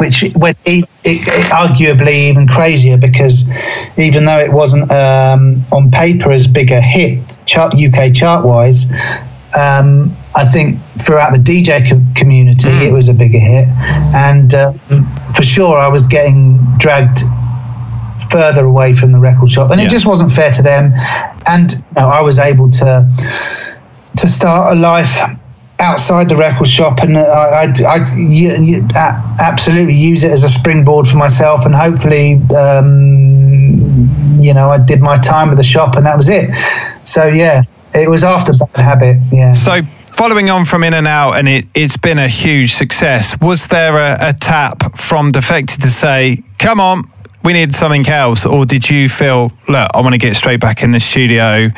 which 0.00 0.24
went 0.34 0.56
it, 0.64 0.84
it, 1.04 1.28
it, 1.28 1.52
arguably 1.52 2.30
even 2.30 2.48
crazier 2.48 2.96
because 2.96 3.44
even 3.98 4.24
though 4.24 4.38
it 4.38 4.50
wasn't 4.50 4.90
um, 4.90 5.62
on 5.72 5.90
paper 5.90 6.32
as 6.32 6.48
big 6.48 6.72
a 6.72 6.80
hit 6.80 7.38
chart, 7.44 7.74
UK 7.74 8.12
chart 8.14 8.44
wise, 8.44 8.86
um, 9.58 10.16
I 10.36 10.44
think 10.44 10.80
throughout 11.00 11.32
the 11.32 11.38
DJ 11.38 11.88
co- 11.88 12.00
community, 12.14 12.68
mm. 12.68 12.86
it 12.86 12.92
was 12.92 13.08
a 13.08 13.14
bigger 13.14 13.38
hit, 13.38 13.68
and 14.14 14.54
uh, 14.54 14.72
for 15.34 15.42
sure, 15.42 15.76
I 15.76 15.88
was 15.88 16.06
getting 16.06 16.58
dragged 16.78 17.22
further 18.30 18.64
away 18.64 18.92
from 18.92 19.12
the 19.12 19.18
record 19.18 19.50
shop, 19.50 19.70
and 19.70 19.80
yeah. 19.80 19.86
it 19.86 19.90
just 19.90 20.06
wasn't 20.06 20.30
fair 20.30 20.52
to 20.52 20.62
them. 20.62 20.92
And 21.48 21.72
you 21.72 21.78
know, 21.96 22.08
I 22.08 22.20
was 22.20 22.38
able 22.38 22.70
to 22.70 23.08
to 24.16 24.28
start 24.28 24.76
a 24.76 24.80
life 24.80 25.18
outside 25.80 26.28
the 26.28 26.36
record 26.36 26.68
shop, 26.68 27.00
and 27.00 27.18
I, 27.18 27.22
I, 27.22 27.72
I, 27.88 29.34
absolutely 29.40 29.94
use 29.94 30.22
it 30.22 30.30
as 30.30 30.42
a 30.42 30.48
springboard 30.48 31.08
for 31.08 31.16
myself, 31.16 31.66
and 31.66 31.74
hopefully, 31.74 32.34
um, 32.56 34.08
you 34.40 34.54
know, 34.54 34.70
I 34.70 34.78
did 34.78 35.00
my 35.00 35.18
time 35.18 35.50
at 35.50 35.56
the 35.56 35.64
shop, 35.64 35.96
and 35.96 36.06
that 36.06 36.16
was 36.16 36.28
it. 36.28 36.50
So 37.04 37.26
yeah, 37.26 37.62
it 37.94 38.08
was 38.08 38.22
after 38.22 38.52
Bad 38.52 38.76
Habit, 38.76 39.16
yeah. 39.32 39.54
So 39.54 39.80
following 40.20 40.50
on 40.50 40.66
from 40.66 40.84
In 40.84 40.92
and 40.92 41.06
Out, 41.06 41.38
and 41.38 41.48
it, 41.48 41.64
it's 41.72 41.96
been 41.96 42.18
a 42.18 42.28
huge 42.28 42.74
success. 42.74 43.34
Was 43.40 43.68
there 43.68 43.96
a, 43.96 44.28
a 44.28 44.32
tap 44.34 44.94
from 44.98 45.32
Defected 45.32 45.80
to 45.80 45.88
say, 45.88 46.42
"Come 46.58 46.78
on, 46.78 47.04
we 47.42 47.54
need 47.54 47.74
something 47.74 48.06
else, 48.06 48.44
or 48.44 48.66
did 48.66 48.90
you 48.90 49.08
feel, 49.08 49.50
look, 49.66 49.90
I 49.94 50.00
want 50.02 50.12
to 50.12 50.18
get 50.18 50.36
straight 50.36 50.60
back 50.60 50.82
in 50.82 50.92
the 50.92 51.00
studio, 51.00 51.70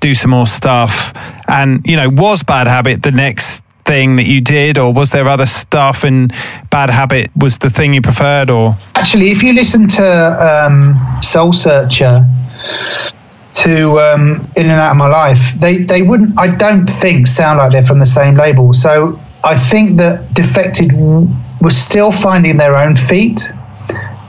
do 0.00 0.12
some 0.12 0.32
more 0.32 0.48
stuff, 0.48 1.12
and 1.46 1.86
you 1.86 1.94
know, 1.96 2.08
was 2.08 2.42
Bad 2.42 2.66
Habit 2.66 3.04
the 3.04 3.12
next 3.12 3.62
thing 3.84 4.16
that 4.16 4.26
you 4.26 4.40
did, 4.40 4.76
or 4.76 4.92
was 4.92 5.12
there 5.12 5.28
other 5.28 5.46
stuff 5.46 6.02
and 6.02 6.32
Bad 6.70 6.90
Habit 6.90 7.30
was 7.36 7.58
the 7.58 7.70
thing 7.70 7.94
you 7.94 8.02
preferred, 8.02 8.50
or 8.50 8.76
actually, 8.96 9.30
if 9.30 9.40
you 9.40 9.52
listen 9.52 9.86
to 9.86 10.66
um, 10.66 11.00
Soul 11.22 11.52
Searcher 11.52 12.26
to 13.54 13.98
um, 14.00 14.50
In 14.56 14.66
and 14.66 14.80
Out 14.80 14.92
of 14.92 14.96
My 14.96 15.08
Life, 15.08 15.54
they 15.58 15.78
they 15.78 16.02
wouldn't, 16.02 16.38
I 16.38 16.54
don't 16.56 16.86
think, 16.86 17.26
sound 17.26 17.58
like 17.58 17.72
they're 17.72 17.84
from 17.84 17.98
the 17.98 18.06
same 18.06 18.34
label. 18.34 18.72
So 18.72 19.18
I 19.44 19.56
think 19.56 19.96
that 19.98 20.32
Defected 20.34 20.92
was 21.60 21.76
still 21.76 22.10
finding 22.12 22.56
their 22.56 22.76
own 22.76 22.96
feet, 22.96 23.48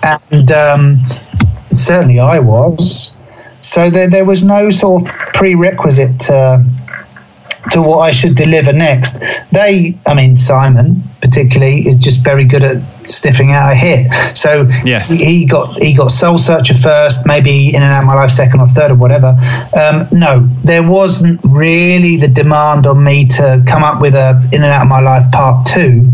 and 0.04 0.52
um, 0.52 0.98
certainly 1.72 2.20
I 2.20 2.40
was. 2.40 3.12
So 3.62 3.90
there, 3.90 4.08
there 4.08 4.26
was 4.26 4.44
no 4.44 4.70
sort 4.70 5.02
of 5.02 5.08
prerequisite 5.34 6.20
to, 6.22 6.64
to 7.72 7.82
what 7.82 8.00
I 8.00 8.12
should 8.12 8.36
deliver 8.36 8.72
next. 8.74 9.20
They, 9.52 9.98
I 10.08 10.14
mean, 10.14 10.38
Simon 10.38 11.02
particularly 11.22 11.80
is 11.88 11.98
just 11.98 12.24
very 12.24 12.46
good 12.46 12.64
at 12.64 12.78
sniffing 13.10 13.52
out 13.52 13.72
a 13.72 13.76
hit. 13.76 14.12
So 14.38 14.68
Yes. 14.84 15.10
he, 15.10 15.46
got 15.46 15.82
he 15.82 15.94
got 15.94 16.12
Soul 16.12 16.38
Searcher 16.38 16.74
first, 16.74 17.26
maybe 17.26 17.70
In 17.76 17.82
and 17.82 17.92
Out 17.92 18.02
of 18.02 18.06
My 18.06 18.14
Life 18.16 18.32
second 18.32 18.60
or 18.62 18.68
third 18.68 18.92
or 18.92 18.96
whatever. 18.96 19.36
Um, 19.80 20.08
no, 20.12 20.48
there 20.64 20.84
wasn't 20.84 21.40
really 21.44 22.18
the 22.18 22.28
demand 22.28 22.86
on 22.86 23.04
me 23.04 23.26
to 23.28 23.64
come 23.68 23.84
up 23.84 24.02
with 24.02 24.16
a 24.16 24.40
In 24.54 24.64
and 24.64 24.72
Out 24.72 24.84
of 24.84 24.88
My 24.88 25.00
Life 25.02 25.24
part 25.32 25.66
two, 25.66 26.10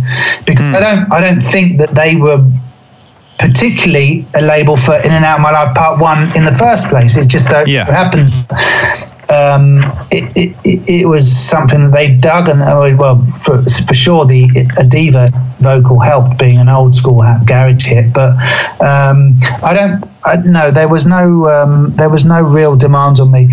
because 0.46 0.74
I 0.74 0.80
don't 0.80 1.12
I 1.12 1.20
don't 1.22 1.42
think 1.42 1.78
that 1.80 1.96
they 1.96 2.16
were 2.16 2.44
particularly 3.40 4.26
a 4.36 4.42
label 4.42 4.78
for 4.78 4.96
In 4.98 5.12
and 5.12 5.26
Out 5.26 5.38
of 5.38 5.42
My 5.42 5.52
Life 5.52 5.74
Part 5.76 6.00
One 6.00 6.36
in 6.38 6.46
the 6.46 6.54
first 6.54 6.88
place. 6.90 7.16
It's 7.16 7.26
just 7.26 7.50
that 7.50 7.68
Yeah. 7.68 7.88
it 7.88 7.94
happens. 7.94 8.44
Um, 9.32 9.80
it, 10.12 10.56
it, 10.66 10.90
it, 10.90 11.08
was 11.08 11.32
something 11.32 11.86
that 11.86 11.94
they 11.94 12.14
dug, 12.18 12.50
and 12.50 12.62
uh, 12.62 12.96
well, 12.98 13.26
for, 13.40 13.64
for 13.64 13.94
sure, 13.94 14.26
the 14.26 14.50
Adeva 14.78 15.32
vocal 15.60 16.00
helped 16.02 16.38
being 16.38 16.58
an 16.58 16.68
old 16.68 16.96
school 16.96 17.24
garage 17.46 17.86
hit. 17.86 18.14
But 18.14 18.32
um, 18.82 19.38
I 19.64 19.74
don't, 19.74 20.11
I, 20.24 20.38
no, 20.38 20.72
there 20.72 20.88
was 20.88 21.06
no, 21.06 21.48
um, 21.48 21.94
there 21.96 22.10
was 22.10 22.26
no 22.26 22.44
real 22.44 22.76
demands 22.76 23.20
on 23.20 23.32
me, 23.32 23.48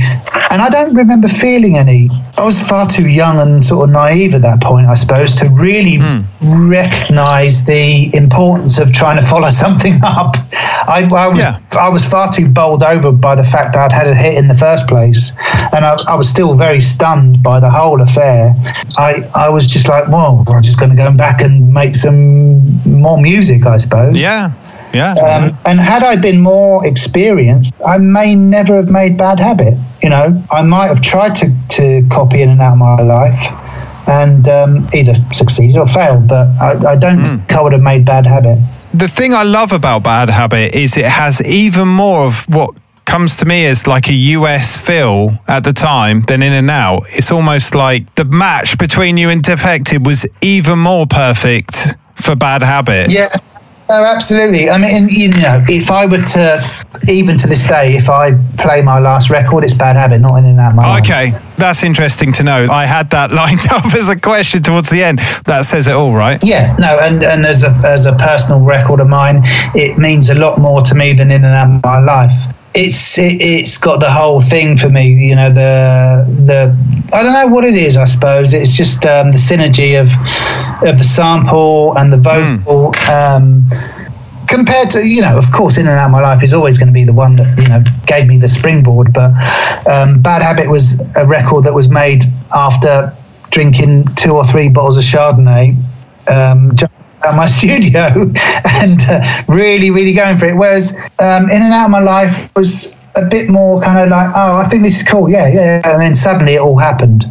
and 0.50 0.60
I 0.62 0.68
don't 0.68 0.94
remember 0.94 1.28
feeling 1.28 1.76
any. 1.76 2.10
I 2.36 2.44
was 2.44 2.60
far 2.60 2.86
too 2.86 3.08
young 3.08 3.40
and 3.40 3.64
sort 3.64 3.88
of 3.88 3.92
naive 3.92 4.34
at 4.34 4.42
that 4.42 4.60
point, 4.60 4.86
I 4.86 4.94
suppose, 4.94 5.34
to 5.36 5.48
really 5.48 5.98
recognise 6.40 7.64
the 7.64 8.14
importance 8.14 8.78
of 8.78 8.92
trying 8.92 9.20
to 9.20 9.26
follow 9.26 9.50
something 9.64 9.94
up. 10.02 10.36
I, 10.52 11.08
I 11.10 11.28
was 11.28 11.38
Yeah. 11.38 11.58
I 11.72 11.88
was 11.88 12.04
far 12.04 12.30
too 12.32 12.48
bowled 12.48 12.82
over 12.82 13.12
by 13.12 13.34
the 13.34 13.42
fact 13.42 13.74
that 13.74 13.90
I'd 13.90 13.92
had 13.92 14.06
a 14.08 14.14
hit 14.14 14.38
in 14.38 14.48
the 14.48 14.54
first 14.56 14.86
place, 14.88 15.32
and 15.74 15.84
I, 15.84 15.96
I 16.06 16.14
was 16.14 16.28
still 16.28 16.54
very 16.54 16.80
stunned 16.80 17.42
by 17.42 17.60
the 17.60 17.70
whole 17.70 18.00
affair. 18.00 18.54
I 18.96 19.22
I 19.34 19.48
was 19.48 19.66
just 19.66 19.88
like, 19.88 20.08
well, 20.08 20.44
I'm 20.48 20.62
just 20.62 20.78
going 20.78 20.90
to 20.90 20.96
go 20.96 21.10
back 21.10 21.40
and 21.40 21.72
make 21.72 21.94
some 21.94 22.60
more 22.84 23.20
music, 23.20 23.66
I 23.66 23.78
suppose. 23.78 24.20
yeah, 24.20 24.52
yeah, 24.94 25.12
Um, 25.14 25.56
and 25.64 25.80
had 25.80 26.02
I 26.02 26.16
been 26.16 26.40
more 26.40 26.86
experienced, 26.86 27.72
I 27.86 27.98
may 27.98 28.34
never 28.34 28.76
have 28.76 28.90
made 28.90 29.16
Bad 29.16 29.38
Habit. 29.40 29.74
You 30.02 30.10
know, 30.10 30.42
I 30.50 30.62
might 30.62 30.86
have 30.88 31.00
tried 31.00 31.34
to, 31.36 31.52
to 31.70 32.06
copy 32.10 32.42
in 32.42 32.50
and 32.50 32.60
out 32.60 32.72
of 32.74 32.78
my 32.78 33.02
life 33.02 33.46
and 34.08 34.48
um, 34.48 34.88
either 34.94 35.14
succeeded 35.32 35.76
or 35.76 35.86
failed, 35.86 36.28
but 36.28 36.48
I, 36.60 36.92
I 36.92 36.96
don't 36.96 37.22
think 37.24 37.52
I 37.52 37.60
would 37.60 37.72
have 37.72 37.82
made 37.82 38.04
Bad 38.04 38.26
Habit. 38.26 38.58
the 38.94 39.08
thing 39.08 39.34
I 39.34 39.42
love 39.42 39.72
about 39.72 40.02
Bad 40.02 40.30
Habit 40.30 40.74
is 40.74 40.96
it 40.96 41.04
has 41.04 41.42
even 41.42 41.88
more 41.88 42.24
of 42.24 42.44
what 42.48 42.74
comes 43.04 43.36
to 43.36 43.44
me 43.46 43.64
as 43.66 43.86
like 43.86 44.08
a 44.08 44.14
US 44.14 44.76
feel 44.76 45.38
at 45.48 45.64
the 45.64 45.72
time 45.72 46.22
than 46.22 46.42
In 46.42 46.52
and 46.52 46.70
Out. 46.70 47.04
It's 47.10 47.30
almost 47.32 47.74
like 47.74 48.14
the 48.16 48.24
match 48.24 48.78
between 48.78 49.16
you 49.16 49.30
and 49.30 49.42
Defected 49.42 50.06
was 50.06 50.26
even 50.42 50.78
more 50.78 51.06
perfect 51.06 51.88
for 52.16 52.34
Bad 52.36 52.62
Habit. 52.62 53.10
Yeah. 53.10 53.28
Oh, 53.90 54.04
absolutely. 54.04 54.68
I 54.68 54.76
mean, 54.76 55.08
you 55.08 55.28
know, 55.28 55.64
if 55.66 55.90
I 55.90 56.04
were 56.04 56.20
to, 56.20 56.84
even 57.08 57.38
to 57.38 57.46
this 57.46 57.64
day, 57.64 57.96
if 57.96 58.10
I 58.10 58.32
play 58.58 58.82
my 58.82 58.98
last 58.98 59.30
record, 59.30 59.64
it's 59.64 59.72
Bad 59.72 59.96
Habit, 59.96 60.20
not 60.20 60.36
in 60.36 60.44
and 60.44 60.60
out 60.60 60.74
my 60.74 60.86
life. 60.86 61.02
Okay, 61.02 61.38
that's 61.56 61.82
interesting 61.82 62.32
to 62.34 62.42
know. 62.42 62.68
I 62.70 62.84
had 62.84 63.08
that 63.10 63.32
lined 63.42 63.66
up 63.70 63.86
as 63.94 64.10
a 64.10 64.16
question 64.16 64.62
towards 64.62 64.90
the 64.90 65.02
end. 65.02 65.20
That 65.46 65.62
says 65.64 65.88
it 65.88 65.92
all, 65.92 66.14
right? 66.14 66.38
Yeah, 66.44 66.76
no, 66.78 66.98
and, 66.98 67.24
and 67.24 67.46
as 67.46 67.64
a 67.64 67.70
as 67.84 68.04
a 68.04 68.14
personal 68.16 68.60
record 68.60 69.00
of 69.00 69.08
mine, 69.08 69.40
it 69.74 69.96
means 69.96 70.28
a 70.28 70.34
lot 70.34 70.58
more 70.58 70.82
to 70.82 70.94
me 70.94 71.14
than 71.14 71.30
in 71.30 71.44
and 71.44 71.54
out 71.54 71.76
of 71.76 71.82
my 71.82 72.00
life. 72.00 72.32
It's 72.74 73.18
it, 73.18 73.40
it's 73.40 73.78
got 73.78 74.00
the 74.00 74.10
whole 74.10 74.40
thing 74.40 74.76
for 74.76 74.88
me, 74.88 75.12
you 75.28 75.34
know. 75.34 75.50
The 75.50 76.26
the 76.44 77.16
I 77.16 77.22
don't 77.22 77.32
know 77.32 77.46
what 77.46 77.64
it 77.64 77.74
is. 77.74 77.96
I 77.96 78.04
suppose 78.04 78.52
it's 78.52 78.76
just 78.76 79.04
um, 79.06 79.30
the 79.30 79.38
synergy 79.38 79.98
of 79.98 80.08
of 80.86 80.98
the 80.98 81.04
sample 81.04 81.96
and 81.96 82.12
the 82.12 82.18
vocal. 82.18 82.94
Um, 83.10 83.68
compared 84.48 84.88
to 84.88 85.06
you 85.06 85.20
know 85.20 85.36
of 85.36 85.52
course 85.52 85.76
in 85.76 85.86
and 85.86 85.98
out 85.98 86.06
of 86.06 86.10
my 86.10 86.20
life 86.20 86.42
is 86.42 86.54
always 86.54 86.78
going 86.78 86.86
to 86.86 86.92
be 86.92 87.04
the 87.04 87.12
one 87.12 87.36
that 87.36 87.56
you 87.58 87.68
know 87.68 87.84
gave 88.06 88.26
me 88.26 88.38
the 88.38 88.48
springboard 88.48 89.12
but 89.12 89.30
um, 89.86 90.20
bad 90.22 90.40
habit 90.40 90.68
was 90.68 90.98
a 91.16 91.26
record 91.26 91.64
that 91.64 91.74
was 91.74 91.90
made 91.90 92.24
after 92.54 93.14
drinking 93.50 94.06
two 94.14 94.34
or 94.34 94.44
three 94.44 94.68
bottles 94.70 94.96
of 94.96 95.04
chardonnay 95.04 95.76
um, 96.30 96.74
at 97.24 97.34
my 97.34 97.46
studio 97.58 98.00
and 98.82 99.00
uh, 99.08 99.42
really 99.48 99.90
really 99.90 100.12
going 100.12 100.36
for 100.36 100.46
it 100.46 100.56
whereas 100.56 100.92
um, 101.18 101.50
in 101.50 101.62
and 101.62 101.72
out 101.72 101.86
of 101.86 101.90
my 101.90 102.00
life 102.00 102.50
was 102.56 102.94
a 103.14 103.24
bit 103.24 103.48
more 103.48 103.80
kind 103.80 103.98
of 103.98 104.08
like 104.08 104.28
oh 104.36 104.56
i 104.56 104.64
think 104.64 104.82
this 104.82 104.96
is 104.96 105.02
cool 105.02 105.28
yeah 105.28 105.48
yeah 105.48 105.54
yeah. 105.54 105.92
and 105.92 106.00
then 106.00 106.14
suddenly 106.14 106.54
it 106.54 106.60
all 106.60 106.78
happened 106.78 107.24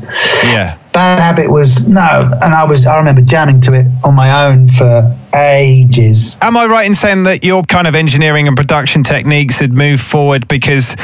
Yeah. 0.44 0.78
Bad 0.94 1.20
Habit 1.20 1.52
was 1.52 1.86
no, 1.88 2.32
and 2.42 2.56
I 2.56 2.64
was 2.64 2.88
I 2.88 2.98
remember 2.98 3.22
jamming 3.22 3.62
to 3.62 3.74
it 3.74 3.86
on 4.04 4.16
my 4.16 4.48
own 4.48 4.68
for 4.68 5.16
ages. 5.36 6.36
Am 6.42 6.58
I 6.58 6.66
right 6.66 6.88
in 6.88 6.96
saying 6.96 7.22
that 7.26 7.44
your 7.44 7.62
kind 7.62 7.86
of 7.86 7.94
engineering 7.94 8.48
and 8.48 8.58
production 8.58 9.04
techniques 9.04 9.60
had 9.60 9.72
moved 9.72 10.02
forward 10.02 10.48
because 10.48 10.96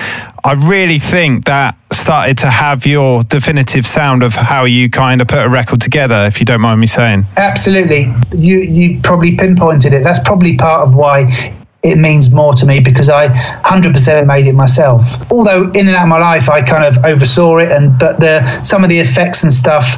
I 0.45 0.53
really 0.53 0.99
think 0.99 1.45
that 1.45 1.77
started 1.93 2.37
to 2.39 2.49
have 2.49 2.85
your 2.85 3.23
definitive 3.23 3.85
sound 3.85 4.23
of 4.23 4.33
how 4.33 4.65
you 4.65 4.89
kind 4.89 5.21
of 5.21 5.29
put 5.29 5.39
a 5.39 5.47
record 5.47 5.79
together, 5.79 6.25
if 6.25 6.39
you 6.39 6.45
don't 6.45 6.59
mind 6.59 6.81
me 6.81 6.87
saying. 6.87 7.25
Absolutely, 7.37 8.13
you 8.33 8.57
you 8.57 8.99
probably 9.01 9.37
pinpointed 9.37 9.93
it. 9.93 10.03
That's 10.03 10.19
probably 10.19 10.57
part 10.57 10.85
of 10.85 10.95
why 10.95 11.55
it 11.81 11.97
means 11.97 12.31
more 12.31 12.53
to 12.55 12.65
me 12.65 12.79
because 12.81 13.09
I 13.09 13.27
100% 13.27 14.25
made 14.25 14.47
it 14.47 14.53
myself. 14.53 15.31
Although 15.31 15.69
in 15.71 15.87
and 15.87 15.95
out 15.95 16.03
of 16.03 16.09
my 16.09 16.19
life, 16.19 16.49
I 16.49 16.61
kind 16.61 16.83
of 16.83 17.05
oversaw 17.05 17.59
it, 17.59 17.71
and 17.71 17.97
but 17.97 18.19
the 18.19 18.43
some 18.63 18.83
of 18.83 18.89
the 18.89 18.99
effects 18.99 19.43
and 19.43 19.53
stuff. 19.53 19.97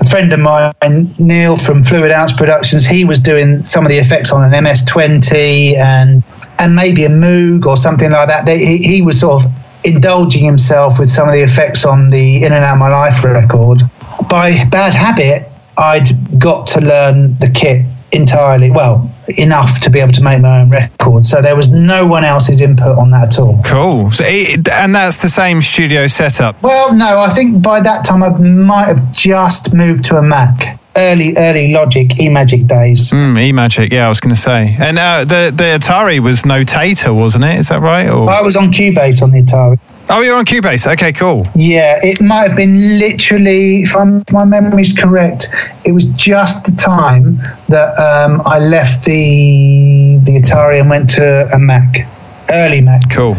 A 0.00 0.04
friend 0.08 0.32
of 0.32 0.40
mine, 0.40 0.72
Neil 1.20 1.56
from 1.56 1.84
Fluid 1.84 2.10
Ounce 2.10 2.32
Productions, 2.32 2.84
he 2.84 3.04
was 3.04 3.20
doing 3.20 3.62
some 3.62 3.86
of 3.86 3.90
the 3.90 3.98
effects 3.98 4.32
on 4.32 4.42
an 4.42 4.64
MS-20 4.64 5.76
and 5.76 6.24
and 6.58 6.74
maybe 6.74 7.04
a 7.04 7.08
Moog 7.08 7.64
or 7.64 7.76
something 7.76 8.10
like 8.10 8.26
that. 8.26 8.44
They, 8.44 8.58
he, 8.58 8.78
he 8.78 9.02
was 9.02 9.20
sort 9.20 9.44
of 9.44 9.52
indulging 9.84 10.44
himself 10.44 10.98
with 10.98 11.10
some 11.10 11.28
of 11.28 11.34
the 11.34 11.42
effects 11.42 11.84
on 11.84 12.10
the 12.10 12.44
In 12.44 12.52
and 12.52 12.64
Out 12.64 12.78
My 12.78 12.88
Life 12.88 13.22
record. 13.22 13.82
By 14.28 14.64
bad 14.70 14.94
habit, 14.94 15.48
I'd 15.76 16.08
got 16.38 16.66
to 16.68 16.80
learn 16.80 17.38
the 17.38 17.50
kit 17.50 17.84
entirely, 18.12 18.70
well, 18.70 19.10
enough 19.36 19.80
to 19.80 19.90
be 19.90 19.98
able 20.00 20.12
to 20.12 20.22
make 20.22 20.40
my 20.40 20.60
own 20.60 20.70
record. 20.70 21.26
So 21.26 21.42
there 21.42 21.56
was 21.56 21.68
no 21.68 22.06
one 22.06 22.24
else's 22.24 22.60
input 22.60 22.96
on 22.96 23.10
that 23.10 23.28
at 23.28 23.38
all. 23.38 23.60
Cool. 23.64 24.12
So 24.12 24.24
it, 24.26 24.68
and 24.68 24.94
that's 24.94 25.18
the 25.18 25.28
same 25.28 25.60
studio 25.62 26.06
setup. 26.06 26.62
Well, 26.62 26.94
no, 26.94 27.18
I 27.20 27.30
think 27.30 27.62
by 27.62 27.80
that 27.80 28.04
time 28.04 28.22
I 28.22 28.28
might 28.28 28.86
have 28.86 29.12
just 29.12 29.74
moved 29.74 30.04
to 30.04 30.16
a 30.16 30.22
Mac. 30.22 30.78
Early, 30.96 31.36
early 31.36 31.72
Logic, 31.72 32.08
eMagic 32.08 32.68
days. 32.68 33.10
Mm, 33.10 33.36
eMagic, 33.36 33.90
yeah, 33.92 34.06
I 34.06 34.08
was 34.08 34.20
going 34.20 34.34
to 34.34 34.40
say. 34.40 34.76
And 34.78 34.96
uh, 34.98 35.24
the 35.24 35.52
the 35.54 35.64
Atari 35.78 36.20
was 36.20 36.42
Notator, 36.42 37.14
wasn't 37.14 37.44
it? 37.44 37.58
Is 37.58 37.68
that 37.68 37.80
right? 37.80 38.08
Or 38.08 38.30
I 38.30 38.40
was 38.40 38.56
on 38.56 38.72
Cubase 38.72 39.20
on 39.20 39.32
the 39.32 39.42
Atari. 39.42 39.78
oh, 40.08 40.22
you're 40.22 40.36
on 40.36 40.44
Cubase. 40.44 40.86
Okay, 40.92 41.12
cool. 41.12 41.44
Yeah, 41.56 41.98
it 42.02 42.20
might 42.20 42.48
have 42.48 42.56
been 42.56 42.98
literally, 42.98 43.82
if, 43.82 43.96
I'm, 43.96 44.20
if 44.20 44.32
my 44.32 44.44
memory's 44.44 44.92
correct, 44.92 45.48
it 45.84 45.92
was 45.92 46.04
just 46.04 46.64
the 46.66 46.72
time 46.72 47.38
that 47.68 47.98
um, 47.98 48.42
I 48.46 48.58
left 48.58 49.04
the 49.04 50.20
the 50.22 50.36
Atari 50.40 50.78
and 50.80 50.88
went 50.88 51.08
to 51.10 51.48
a 51.52 51.58
Mac, 51.58 52.06
early 52.50 52.80
Mac. 52.80 53.02
Cool. 53.10 53.36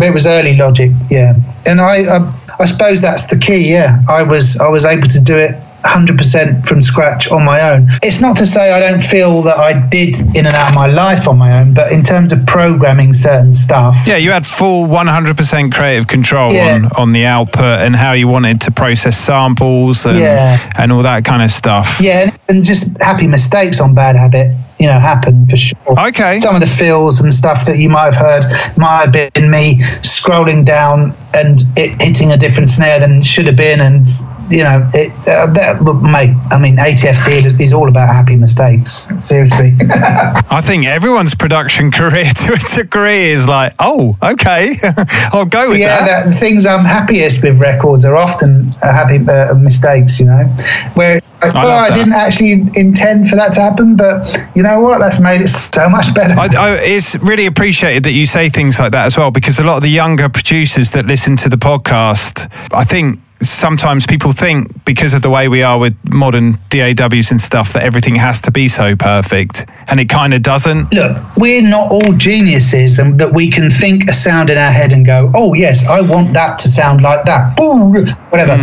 It 0.00 0.12
was 0.12 0.26
early 0.26 0.56
Logic, 0.56 0.90
yeah. 1.10 1.34
And 1.66 1.80
I, 1.80 2.16
I, 2.16 2.40
I 2.58 2.64
suppose 2.64 3.00
that's 3.00 3.26
the 3.26 3.36
key. 3.36 3.70
Yeah, 3.70 4.02
I 4.08 4.22
was 4.22 4.56
I 4.56 4.68
was 4.68 4.84
able 4.84 5.08
to 5.08 5.20
do 5.20 5.36
it 5.36 5.54
100% 5.84 6.66
from 6.66 6.80
scratch 6.82 7.28
on 7.30 7.44
my 7.44 7.60
own. 7.70 7.86
It's 8.02 8.20
not 8.20 8.36
to 8.38 8.46
say 8.46 8.72
I 8.72 8.80
don't 8.80 9.02
feel 9.02 9.42
that 9.42 9.56
I 9.56 9.74
did 9.88 10.18
in 10.36 10.46
and 10.46 10.54
out 10.54 10.70
of 10.70 10.74
my 10.74 10.86
life 10.86 11.28
on 11.28 11.38
my 11.38 11.60
own, 11.60 11.74
but 11.74 11.92
in 11.92 12.02
terms 12.02 12.32
of 12.32 12.44
programming 12.46 13.12
certain 13.12 13.52
stuff, 13.52 13.96
Yeah, 14.06 14.16
you 14.16 14.30
had 14.30 14.46
full 14.46 14.86
100% 14.86 15.72
creative 15.72 16.06
control 16.06 16.52
Yeah. 16.52 16.74
on, 16.74 16.84
on 16.96 17.12
the 17.12 17.26
output 17.26 17.80
and 17.80 17.94
how 17.94 18.12
you 18.12 18.28
wanted 18.28 18.60
to 18.62 18.70
process 18.70 19.16
samples 19.16 20.04
and, 20.06 20.18
Yeah. 20.18 20.58
and 20.78 20.90
all 20.92 21.02
that 21.02 21.24
kind 21.24 21.42
of 21.42 21.50
stuff. 21.50 21.98
Yeah, 22.00 22.20
and, 22.22 22.32
and 22.48 22.64
just 22.64 22.86
happy 23.00 23.26
mistakes 23.26 23.80
on 23.80 23.94
Bad 23.94 24.16
Habit. 24.16 24.54
you 24.80 24.88
know, 24.88 24.98
happen 24.98 25.46
for 25.46 25.56
sure. 25.56 25.76
Okay. 26.08 26.40
Some 26.40 26.56
of 26.56 26.60
the 26.60 26.66
fills 26.66 27.20
and 27.20 27.32
stuff 27.32 27.64
that 27.66 27.78
you 27.78 27.88
might 27.88 28.12
have 28.12 28.16
heard 28.16 28.42
might 28.76 29.02
have 29.04 29.12
been 29.32 29.48
me 29.48 29.76
scrolling 30.02 30.64
down 30.64 31.14
and 31.32 31.60
it 31.76 32.02
hitting 32.02 32.32
a 32.32 32.36
different 32.36 32.68
snare 32.68 32.98
than 32.98 33.22
should 33.22 33.46
have 33.46 33.54
been, 33.56 33.80
and 33.80 34.08
you 34.50 34.62
know, 34.62 34.88
it, 34.92 35.12
uh, 35.28 35.46
that, 35.52 35.82
mate. 36.02 36.36
I 36.52 36.58
mean, 36.58 36.76
ATFC 36.76 37.44
is, 37.44 37.60
is 37.60 37.72
all 37.72 37.88
about 37.88 38.08
happy 38.08 38.36
mistakes. 38.36 39.08
Seriously. 39.18 39.74
I 39.80 40.60
think 40.62 40.86
everyone's 40.86 41.34
production 41.34 41.90
career 41.90 42.30
to 42.44 42.52
a 42.54 42.76
degree 42.76 43.30
is 43.30 43.48
like, 43.48 43.72
oh, 43.78 44.16
okay, 44.22 44.76
I'll 45.32 45.46
go 45.46 45.70
with 45.70 45.80
yeah, 45.80 46.04
that. 46.04 46.26
the 46.26 46.34
things 46.34 46.66
I'm 46.66 46.84
happiest 46.84 47.42
with 47.42 47.58
records 47.58 48.04
are 48.04 48.16
often 48.16 48.62
uh, 48.82 48.92
happy 48.92 49.16
uh, 49.28 49.54
mistakes. 49.54 50.20
You 50.20 50.26
know, 50.26 50.44
where 50.94 51.16
it's 51.16 51.34
like, 51.40 51.54
I 51.54 51.64
oh, 51.64 51.76
I 51.76 51.94
didn't 51.94 52.12
actually 52.12 52.52
intend 52.52 53.28
for 53.28 53.36
that 53.36 53.52
to 53.54 53.60
happen, 53.60 53.96
but 53.96 54.40
you 54.54 54.62
know 54.62 54.80
what? 54.80 54.98
That's 54.98 55.18
made 55.18 55.40
it 55.40 55.48
so 55.48 55.88
much 55.88 56.14
better. 56.14 56.34
I, 56.38 56.48
I, 56.56 56.70
it's 56.76 57.14
really 57.16 57.46
appreciated 57.46 58.04
that 58.04 58.12
you 58.12 58.26
say 58.26 58.48
things 58.48 58.78
like 58.78 58.92
that 58.92 59.06
as 59.06 59.16
well, 59.16 59.30
because 59.30 59.58
a 59.58 59.64
lot 59.64 59.76
of 59.76 59.82
the 59.82 59.88
younger 59.88 60.28
producers 60.28 60.90
that 60.90 61.06
listen 61.06 61.36
to 61.38 61.48
the 61.48 61.56
podcast, 61.56 62.50
I 62.72 62.84
think 62.84 63.20
sometimes 63.42 64.06
people 64.06 64.32
think 64.32 64.84
because 64.84 65.14
of 65.14 65.22
the 65.22 65.30
way 65.30 65.48
we 65.48 65.62
are 65.62 65.78
with 65.78 65.96
modern 66.12 66.52
DAWs 66.70 67.30
and 67.30 67.40
stuff 67.40 67.72
that 67.72 67.82
everything 67.82 68.14
has 68.16 68.40
to 68.42 68.50
be 68.50 68.68
so 68.68 68.96
perfect, 68.96 69.66
and 69.88 70.00
it 70.00 70.08
kind 70.08 70.34
of 70.34 70.42
doesn't. 70.42 70.92
look, 70.92 71.36
we're 71.36 71.62
not 71.62 71.90
all 71.90 72.12
geniuses 72.12 72.98
and 72.98 73.18
that 73.18 73.32
we 73.32 73.50
can 73.50 73.70
think 73.70 74.08
a 74.08 74.12
sound 74.12 74.50
in 74.50 74.58
our 74.58 74.70
head 74.70 74.92
and 74.92 75.04
go, 75.04 75.30
oh, 75.34 75.54
yes, 75.54 75.84
I 75.84 76.00
want 76.00 76.32
that 76.32 76.58
to 76.58 76.68
sound 76.68 77.02
like 77.02 77.24
that. 77.24 77.58
Ooh, 77.60 77.90
whatever. 78.30 78.56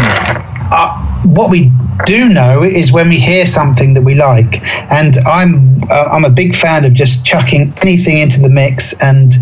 Uh, 0.73 0.97
what 1.25 1.49
we 1.49 1.71
do 2.05 2.29
know 2.29 2.63
is 2.63 2.91
when 2.91 3.09
we 3.09 3.19
hear 3.19 3.45
something 3.45 3.93
that 3.93 4.01
we 4.01 4.15
like, 4.15 4.63
and 4.91 5.17
I'm 5.27 5.79
uh, 5.89 6.09
I'm 6.11 6.25
a 6.25 6.29
big 6.29 6.55
fan 6.55 6.85
of 6.85 6.93
just 6.93 7.25
chucking 7.25 7.73
anything 7.81 8.19
into 8.19 8.39
the 8.39 8.49
mix 8.49 8.93
and 9.01 9.35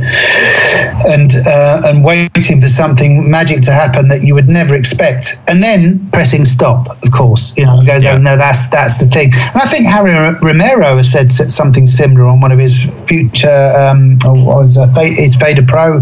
and 1.07 1.31
uh, 1.47 1.81
and 1.85 2.03
waiting 2.03 2.61
for 2.61 2.67
something 2.67 3.29
magic 3.29 3.61
to 3.63 3.71
happen 3.71 4.07
that 4.09 4.23
you 4.23 4.33
would 4.35 4.49
never 4.49 4.75
expect, 4.75 5.37
and 5.47 5.61
then 5.63 6.09
pressing 6.11 6.45
stop. 6.45 6.89
Of 7.03 7.11
course, 7.11 7.53
you 7.57 7.65
know, 7.65 7.83
go, 7.85 7.97
Yeah. 7.97 8.17
no, 8.17 8.37
that's 8.37 8.69
that's 8.69 8.97
the 8.97 9.05
thing. 9.05 9.33
And 9.33 9.57
I 9.61 9.65
think 9.65 9.87
Harry 9.87 10.13
Romero 10.41 10.97
has 10.97 11.11
said 11.11 11.31
something 11.31 11.87
similar 11.87 12.25
on 12.25 12.41
one 12.41 12.51
of 12.51 12.59
his 12.59 12.83
future 13.07 13.73
um, 13.77 14.17
what 14.23 14.59
was 14.63 14.77
his 14.97 15.35
Vader 15.35 15.63
Pro 15.65 16.01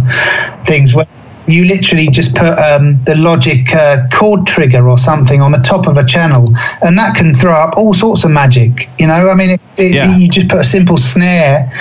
things 0.65 0.93
where. 0.93 1.07
You 1.47 1.65
literally 1.65 2.07
just 2.09 2.35
put 2.35 2.57
um, 2.59 3.01
the 3.05 3.15
Logic 3.15 3.73
uh, 3.73 4.07
chord 4.11 4.45
trigger 4.45 4.87
or 4.89 4.97
something 4.97 5.41
on 5.41 5.51
the 5.51 5.59
top 5.59 5.87
of 5.87 5.97
a 5.97 6.03
channel, 6.03 6.53
and 6.81 6.97
that 6.97 7.15
can 7.15 7.33
throw 7.33 7.53
up 7.53 7.77
all 7.77 7.93
sorts 7.93 8.23
of 8.25 8.31
magic. 8.31 8.89
You 8.99 9.07
know, 9.07 9.29
I 9.29 9.33
mean, 9.33 9.51
it, 9.51 9.61
it, 9.77 9.93
Yeah. 9.93 10.15
you 10.17 10.27
just 10.29 10.49
put 10.49 10.59
a 10.59 10.63
simple 10.65 10.97
snare 10.97 11.71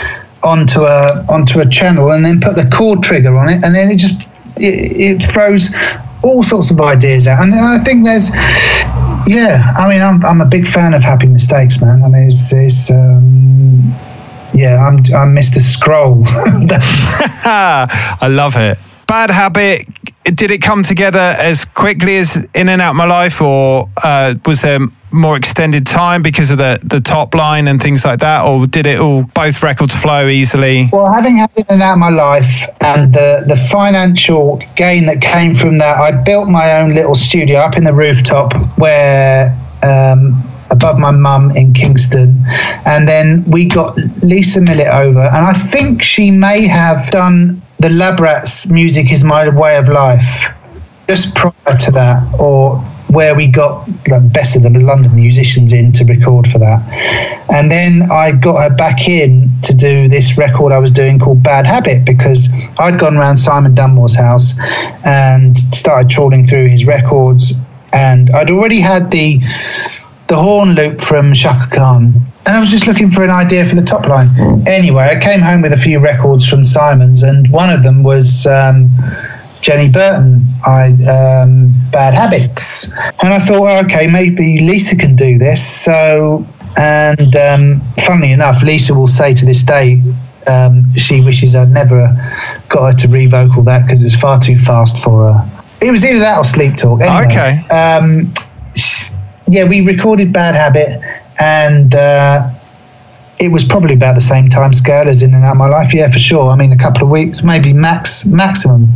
onto 0.43 0.83
a 0.83 1.25
onto 1.29 1.59
a 1.61 1.67
channel 1.69 2.13
and 2.13 2.25
then 2.25 2.41
put 2.41 2.55
the 2.57 2.69
chord 2.71 3.03
trigger 3.03 3.35
on 3.37 3.49
it 3.49 3.65
and 3.65 3.75
then 3.75 3.91
it 3.91 3.97
just 3.97 4.31
it, 4.57 5.19
it 5.21 5.27
throws 5.27 5.71
all 6.23 6.43
sorts 6.43 6.71
of 6.71 6.81
ideas 6.81 7.27
out 7.27 7.43
and 7.43 7.55
I 7.55 7.79
think 7.79 8.05
there's 8.05 8.31
yeah 9.27 9.75
I 9.77 9.89
mean 9.89 10.03
I'm, 10.03 10.25
I'm 10.25 10.41
a 10.41 10.47
big 10.47 10.69
fan 10.69 10.95
of 10.95 11.03
happy 11.03 11.27
mistakes 11.27 11.81
man 11.81 12.03
I 12.05 12.09
mean 12.09 12.27
it's, 12.29 12.53
it's 12.53 12.91
um, 12.91 13.93
yeah 14.55 14.87
I'm, 14.87 14.99
I'm 15.15 15.35
Mr. 15.35 15.61
Scroll 15.61 16.23
I 17.45 18.29
love 18.29 18.57
it. 18.57 18.79
Bad 19.07 19.31
habit. 19.31 19.87
Did 20.25 20.51
it 20.51 20.61
come 20.61 20.83
together 20.83 21.37
as 21.39 21.65
quickly 21.65 22.17
as 22.17 22.45
In 22.55 22.69
and 22.69 22.83
Out 22.83 22.97
My 22.97 23.05
Life, 23.05 23.41
or 23.41 23.89
uh, 24.03 24.35
was 24.45 24.63
there 24.63 24.81
more 25.13 25.37
extended 25.37 25.87
time 25.87 26.23
because 26.23 26.51
of 26.51 26.59
the 26.59 26.79
the 26.83 27.01
top 27.01 27.35
line 27.35 27.69
and 27.69 27.81
things 27.81 28.05
like 28.05 28.21
that, 28.21 28.45
or 28.45 28.67
did 28.67 28.87
it 28.87 28.99
all 28.99 29.23
both 29.23 29.63
records 29.63 29.95
flow 29.95 30.27
easily? 30.27 30.89
Well, 30.93 31.13
having 31.13 31.37
had 31.37 31.51
in 31.57 31.65
and 31.69 31.83
out 31.83 31.99
my 31.99 32.11
life 32.11 32.69
and 32.81 33.13
the, 33.13 33.45
the 33.47 33.57
financial 33.57 34.61
gain 34.75 35.07
that 35.07 35.21
came 35.21 35.55
from 35.55 35.79
that, 35.79 35.97
I 35.99 36.11
built 36.23 36.49
my 36.49 36.81
own 36.81 36.93
little 36.93 37.15
studio 37.15 37.61
up 37.61 37.77
in 37.77 37.85
the 37.85 37.95
rooftop 37.95 38.53
where 38.79 39.57
um, 39.83 40.43
above 40.71 40.99
my 40.99 41.11
mum 41.11 41.51
in 41.53 41.73
Kingston. 41.73 42.43
And 42.85 43.07
then 43.09 43.45
we 43.45 43.67
got 43.67 43.97
Lisa 44.23 44.61
Millett 44.61 44.89
over, 44.89 45.21
and 45.21 45.47
I 45.47 45.53
think 45.53 46.03
she 46.03 46.31
may 46.31 46.67
have 46.67 47.11
done 47.11 47.63
the 47.79 47.89
Labrats 47.89 48.71
Music 48.71 49.13
is 49.13 49.23
My 49.23 49.49
Way 49.49 49.77
of 49.77 49.89
Life 49.89 50.51
just 51.09 51.35
prior 51.35 51.77
to 51.79 51.91
that, 51.93 52.41
or 52.41 52.79
where 53.09 53.35
we 53.35 53.47
got 53.47 53.87
the 54.05 54.21
best 54.33 54.57
of 54.57 54.63
the 54.63 54.71
London 54.71 55.15
musicians 55.15 55.73
in 55.73 55.93
to 55.93 56.05
record 56.05 56.51
for 56.51 56.59
that. 56.59 56.83
And 57.55 57.71
then 57.71 58.03
I 58.11 58.33
got 58.33 58.61
her 58.69 58.75
back 58.75 59.09
in 59.09 59.51
to 59.63 59.73
do 59.73 60.09
this 60.09 60.37
record 60.37 60.73
I 60.73 60.79
was 60.79 60.91
doing 60.91 61.19
called 61.19 61.43
Bad 61.43 61.67
Habit 61.67 62.05
because 62.05 62.49
I'd 62.79 62.99
gone 62.99 63.17
around 63.17 63.37
Simon 63.37 63.75
Dunmore's 63.75 64.17
house 64.17 64.55
and 65.07 65.57
started 65.73 66.11
trawling 66.11 66.45
through 66.45 66.67
his 66.67 66.87
records. 66.87 67.53
And 67.93 68.31
I'd 68.31 68.51
already 68.51 68.81
had 68.81 69.11
the 69.11 69.41
the 70.29 70.37
horn 70.37 70.71
loop 70.75 71.01
from 71.01 71.33
Chaka 71.35 71.75
Khan. 71.75 72.15
And 72.47 72.57
I 72.57 72.61
was 72.61 72.71
just 72.71 72.87
looking 72.87 73.11
for 73.11 73.25
an 73.25 73.31
idea 73.31 73.65
for 73.65 73.75
the 73.77 73.83
top 73.83 74.07
line. 74.07 74.29
Anyway, 74.69 75.05
I 75.05 75.19
came 75.21 75.41
home 75.41 75.63
with 75.63 75.73
a 75.73 75.77
few 75.77 75.99
records 75.99 76.49
from 76.49 76.63
Simon's, 76.65 77.23
and 77.23 77.51
one 77.51 77.71
of 77.71 77.83
them 77.83 78.03
was 78.03 78.47
um, 78.47 78.91
Jenny 79.61 79.89
Burton, 79.89 80.47
I 80.65 80.89
um, 81.09 81.71
Bad 81.91 82.15
Habits. 82.15 82.93
And 83.23 83.33
I 83.35 83.39
thought, 83.39 83.61
well, 83.63 83.85
okay, 83.85 84.07
maybe 84.07 84.61
Lisa 84.61 84.97
can 84.97 85.17
do 85.17 85.39
this. 85.39 85.65
So, 85.85 86.47
and 86.79 87.35
um, 87.37 87.81
funnily 88.05 88.33
enough, 88.33 88.63
Lisa 88.63 88.95
will 88.95 89.09
say 89.09 89.35
to 89.35 89.45
this 89.45 89.63
day, 89.65 90.03
um, 90.47 90.89
she 90.95 91.21
wishes 91.23 91.57
I'd 91.57 91.71
never 91.71 92.07
got 92.69 92.93
her 92.93 92.99
to 92.99 93.09
revocal 93.09 93.65
that 93.65 93.85
because 93.87 94.03
it 94.03 94.07
was 94.07 94.15
far 94.15 94.39
too 94.39 94.57
fast 94.59 94.99
for 95.03 95.33
her. 95.33 95.63
It 95.81 95.91
was 95.91 96.05
either 96.05 96.21
that 96.21 96.39
or 96.39 96.45
Sleep 96.45 96.77
Talk. 96.77 97.01
Anyway, 97.01 97.27
Okay. 97.27 97.67
Um, 97.75 98.33
sh- 98.77 99.11
yeah, 99.49 99.65
we 99.65 99.81
recorded 99.81 100.33
Bad 100.33 100.55
Habit, 100.55 101.01
and 101.41 101.95
uh, 101.95 102.51
it 103.39 103.49
was 103.49 103.65
probably 103.65 103.95
about 103.95 104.15
the 104.15 104.21
same 104.21 104.49
time 104.49 104.73
scale 104.73 105.09
as 105.09 105.23
In 105.23 105.35
and 105.35 105.45
Out 105.45 105.57
My 105.57 105.69
Life. 105.69 105.93
Yeah, 105.95 106.11
for 106.11 106.19
sure. 106.19 106.51
I 106.51 106.57
mean, 106.57 106.73
a 106.73 106.77
couple 106.77 107.03
of 107.03 107.11
weeks, 107.11 107.43
maybe 107.43 107.73
max 107.73 108.25
maximum. 108.25 108.89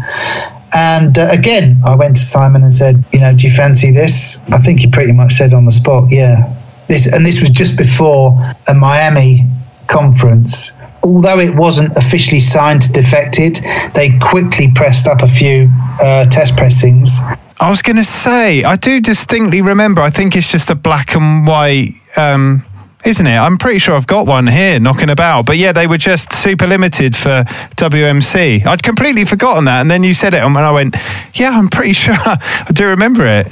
And 0.75 1.19
uh, 1.19 1.29
again, 1.31 1.79
I 1.85 1.97
went 1.97 2.17
to 2.17 2.23
Simon 2.23 2.63
and 2.63 2.73
said, 2.73 3.03
you 3.13 3.19
know, 3.19 3.35
do 3.35 3.47
you 3.47 3.53
fancy 3.53 3.91
this? 3.91 4.41
I 4.53 4.59
think 4.59 4.81
he 4.81 4.87
pretty 4.87 5.13
much 5.13 5.33
said 5.33 5.53
on 5.53 5.65
the 5.65 5.73
spot, 5.73 6.11
yeah. 6.11 6.57
This 6.87 7.07
and 7.07 7.25
this 7.25 7.41
was 7.41 7.51
just 7.51 7.77
before 7.77 8.55
a 8.67 8.75
Miami 8.75 9.47
conference. 9.87 10.73
Although 11.03 11.39
it 11.41 11.55
wasn't 11.55 11.97
officially 11.97 12.41
signed 12.41 12.83
to 12.83 12.93
Defected, 12.93 13.61
they 13.95 14.19
quickly 14.19 14.71
pressed 14.75 15.07
up 15.07 15.23
a 15.23 15.29
few 15.29 15.71
uh, 16.03 16.27
test 16.27 16.57
pressings 16.57 17.19
I 17.61 17.69
was 17.69 17.83
going 17.83 17.97
to 17.97 18.05
say, 18.05 18.65
I 18.65 18.77
do 18.77 19.03
distinctly 19.03 19.61
remember. 19.61 20.01
I 20.01 20.09
think 20.09 20.35
it's 20.35 20.49
just 20.49 20.71
a 20.71 20.75
black 20.75 21.15
and 21.15 21.47
white, 21.47 21.91
um, 22.17 22.65
isn't 23.05 23.27
it? 23.27 23.37
I'm 23.37 23.59
pretty 23.59 23.79
sure 23.79 23.95
I've 23.95 24.07
got 24.07 24.27
one 24.27 24.47
here 24.47 24.81
knocking 24.81 25.11
about. 25.11 25.45
But 25.45 25.59
yeah, 25.59 25.73
they 25.73 25.87
were 25.87 25.99
just 25.99 26.33
super 26.33 26.67
limited 26.67 27.15
for 27.15 27.45
WMC. 27.77 28.65
I'd 28.65 28.83
completely 28.83 29.27
forgotten 29.27 29.67
that, 29.67 29.83
and 29.83 29.91
then 29.91 30.03
you 30.03 30.15
said 30.15 30.33
it, 30.33 30.43
and 30.43 30.57
I 30.57 30.71
went, 30.71 30.97
"Yeah, 31.35 31.51
I'm 31.51 31.69
pretty 31.69 31.93
sure 32.05 32.15
I 32.17 32.67
do 32.73 32.87
remember 32.87 33.27
it." 33.27 33.49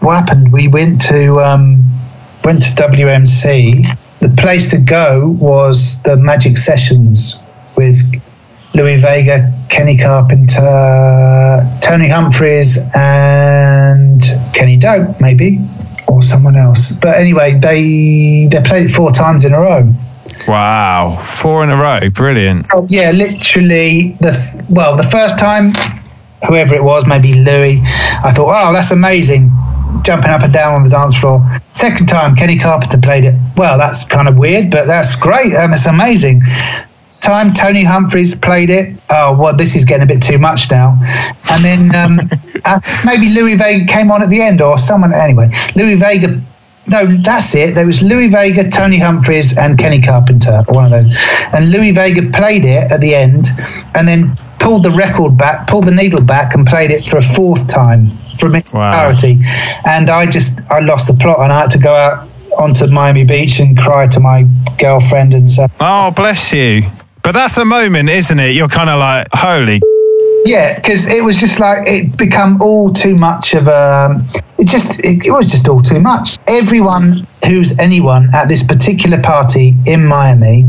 what 0.00 0.20
happened? 0.20 0.50
We 0.50 0.68
went 0.68 1.02
to 1.02 1.38
um, 1.40 1.82
went 2.44 2.62
to 2.62 2.70
WMC. 2.70 3.98
The 4.24 4.30
place 4.38 4.70
to 4.70 4.78
go 4.78 5.36
was 5.38 6.00
the 6.00 6.16
Magic 6.16 6.56
Sessions 6.56 7.36
with 7.76 7.98
Louie 8.72 8.96
Vega, 8.96 9.52
Kenny 9.68 9.98
Carpenter, 9.98 11.60
Tony 11.82 12.08
Humphries, 12.08 12.78
and 12.94 14.22
Kenny 14.54 14.78
Dope, 14.78 15.20
maybe, 15.20 15.58
or 16.08 16.22
someone 16.22 16.56
else. 16.56 16.92
But 16.92 17.18
anyway, 17.18 17.56
they 17.56 18.48
they 18.50 18.62
played 18.62 18.86
it 18.86 18.92
four 18.92 19.12
times 19.12 19.44
in 19.44 19.52
a 19.52 19.60
row. 19.60 19.92
Wow, 20.48 21.20
four 21.22 21.62
in 21.62 21.68
a 21.68 21.76
row, 21.76 22.08
brilliant. 22.08 22.70
Oh, 22.72 22.86
yeah, 22.88 23.10
literally 23.10 24.16
the 24.22 24.32
th- 24.32 24.64
well, 24.70 24.96
the 24.96 25.02
first 25.02 25.38
time, 25.38 25.74
whoever 26.48 26.74
it 26.74 26.82
was, 26.82 27.06
maybe 27.06 27.34
Louie, 27.34 27.82
I 27.84 28.32
thought, 28.34 28.48
oh, 28.56 28.72
that's 28.72 28.90
amazing, 28.90 29.50
jumping 30.02 30.30
up 30.30 30.42
and 30.42 30.52
down 30.52 30.74
on 30.74 30.84
the 30.84 30.90
dance 30.90 31.14
floor. 31.14 31.44
Second 31.72 32.06
time, 32.06 32.36
Kenny 32.36 32.58
Carpenter 32.58 32.98
played 32.98 33.24
it. 33.24 33.34
Well, 33.56 33.78
that's 33.78 34.04
kind 34.04 34.28
of 34.28 34.36
weird, 34.36 34.70
but 34.70 34.86
that's 34.86 35.16
great. 35.16 35.54
Um, 35.54 35.72
it's 35.72 35.86
amazing. 35.86 36.42
Time 37.20 37.54
Tony 37.54 37.82
Humphries 37.82 38.34
played 38.34 38.68
it. 38.68 38.94
Oh, 39.10 39.36
well, 39.36 39.56
this 39.56 39.74
is 39.74 39.84
getting 39.84 40.02
a 40.02 40.06
bit 40.06 40.22
too 40.22 40.38
much 40.38 40.70
now. 40.70 40.98
And 41.50 41.64
then 41.64 41.94
um, 41.94 42.20
uh, 42.64 42.80
maybe 43.04 43.30
Louie 43.30 43.54
Vega 43.54 43.86
came 43.86 44.10
on 44.10 44.22
at 44.22 44.30
the 44.30 44.42
end, 44.42 44.60
or 44.60 44.76
someone. 44.76 45.14
Anyway, 45.14 45.50
Louie 45.74 45.94
Vega 45.94 46.40
no, 46.86 47.16
that's 47.22 47.54
it. 47.54 47.74
There 47.74 47.86
was 47.86 48.02
Louie 48.02 48.28
Vega, 48.28 48.68
Tony 48.68 48.98
Humphries, 48.98 49.56
and 49.56 49.78
Kenny 49.78 50.02
Carpenter, 50.02 50.62
or 50.68 50.74
one 50.74 50.84
of 50.84 50.90
those. 50.90 51.08
And 51.54 51.70
Louie 51.70 51.92
Vega 51.92 52.30
played 52.30 52.66
it 52.66 52.92
at 52.92 53.00
the 53.00 53.14
end, 53.14 53.48
and 53.94 54.06
then 54.06 54.36
pulled 54.58 54.82
the 54.82 54.90
record 54.90 55.38
back, 55.38 55.66
pulled 55.66 55.86
the 55.86 55.92
needle 55.92 56.20
back, 56.20 56.54
and 56.54 56.66
played 56.66 56.90
it 56.90 57.06
for 57.06 57.16
a 57.16 57.22
fourth 57.22 57.66
time 57.68 58.10
from 58.38 58.54
its 58.54 58.74
Wow. 58.74 58.86
entirety. 58.86 59.40
And 59.86 60.10
I 60.10 60.26
just, 60.26 60.60
I 60.70 60.80
lost 60.80 61.06
the 61.08 61.14
plot, 61.14 61.40
and 61.40 61.52
I 61.52 61.60
had 61.62 61.70
to 61.70 61.78
go 61.78 61.94
out 61.94 62.28
onto 62.58 62.86
Miami 62.86 63.24
Beach 63.24 63.58
and 63.60 63.76
cry 63.76 64.06
to 64.08 64.20
my 64.20 64.46
girlfriend 64.78 65.34
and 65.34 65.50
say, 65.50 65.66
Oh, 65.80 66.10
bless 66.12 66.52
you. 66.52 66.82
But 67.22 67.32
that's 67.32 67.54
the 67.54 67.64
moment, 67.64 68.08
isn't 68.10 68.38
it? 68.38 68.54
You're 68.54 68.68
kind 68.68 68.90
of 68.90 68.98
like, 68.98 69.26
holy. 69.32 69.80
Yeah, 70.46 70.74
because 70.74 71.06
it 71.06 71.24
was 71.24 71.38
just 71.38 71.58
like 71.58 71.88
it 71.88 72.18
become 72.18 72.60
all 72.60 72.92
too 72.92 73.14
much 73.16 73.54
of 73.54 73.66
a. 73.66 74.22
It 74.58 74.68
just 74.68 74.98
it, 75.00 75.24
it 75.24 75.30
was 75.30 75.50
just 75.50 75.68
all 75.70 75.80
too 75.80 76.00
much. 76.00 76.36
Everyone 76.48 77.26
who's 77.46 77.72
anyone 77.78 78.28
at 78.34 78.46
this 78.50 78.62
particular 78.62 79.18
party 79.22 79.74
in 79.86 80.04
Miami, 80.04 80.68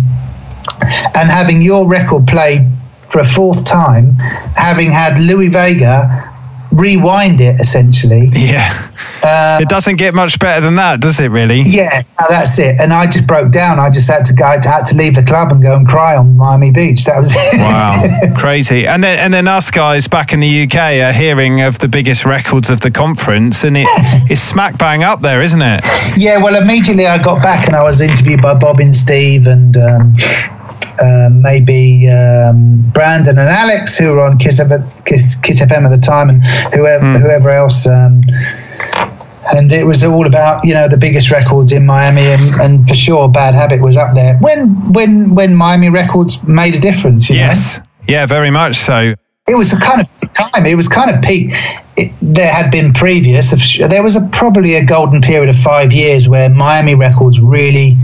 and 1.16 1.30
having 1.30 1.62
your 1.62 1.86
record 1.88 2.26
played 2.26 2.66
for 3.10 3.20
a 3.20 3.26
fourth 3.26 3.66
time, 3.66 4.14
having 4.56 4.92
had 4.94 5.20
Louie 5.20 5.50
Vega 5.50 6.34
rewind 6.76 7.42
it 7.42 7.60
essentially. 7.60 8.30
Yeah. 8.34 8.92
Uh, 9.24 9.60
it 9.62 9.70
doesn't 9.70 9.96
get 9.96 10.14
much 10.14 10.38
better 10.40 10.62
than 10.62 10.76
that, 10.76 11.00
does 11.00 11.20
it, 11.20 11.30
really? 11.30 11.62
Yeah, 11.62 12.04
no, 12.20 12.28
that's 12.30 12.60
it. 12.60 12.80
And 12.80 12.94
I 12.94 13.08
just 13.08 13.26
broke 13.26 13.52
down. 13.52 13.80
I 13.80 13.90
just 13.90 14.10
had 14.10 14.26
to 14.26 14.34
go, 14.34 14.46
I 14.46 14.60
had 14.64 14.86
to 14.88 14.96
leave 14.96 15.16
the 15.16 15.24
club 15.24 15.52
and 15.52 15.64
go 15.64 15.76
and 15.76 15.88
cry 15.88 16.16
on 16.16 16.38
Miami 16.38 16.72
Beach. 16.72 17.06
That 17.06 17.20
was 17.20 17.34
it. 17.36 17.58
Wow, 17.60 18.36
crazy. 18.38 18.86
And 18.86 19.04
then, 19.04 19.18
and 19.18 19.34
then 19.34 19.48
us 19.48 19.72
guys 19.72 20.08
back 20.08 20.34
in 20.34 20.42
the 20.42 20.64
UK 20.64 20.76
are 20.76 21.14
hearing 21.14 21.62
of 21.62 21.80
the 21.80 21.88
biggest 21.88 22.26
records 22.26 22.70
of 22.70 22.82
the 22.82 22.92
conference, 22.92 23.64
and 23.64 23.78
it 23.78 23.88
it 23.98 24.32
is 24.32 24.42
smack 24.42 24.78
bang 24.78 25.04
up 25.04 25.22
there, 25.22 25.42
isn't 25.42 25.62
it? 25.62 25.82
Yeah, 26.18 26.42
well, 26.42 26.56
immediately 26.56 27.08
I 27.08 27.18
got 27.18 27.42
back 27.42 27.68
and 27.68 27.76
I 27.76 27.84
was 27.84 28.02
interviewed 28.02 28.42
by 28.42 28.54
Bob 28.54 28.80
and 28.80 28.94
Steve 28.94 29.48
and. 29.48 29.76
Um, 29.78 30.16
uh, 31.02 31.30
maybe 31.32 32.10
um, 32.10 32.82
Brandon 32.94 33.38
and 33.38 33.50
Alex, 33.50 33.98
who 33.98 34.12
were 34.12 34.22
on 34.22 34.38
Kiss, 34.38 34.62
Kiss, 35.06 35.36
Kiss 35.36 35.62
FM 35.62 35.86
at 35.86 35.90
the 35.90 35.98
time, 35.98 36.30
and 36.30 36.44
whoever, 36.74 37.04
mm. 37.04 37.22
whoever 37.22 37.50
else. 37.50 37.86
Um, 37.86 38.22
and 39.54 39.72
it 39.72 39.86
was 39.86 40.04
all 40.04 40.26
about 40.26 40.66
you 40.66 40.74
know 40.74 40.88
the 40.88 40.98
biggest 40.98 41.32
records 41.32 41.72
in 41.72 41.86
Miami, 41.86 42.28
and, 42.28 42.56
and 42.56 42.88
for 42.88 42.96
sure, 42.96 43.30
Bad 43.30 43.54
Habit 43.54 43.82
was 43.82 43.98
up 43.98 44.16
there. 44.16 44.38
When 44.38 44.94
when 44.94 45.36
when 45.36 45.56
Miami 45.56 45.90
Records 45.90 46.42
made 46.44 46.76
a 46.76 46.80
difference, 46.80 47.30
yes, 47.30 47.78
know? 47.78 47.84
yeah, 48.08 48.26
very 48.26 48.50
much 48.50 48.76
so. 48.76 49.14
It 49.48 49.56
was 49.56 49.72
a 49.74 49.80
kind 49.80 50.02
of 50.02 50.32
time. 50.32 50.66
It 50.66 50.76
was 50.76 50.88
kind 50.88 51.16
of 51.16 51.22
peak. 51.22 51.54
It, 51.98 52.12
there 52.22 52.52
had 52.52 52.72
been 52.72 52.94
previous. 52.94 53.52
There 53.78 54.02
was 54.02 54.16
a, 54.16 54.28
probably 54.32 54.74
a 54.74 54.84
golden 54.84 55.22
period 55.22 55.50
of 55.50 55.56
five 55.56 55.94
years 55.94 56.28
where 56.28 56.50
Miami 56.50 56.96
Records 56.96 57.40
really 57.40 57.96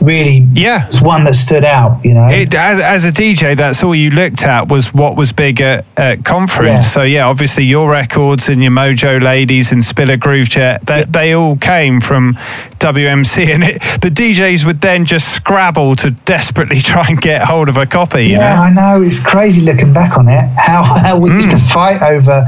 really 0.00 0.46
yeah 0.54 0.86
it's 0.86 1.00
one 1.00 1.24
that 1.24 1.34
stood 1.34 1.64
out 1.64 2.02
you 2.04 2.14
know 2.14 2.26
it, 2.30 2.52
as, 2.54 2.80
as, 2.80 3.04
a 3.04 3.12
dj 3.12 3.56
that's 3.56 3.82
all 3.82 3.94
you 3.94 4.10
looked 4.10 4.42
at 4.42 4.68
was 4.68 4.94
what 4.94 5.16
was 5.16 5.32
big 5.32 5.60
at, 5.60 5.84
at 5.96 6.24
conference 6.24 6.68
yeah. 6.68 6.80
so 6.80 7.02
yeah 7.02 7.26
obviously 7.26 7.64
your 7.64 7.90
records 7.90 8.48
and 8.48 8.62
your 8.62 8.72
Modjo 8.72 9.22
ladies 9.22 9.72
and 9.72 9.84
spiller 9.84 10.16
Groovejet 10.16 10.86
they, 10.86 11.00
yeah. 11.00 11.04
they 11.04 11.32
all 11.34 11.56
came 11.56 12.00
from 12.00 12.34
wmc 12.78 13.46
and 13.54 13.62
it, 13.62 13.82
the 14.00 14.08
djs 14.08 14.64
would 14.64 14.80
then 14.80 15.04
just 15.04 15.34
scrabble 15.34 15.94
to 15.96 16.10
desperately 16.10 16.80
try 16.80 17.06
and 17.06 17.20
get 17.20 17.42
hold 17.42 17.68
of 17.68 17.76
a 17.76 17.86
copy 17.86 18.24
yeah 18.24 18.54
know? 18.54 18.62
i 18.62 18.70
know 18.70 19.02
it's 19.02 19.18
crazy 19.18 19.60
looking 19.60 19.92
back 19.92 20.16
on 20.16 20.28
it 20.28 20.48
how, 20.56 20.82
how 20.82 21.18
we 21.18 21.30
mm. 21.30 21.36
used 21.36 21.50
to 21.50 21.56
mm. 21.56 21.72
fight 21.72 22.00
over 22.02 22.42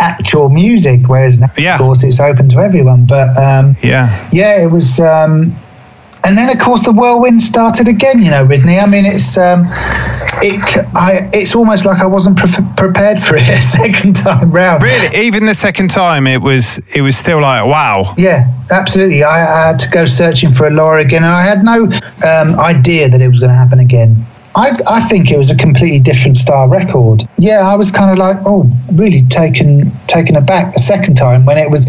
actual 0.00 0.48
music 0.48 1.08
whereas 1.08 1.38
now 1.38 1.48
yeah. 1.56 1.74
of 1.74 1.80
course 1.80 2.02
it's 2.04 2.20
open 2.20 2.48
to 2.48 2.58
everyone 2.58 3.04
but 3.04 3.36
um, 3.36 3.76
yeah 3.82 4.28
yeah 4.32 4.60
it 4.62 4.70
was 4.70 5.00
um, 5.00 5.54
and 6.28 6.36
then 6.36 6.54
of 6.54 6.62
course 6.62 6.84
the 6.84 6.92
whirlwind 6.92 7.40
started 7.40 7.88
again. 7.88 8.20
You 8.20 8.30
know, 8.30 8.46
Ridney. 8.46 8.82
I 8.82 8.86
mean, 8.86 9.06
it's 9.06 9.38
um, 9.38 9.64
it. 10.42 10.60
I, 10.94 11.30
it's 11.32 11.54
almost 11.54 11.86
like 11.86 12.00
I 12.00 12.06
wasn't 12.06 12.36
pre- 12.36 12.66
prepared 12.76 13.20
for 13.20 13.36
it 13.36 13.48
a 13.48 13.62
second 13.62 14.14
time 14.14 14.50
round. 14.50 14.82
Really, 14.82 15.26
even 15.26 15.46
the 15.46 15.54
second 15.54 15.88
time, 15.88 16.26
it 16.26 16.42
was 16.42 16.78
it 16.92 17.00
was 17.00 17.16
still 17.16 17.40
like 17.40 17.64
wow. 17.64 18.14
Yeah, 18.18 18.52
absolutely. 18.70 19.24
I, 19.24 19.38
I 19.40 19.66
had 19.68 19.78
to 19.80 19.88
go 19.88 20.04
searching 20.04 20.52
for 20.52 20.66
a 20.66 20.70
Laura 20.70 21.00
again, 21.00 21.24
and 21.24 21.32
I 21.32 21.42
had 21.42 21.64
no 21.64 21.84
um, 21.84 22.60
idea 22.60 23.08
that 23.08 23.22
it 23.22 23.28
was 23.28 23.40
going 23.40 23.50
to 23.50 23.56
happen 23.56 23.80
again. 23.80 24.22
I, 24.54 24.76
I, 24.88 25.00
think 25.00 25.30
it 25.30 25.38
was 25.38 25.50
a 25.50 25.56
completely 25.56 26.00
different 26.00 26.36
style 26.36 26.66
record. 26.66 27.28
Yeah, 27.38 27.60
I 27.60 27.76
was 27.76 27.92
kind 27.92 28.10
of 28.10 28.18
like, 28.18 28.38
oh, 28.44 28.68
really 28.92 29.22
taken 29.28 29.92
taken 30.08 30.34
aback 30.36 30.74
a 30.74 30.80
second 30.80 31.14
time 31.14 31.44
when 31.44 31.58
it 31.58 31.70
was 31.70 31.86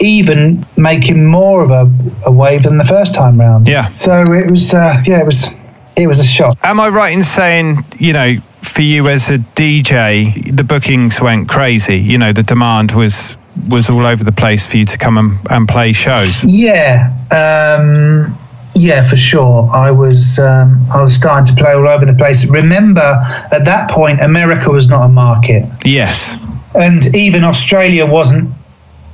even 0.00 0.64
making 0.76 1.26
more 1.26 1.62
of 1.62 1.70
a, 1.70 1.90
a 2.26 2.32
wave 2.32 2.62
than 2.64 2.78
the 2.78 2.84
first 2.84 3.14
time 3.14 3.38
round. 3.38 3.66
Yeah. 3.66 3.92
So 3.92 4.22
it 4.32 4.50
was, 4.50 4.74
uh, 4.74 5.02
yeah, 5.06 5.20
it 5.20 5.26
was, 5.26 5.48
it 5.96 6.06
was 6.06 6.20
a 6.20 6.24
shock. 6.24 6.56
Am 6.62 6.80
I 6.80 6.88
right 6.88 7.12
in 7.12 7.24
saying, 7.24 7.84
you 7.98 8.12
know, 8.12 8.36
for 8.62 8.82
you 8.82 9.08
as 9.08 9.28
a 9.28 9.38
DJ, 9.38 10.56
the 10.56 10.64
bookings 10.64 11.20
went 11.20 11.48
crazy? 11.48 11.96
You 11.96 12.18
know, 12.18 12.32
the 12.32 12.42
demand 12.42 12.92
was 12.92 13.36
was 13.68 13.90
all 13.90 14.06
over 14.06 14.22
the 14.22 14.32
place 14.32 14.64
for 14.64 14.76
you 14.76 14.84
to 14.84 14.96
come 14.96 15.18
and, 15.18 15.36
and 15.50 15.66
play 15.66 15.92
shows. 15.92 16.44
Yeah. 16.44 17.12
Um, 17.32 18.38
yeah, 18.74 19.06
for 19.06 19.16
sure. 19.16 19.68
I 19.72 19.90
was 19.90 20.38
um, 20.38 20.86
I 20.94 21.02
was 21.02 21.14
starting 21.14 21.54
to 21.54 21.60
play 21.60 21.72
all 21.72 21.88
over 21.88 22.04
the 22.04 22.14
place. 22.14 22.44
Remember, 22.46 23.16
at 23.50 23.64
that 23.64 23.90
point, 23.90 24.20
America 24.20 24.70
was 24.70 24.88
not 24.88 25.04
a 25.04 25.08
market. 25.08 25.64
Yes, 25.84 26.36
and 26.74 27.14
even 27.16 27.44
Australia 27.44 28.06
wasn't 28.06 28.52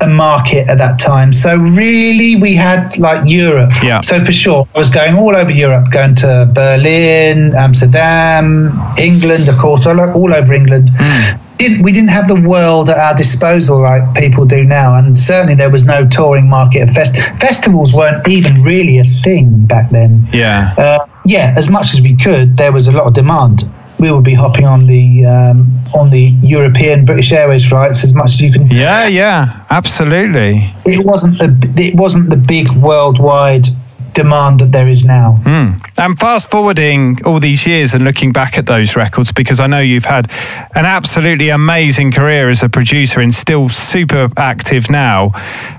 a 0.00 0.06
market 0.06 0.68
at 0.68 0.78
that 0.78 0.98
time. 0.98 1.32
So 1.32 1.56
really, 1.56 2.36
we 2.36 2.54
had 2.54 2.96
like 2.98 3.28
Europe. 3.28 3.72
Yeah. 3.82 4.00
So 4.00 4.24
for 4.24 4.32
sure, 4.32 4.68
I 4.74 4.78
was 4.78 4.90
going 4.90 5.16
all 5.16 5.34
over 5.36 5.50
Europe, 5.50 5.90
going 5.90 6.14
to 6.16 6.50
Berlin, 6.52 7.54
Amsterdam, 7.54 8.72
England, 8.98 9.48
of 9.48 9.58
course, 9.58 9.86
all, 9.86 10.00
all 10.00 10.34
over 10.34 10.52
England. 10.52 10.90
Mm. 10.90 11.40
Didn't, 11.56 11.82
we 11.82 11.92
didn't 11.92 12.10
have 12.10 12.26
the 12.26 12.40
world 12.40 12.90
at 12.90 12.98
our 12.98 13.14
disposal 13.14 13.80
like 13.80 14.02
people 14.14 14.44
do 14.44 14.64
now, 14.64 14.96
and 14.96 15.16
certainly 15.16 15.54
there 15.54 15.70
was 15.70 15.84
no 15.84 16.06
touring 16.06 16.48
market. 16.48 16.90
Fest- 16.90 17.16
festivals 17.40 17.94
weren't 17.94 18.26
even 18.28 18.62
really 18.62 18.98
a 18.98 19.04
thing 19.04 19.64
back 19.64 19.90
then. 19.90 20.26
Yeah. 20.32 20.74
Uh, 20.76 20.98
yeah, 21.24 21.54
as 21.56 21.70
much 21.70 21.94
as 21.94 22.00
we 22.00 22.16
could, 22.16 22.56
there 22.56 22.72
was 22.72 22.88
a 22.88 22.92
lot 22.92 23.06
of 23.06 23.14
demand 23.14 23.64
we 23.98 24.10
would 24.10 24.24
be 24.24 24.34
hopping 24.34 24.66
on 24.66 24.86
the 24.86 25.24
um, 25.24 25.78
on 25.94 26.10
the 26.10 26.34
European 26.42 27.04
British 27.04 27.32
Airways 27.32 27.66
flights 27.68 28.04
as 28.04 28.14
much 28.14 28.32
as 28.32 28.40
you 28.40 28.52
can. 28.52 28.66
Yeah, 28.68 29.06
yeah, 29.06 29.64
absolutely. 29.70 30.72
It 30.84 31.04
wasn't 31.04 31.38
the 31.38 31.72
it 31.76 31.94
wasn't 31.94 32.30
the 32.30 32.36
big 32.36 32.68
worldwide 32.72 33.68
demand 34.14 34.60
that 34.60 34.72
there 34.72 34.88
is 34.88 35.04
now. 35.04 35.38
Mm. 35.42 35.80
And 35.98 36.18
fast 36.18 36.50
forwarding 36.50 37.22
all 37.24 37.40
these 37.40 37.66
years 37.66 37.94
and 37.94 38.04
looking 38.04 38.32
back 38.32 38.56
at 38.56 38.66
those 38.66 38.96
records, 38.96 39.32
because 39.32 39.60
I 39.60 39.66
know 39.66 39.80
you've 39.80 40.04
had 40.04 40.30
an 40.74 40.86
absolutely 40.86 41.50
amazing 41.50 42.12
career 42.12 42.48
as 42.48 42.62
a 42.62 42.68
producer 42.68 43.20
and 43.20 43.34
still 43.34 43.68
super 43.68 44.28
active 44.36 44.88
now. 44.90 45.30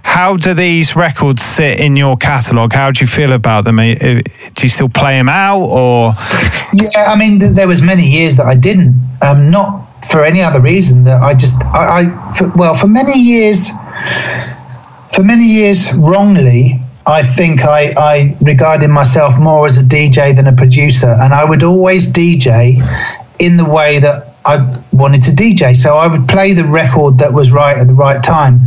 How 0.03 0.37
do 0.37 0.53
these 0.53 0.95
records 0.95 1.41
sit 1.41 1.79
in 1.79 1.95
your 1.95 2.17
catalogue? 2.17 2.73
How 2.73 2.91
do 2.91 3.01
you 3.01 3.07
feel 3.07 3.33
about 3.33 3.63
them? 3.63 3.77
Do 3.77 4.21
you 4.61 4.69
still 4.69 4.89
play 4.89 5.17
them 5.17 5.29
out, 5.29 5.63
or? 5.63 6.13
Yeah, 6.73 7.11
I 7.11 7.17
mean, 7.17 7.39
there 7.53 7.67
was 7.67 7.81
many 7.81 8.07
years 8.07 8.35
that 8.35 8.45
I 8.45 8.55
didn't. 8.55 8.93
Um, 9.21 9.49
not 9.49 9.85
for 10.09 10.23
any 10.23 10.41
other 10.41 10.61
reason 10.61 11.03
that 11.03 11.21
I 11.21 11.33
just 11.33 11.55
I, 11.65 12.01
I 12.01 12.33
for, 12.33 12.49
well 12.49 12.75
for 12.75 12.87
many 12.87 13.17
years 13.17 13.69
for 15.13 15.23
many 15.23 15.45
years 15.45 15.91
wrongly 15.93 16.79
I 17.07 17.21
think 17.21 17.63
I, 17.63 17.93
I 17.97 18.35
regarded 18.41 18.89
myself 18.89 19.39
more 19.39 19.65
as 19.65 19.77
a 19.77 19.83
DJ 19.83 20.35
than 20.35 20.47
a 20.47 20.53
producer, 20.53 21.15
and 21.19 21.33
I 21.33 21.43
would 21.43 21.63
always 21.63 22.11
DJ 22.11 22.81
in 23.39 23.57
the 23.57 23.65
way 23.65 23.99
that 23.99 24.33
I 24.45 24.79
wanted 24.91 25.21
to 25.23 25.31
DJ. 25.31 25.75
So 25.75 25.97
I 25.97 26.07
would 26.07 26.27
play 26.27 26.53
the 26.53 26.63
record 26.63 27.17
that 27.19 27.33
was 27.33 27.51
right 27.51 27.77
at 27.77 27.87
the 27.87 27.93
right 27.93 28.23
time, 28.23 28.61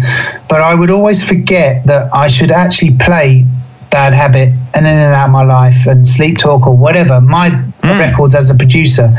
but 0.48 0.60
I 0.60 0.74
would 0.74 0.90
always 0.90 1.22
forget 1.22 1.84
that 1.86 2.14
I 2.14 2.28
should 2.28 2.52
actually 2.52 2.96
play 2.96 3.44
Bad 3.90 4.12
Habit 4.12 4.52
and 4.74 4.86
In 4.86 4.92
and 4.92 5.14
Out 5.14 5.30
My 5.30 5.42
Life 5.42 5.86
and 5.86 6.06
Sleep 6.06 6.38
Talk 6.38 6.66
or 6.66 6.76
whatever 6.76 7.20
my 7.20 7.50
mm. 7.50 7.98
records 7.98 8.34
as 8.34 8.50
a 8.50 8.54
producer. 8.54 9.16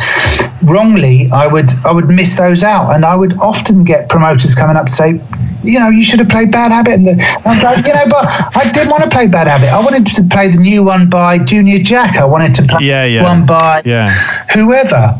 Wrongly, 0.64 1.28
I 1.34 1.48
would 1.48 1.72
I 1.86 1.92
would 1.92 2.08
miss 2.08 2.38
those 2.38 2.64
out, 2.64 2.94
and 2.94 3.04
I 3.04 3.16
would 3.16 3.38
often 3.40 3.84
get 3.84 4.10
promoters 4.10 4.56
coming 4.56 4.76
up 4.76 4.88
to 4.88 4.92
say, 4.94 5.20
you 5.64 5.80
know, 5.80 5.90
you 5.90 6.04
should 6.04 6.20
have 6.20 6.30
played 6.30 6.52
Bad 6.52 6.72
Habit. 6.72 6.94
And 6.94 7.22
I'm 7.46 7.62
like, 7.64 7.86
you 7.86 7.94
know, 7.94 8.06
but 8.10 8.26
I 8.56 8.70
didn't 8.72 8.90
want 8.90 9.04
to 9.04 9.10
play 9.10 9.28
Bad 9.28 9.48
Habit. 9.48 9.70
I 9.70 9.80
wanted 9.82 10.06
to 10.08 10.24
play 10.24 10.50
the 10.50 10.58
new 10.58 10.84
one 10.84 11.10
by 11.10 11.40
Junior 11.40 11.80
Jack. 11.80 12.18
I 12.18 12.26
wanted 12.26 12.54
to 12.56 12.64
play 12.64 12.86
yeah, 12.86 13.06
yeah. 13.06 13.24
one 13.24 13.46
by 13.46 13.82
yeah. 13.86 14.10
whoever. 14.54 15.18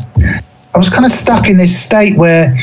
I 0.72 0.78
was 0.78 0.88
kind 0.88 1.04
of 1.04 1.10
stuck 1.10 1.48
in 1.48 1.56
this 1.56 1.78
state 1.78 2.16
where 2.16 2.54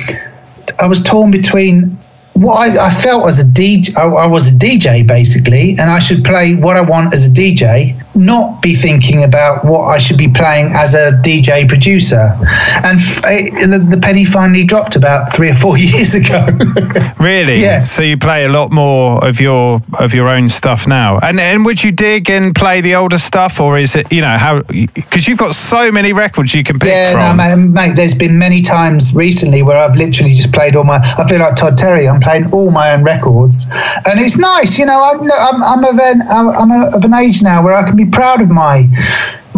I 0.80 0.88
was 0.88 1.02
torn 1.02 1.32
between 1.32 1.98
what 2.42 2.70
I, 2.70 2.88
I 2.88 2.90
felt 2.90 3.28
as 3.28 3.40
a 3.40 3.44
DJ. 3.44 3.96
I, 3.96 4.04
I 4.04 4.28
was 4.28 4.50
a 4.50 4.52
DJ 4.52 5.06
basically, 5.06 5.72
and 5.72 5.90
I 5.90 6.00
should 6.00 6.24
play 6.24 6.56
what 6.56 6.78
I 6.78 6.82
want 6.82 7.14
as 7.14 7.26
a 7.26 7.30
DJ, 7.30 7.96
not 8.16 8.62
be 8.62 8.76
thinking 8.76 9.24
about 9.24 9.66
what 9.66 9.86
I 9.86 9.98
should 9.98 10.18
be 10.18 10.28
playing 10.28 10.74
as 10.74 10.94
a 10.94 11.12
DJ 11.24 11.68
producer. 11.68 12.38
And 12.84 13.00
f- 13.00 13.22
it, 13.26 13.70
the, 13.70 13.80
the 13.80 14.00
penny 14.00 14.24
finally 14.26 14.64
dropped 14.64 14.96
about 14.96 15.34
three 15.34 15.50
or 15.50 15.56
four 15.56 15.78
years 15.78 16.14
ago. 16.14 16.46
really? 17.20 17.58
Yeah. 17.58 17.84
So 17.84 18.02
you 18.02 18.18
play 18.18 18.46
a 18.46 18.50
lot 18.50 18.72
more 18.72 19.26
of 19.26 19.40
your 19.40 19.82
of 20.00 20.14
your 20.14 20.28
own 20.28 20.50
stuff 20.50 20.88
now. 20.88 21.20
And 21.20 21.40
and 21.40 21.66
would 21.66 21.84
you 21.84 21.92
dig 21.92 22.30
and 22.30 22.54
play 22.54 22.82
the 22.82 22.96
older 22.96 23.18
stuff, 23.18 23.60
or 23.60 23.78
is 23.78 23.96
it 23.96 24.12
you 24.12 24.22
know 24.22 24.38
how? 24.38 24.62
Because 24.64 25.28
you've 25.28 25.40
got 25.40 25.56
so 25.56 25.92
many 25.92 26.14
records 26.14 26.54
you 26.54 26.64
can 26.64 26.78
pick 26.80 26.90
yeah, 26.90 27.12
from. 27.12 27.38
no, 27.38 27.56
mate, 27.56 27.88
mate, 27.88 27.96
there's 27.96 28.16
been 28.16 28.38
many 28.38 28.62
times 28.62 29.14
recently 29.16 29.64
where 29.64 29.78
I've 29.78 29.96
literally 29.96 30.34
just 30.34 30.52
played 30.52 30.76
all 30.76 30.84
my. 30.84 30.98
I 31.18 31.28
feel 31.28 31.40
like 31.40 31.56
Todd 31.56 31.78
Terry. 31.78 32.08
I'm 32.08 32.20
playing 32.28 32.52
all 32.52 32.72
my 32.72 32.94
own 32.94 33.04
records, 33.04 33.66
and 34.06 34.20
it's 34.20 34.38
nice. 34.38 34.78
You 34.78 34.86
know, 34.86 35.02
I'm 35.02 35.20
look, 35.20 35.40
I'm, 35.40 35.64
I'm 35.64 35.84
of 35.84 36.00
an 36.00 36.22
I'm, 36.30 36.72
of 36.94 37.04
an 37.04 37.14
age 37.14 37.42
now 37.42 37.64
where 37.64 37.74
I 37.74 37.84
can 37.84 37.96
be 37.96 38.06
proud 38.06 38.42
of 38.42 38.50
my 38.50 38.90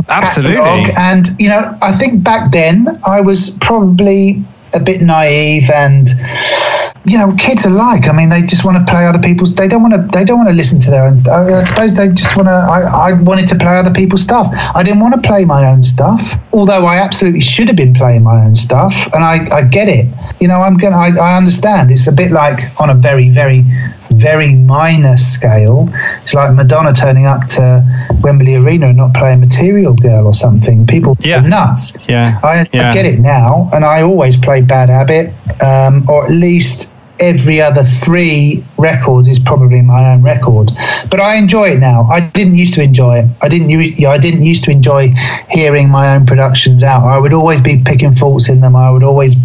Absolutely. 0.08 0.94
And 0.98 1.30
you 1.40 1.50
know, 1.50 1.78
I 1.82 1.92
think 1.92 2.24
back 2.24 2.52
then 2.52 2.88
I 3.06 3.22
was 3.22 3.52
probably 3.62 4.44
a 4.74 4.80
bit 4.80 5.02
naive 5.02 5.70
and. 5.74 6.10
You 7.06 7.18
know, 7.18 7.34
kids 7.38 7.66
are 7.66 7.72
like. 7.72 8.08
I 8.08 8.12
mean, 8.12 8.30
they 8.30 8.42
just 8.42 8.66
want 8.66 8.78
to 8.78 8.92
play 8.92 9.06
other 9.06 9.20
people's. 9.20 9.56
They 9.56 9.68
don't 9.68 9.82
want 9.82 9.94
to. 9.94 10.18
They 10.18 10.26
don't 10.26 10.38
want 10.38 10.50
to 10.50 10.56
listen 10.56 10.80
to 10.82 10.92
their 10.92 11.06
own 11.06 11.18
stuff. 11.18 11.48
I 11.48 11.64
suppose 11.64 11.96
they 11.96 12.10
just 12.10 12.36
want 12.36 12.48
to. 12.48 12.54
I, 12.54 13.12
I 13.12 13.14
wanted 13.14 13.48
to 13.50 13.56
play 13.56 13.78
other 13.78 13.94
people's 13.94 14.22
stuff. 14.22 14.48
I 14.76 14.84
didn't 14.84 15.00
want 15.00 15.16
to 15.16 15.28
play 15.28 15.46
my 15.46 15.68
own 15.68 15.82
stuff. 15.82 16.36
Although 16.52 16.86
I 16.86 16.98
absolutely 16.98 17.42
should 17.42 17.68
have 17.68 17.78
been 17.78 17.94
playing 17.94 18.24
my 18.24 18.44
own 18.44 18.56
stuff, 18.56 19.08
and 19.14 19.24
I, 19.24 19.48
I 19.56 19.64
get 19.64 19.88
it. 19.88 20.08
You 20.42 20.48
know, 20.48 20.62
I'm 20.62 20.78
gonna. 20.78 20.98
I, 20.98 21.10
I 21.16 21.38
understand. 21.38 21.92
It's 21.92 22.08
a 22.08 22.12
bit 22.12 22.32
like 22.32 22.60
on 22.80 22.90
a 22.90 22.96
very, 22.96 23.30
very, 23.30 23.64
very 24.20 24.54
minor 24.56 25.18
scale. 25.18 25.90
It's 26.24 26.34
like 26.34 26.54
Madonna 26.54 26.94
turning 26.94 27.26
up 27.26 27.46
to 27.48 27.84
Wembley 28.22 28.56
Arena 28.56 28.88
and 28.88 28.98
not 28.98 29.14
playing 29.14 29.40
Material 29.40 29.94
Girl 29.94 30.28
or 30.28 30.34
something. 30.34 30.86
People 30.86 31.16
Yeah. 31.20 31.44
are 31.44 31.48
nuts. 31.48 31.94
Yeah. 32.08 32.40
I, 32.44 32.66
Yeah. 32.72 32.90
I 32.90 32.94
get 32.94 33.06
it 33.06 33.20
now, 33.20 33.70
and 33.74 33.84
I 33.86 34.02
always 34.02 34.38
play 34.38 34.62
Bad 34.62 34.90
Habit, 34.90 35.34
um, 35.64 36.06
or 36.10 36.26
at 36.26 36.32
least 36.32 36.90
every 37.20 37.62
other 37.62 37.84
three 37.84 38.64
records 38.78 39.28
is 39.28 39.40
probably 39.40 39.82
my 39.82 40.12
own 40.12 40.22
record. 40.22 40.72
But 41.10 41.20
I 41.20 41.36
enjoy 41.36 41.72
it 41.72 41.80
now. 41.80 42.04
I 42.04 42.22
didn't 42.22 42.58
used 42.58 42.74
to 42.76 42.84
enjoy 42.84 43.20
it. 43.20 43.30
I 43.42 43.50
didn't. 43.50 43.70
I 44.06 44.18
didn't 44.18 44.44
used 44.44 44.64
to 44.66 44.72
enjoy 44.72 45.14
hearing 45.50 45.90
my 45.90 46.16
own 46.16 46.26
productions 46.26 46.84
out. 46.84 47.04
I 47.08 47.18
would 47.18 47.34
always 47.34 47.62
be 47.62 47.82
picking 47.84 48.12
faults 48.12 48.50
in 48.50 48.62
them. 48.62 48.76
I 48.76 48.90
would 48.92 49.04
always 49.04 49.36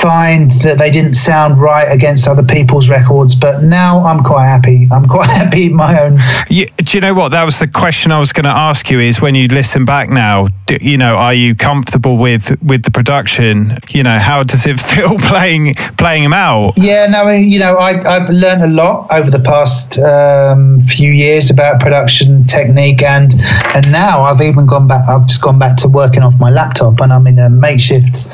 find 0.00 0.50
that 0.62 0.76
they 0.78 0.90
didn't 0.90 1.14
sound 1.14 1.60
right 1.60 1.86
against 1.90 2.26
other 2.26 2.42
people's 2.42 2.88
records. 2.88 3.34
But 3.34 3.62
now 3.62 4.04
I'm 4.04 4.22
quite 4.22 4.46
happy. 4.46 4.88
I'm 4.90 5.06
quite 5.06 5.30
happy 5.42 5.66
in 5.66 5.74
my 5.74 6.00
own. 6.02 6.18
You, 6.48 6.66
do 6.76 6.96
you 6.96 7.00
know 7.00 7.14
what? 7.14 7.30
That 7.30 7.44
was 7.44 7.58
the 7.58 7.68
question 7.68 8.12
I 8.12 8.20
was 8.20 8.32
going 8.32 8.44
to 8.44 8.50
ask 8.50 8.90
you. 8.90 9.00
Is 9.00 9.20
when 9.20 9.34
you 9.34 9.48
listen 9.48 9.84
back 9.84 10.10
now, 10.10 10.48
do, 10.66 10.78
you 10.80 10.96
know, 10.96 11.16
are 11.16 11.34
you 11.34 11.54
comfortable 11.54 12.16
with 12.16 12.60
with 12.62 12.82
the 12.82 12.90
production? 12.90 13.76
You 13.90 14.02
know, 14.02 14.18
how 14.18 14.42
does 14.42 14.66
it 14.66 14.80
feel 14.92 15.16
playing 15.18 15.74
playing 15.96 16.24
them 16.24 16.32
out? 16.32 16.71
Yeah, 16.76 17.06
no, 17.06 17.28
you 17.30 17.58
know, 17.58 17.76
I, 17.76 18.00
I've 18.08 18.30
learned 18.30 18.62
a 18.62 18.68
lot 18.68 19.06
over 19.10 19.30
the 19.30 19.42
past 19.42 19.98
um, 19.98 20.80
few 20.82 21.10
years 21.10 21.50
about 21.50 21.80
production 21.80 22.44
technique, 22.44 23.02
and 23.02 23.34
and 23.74 23.90
now 23.92 24.22
I've 24.22 24.40
even 24.40 24.66
gone 24.66 24.88
back. 24.88 25.08
I've 25.08 25.26
just 25.26 25.42
gone 25.42 25.58
back 25.58 25.76
to 25.78 25.88
working 25.88 26.22
off 26.22 26.38
my 26.40 26.50
laptop, 26.50 27.00
and 27.00 27.12
I'm 27.12 27.26
in 27.26 27.38
a 27.38 27.50
makeshift. 27.50 28.24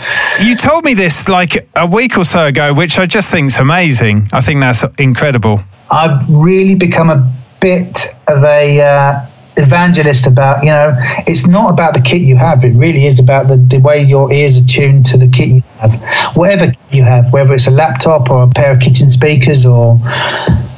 You 0.40 0.56
told 0.56 0.84
me 0.84 0.94
this 0.94 1.28
like 1.28 1.68
a 1.76 1.86
week 1.86 2.16
or 2.16 2.24
so 2.24 2.46
ago, 2.46 2.72
which 2.72 2.98
I 2.98 3.06
just 3.06 3.30
think 3.30 3.46
is 3.46 3.56
amazing. 3.56 4.28
I 4.32 4.40
think 4.40 4.60
that's 4.60 4.84
incredible. 4.98 5.60
I've 5.90 6.28
really 6.28 6.74
become 6.74 7.10
a 7.10 7.32
bit 7.60 8.14
of 8.28 8.44
a 8.44 8.80
uh, 8.80 9.26
evangelist 9.58 10.26
about 10.26 10.62
you 10.62 10.70
know 10.70 10.94
it's 11.26 11.46
not 11.46 11.72
about 11.72 11.94
the 11.94 12.00
kit 12.00 12.22
you 12.22 12.36
have 12.36 12.64
it 12.64 12.74
really 12.74 13.06
is 13.06 13.18
about 13.18 13.48
the, 13.48 13.56
the 13.56 13.78
way 13.78 14.00
your 14.00 14.32
ears 14.32 14.60
are 14.60 14.66
tuned 14.66 15.04
to 15.06 15.16
the 15.16 15.28
kit 15.28 15.48
you 15.48 15.62
have. 15.78 15.94
Whatever 16.36 16.72
you 16.90 17.02
have 17.02 17.32
whether 17.32 17.54
it's 17.54 17.66
a 17.66 17.70
laptop 17.70 18.30
or 18.30 18.44
a 18.44 18.48
pair 18.48 18.72
of 18.72 18.80
kitchen 18.80 19.08
speakers 19.08 19.66
or 19.66 20.00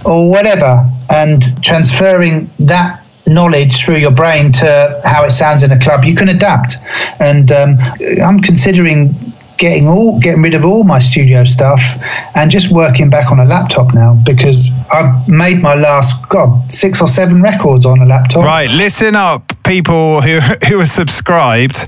or 0.06 0.30
whatever 0.30 0.88
and 1.10 1.62
transferring 1.62 2.48
that 2.58 3.04
knowledge 3.26 3.84
through 3.84 3.96
your 3.96 4.10
brain 4.10 4.50
to 4.50 5.00
how 5.04 5.24
it 5.24 5.30
sounds 5.30 5.62
in 5.62 5.70
a 5.70 5.78
club 5.78 6.04
you 6.04 6.14
can 6.14 6.28
adapt. 6.28 6.76
And 7.20 7.52
um, 7.52 7.78
i'm 8.24 8.40
considering 8.40 9.14
getting 9.60 9.86
all 9.86 10.18
getting 10.18 10.40
rid 10.40 10.54
of 10.54 10.64
all 10.64 10.82
my 10.84 10.98
studio 10.98 11.44
stuff 11.44 11.80
and 12.34 12.50
just 12.50 12.72
working 12.72 13.10
back 13.10 13.30
on 13.30 13.38
a 13.38 13.44
laptop 13.44 13.92
now 13.94 14.14
because 14.24 14.70
I've 14.90 15.28
made 15.28 15.60
my 15.60 15.74
last 15.74 16.14
god 16.30 16.72
six 16.72 17.00
or 17.00 17.06
seven 17.06 17.42
records 17.42 17.84
on 17.84 18.00
a 18.00 18.06
laptop. 18.06 18.42
Right, 18.42 18.70
listen 18.70 19.14
up, 19.14 19.52
people 19.62 20.22
who 20.22 20.40
who 20.68 20.80
are 20.80 20.86
subscribed. 20.86 21.86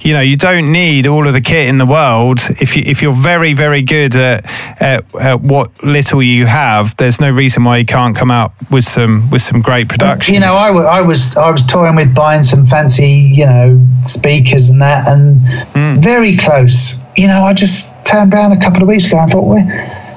You 0.00 0.14
know, 0.14 0.22
you 0.22 0.38
don't 0.38 0.72
need 0.72 1.06
all 1.06 1.26
of 1.26 1.34
the 1.34 1.42
kit 1.42 1.68
in 1.68 1.76
the 1.76 1.84
world. 1.84 2.40
If 2.58 2.74
you 2.74 2.82
if 2.86 3.02
you're 3.02 3.12
very 3.12 3.52
very 3.52 3.82
good 3.82 4.16
at, 4.16 4.50
at, 4.80 5.14
at 5.14 5.42
what 5.42 5.84
little 5.84 6.22
you 6.22 6.46
have, 6.46 6.96
there's 6.96 7.20
no 7.20 7.30
reason 7.30 7.64
why 7.64 7.76
you 7.76 7.84
can't 7.84 8.16
come 8.16 8.30
out 8.30 8.54
with 8.70 8.84
some 8.84 9.28
with 9.30 9.42
some 9.42 9.60
great 9.60 9.90
production. 9.90 10.32
You 10.32 10.40
know, 10.40 10.54
I, 10.54 10.70
I 10.70 11.02
was 11.02 11.36
I 11.36 11.50
was 11.50 11.66
toying 11.66 11.96
with 11.96 12.14
buying 12.14 12.42
some 12.42 12.64
fancy, 12.64 13.10
you 13.10 13.44
know, 13.44 13.86
speakers 14.04 14.70
and 14.70 14.80
that, 14.80 15.06
and 15.06 15.38
hmm. 15.74 16.00
very 16.00 16.34
close. 16.34 16.98
You 17.16 17.26
know, 17.28 17.44
I 17.44 17.54
just 17.54 17.88
turned 18.04 18.32
around 18.32 18.52
a 18.52 18.60
couple 18.60 18.82
of 18.82 18.88
weeks 18.88 19.06
ago 19.06 19.18
and 19.18 19.30
thought, 19.30 19.46
well, 19.46 19.66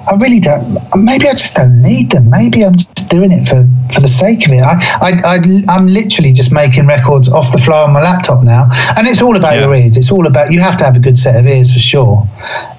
I 0.05 0.15
really 0.15 0.39
don't. 0.39 0.77
Maybe 0.95 1.27
I 1.29 1.33
just 1.33 1.55
don't 1.55 1.81
need 1.81 2.11
them. 2.11 2.29
Maybe 2.29 2.63
I'm 2.65 2.75
just 2.75 3.07
doing 3.09 3.31
it 3.31 3.45
for, 3.45 3.65
for 3.93 4.01
the 4.01 4.07
sake 4.09 4.45
of 4.45 4.51
it. 4.51 4.61
I, 4.61 4.73
I, 4.99 5.35
I, 5.35 5.39
I'm 5.69 5.87
literally 5.87 6.33
just 6.33 6.51
making 6.51 6.87
records 6.87 7.29
off 7.29 7.51
the 7.53 7.57
fly 7.57 7.83
on 7.83 7.93
my 7.93 8.01
laptop 8.01 8.43
now, 8.43 8.69
and 8.97 9.07
it's 9.07 9.21
all 9.21 9.37
about 9.37 9.53
Yeah. 9.55 9.61
your 9.61 9.75
ears. 9.75 9.95
It's 9.95 10.11
all 10.11 10.27
about 10.27 10.51
you 10.51 10.59
have 10.59 10.75
to 10.77 10.83
have 10.83 10.95
a 10.97 10.99
good 10.99 11.17
set 11.17 11.39
of 11.39 11.47
ears 11.47 11.71
for 11.71 11.79
sure, 11.79 12.27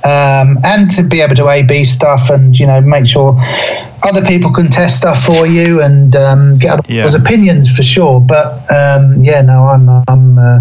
um, 0.05 0.59
and 0.65 0.91
to 0.93 1.03
be 1.03 1.23
able 1.23 1.35
to 1.37 1.49
A 1.49 1.63
B 1.63 1.85
stuff 1.85 2.29
and 2.29 2.59
you 2.59 2.67
know 2.67 2.81
make 2.83 3.07
sure 3.07 3.33
other 4.05 4.23
people 4.23 4.53
can 4.53 4.69
test 4.69 4.97
stuff 4.99 5.25
for 5.25 5.47
you 5.47 5.81
and 5.83 6.15
um, 6.17 6.59
get 6.59 6.73
other 6.79 6.83
Yeah. 6.89 7.03
people's 7.03 7.15
opinions 7.15 7.75
for 7.75 7.83
sure. 7.83 8.21
But 8.21 8.71
um, 8.71 9.23
yeah, 9.23 9.41
no, 9.43 9.67
I'm 9.67 9.89
I'm 10.09 10.39
uh, 10.39 10.61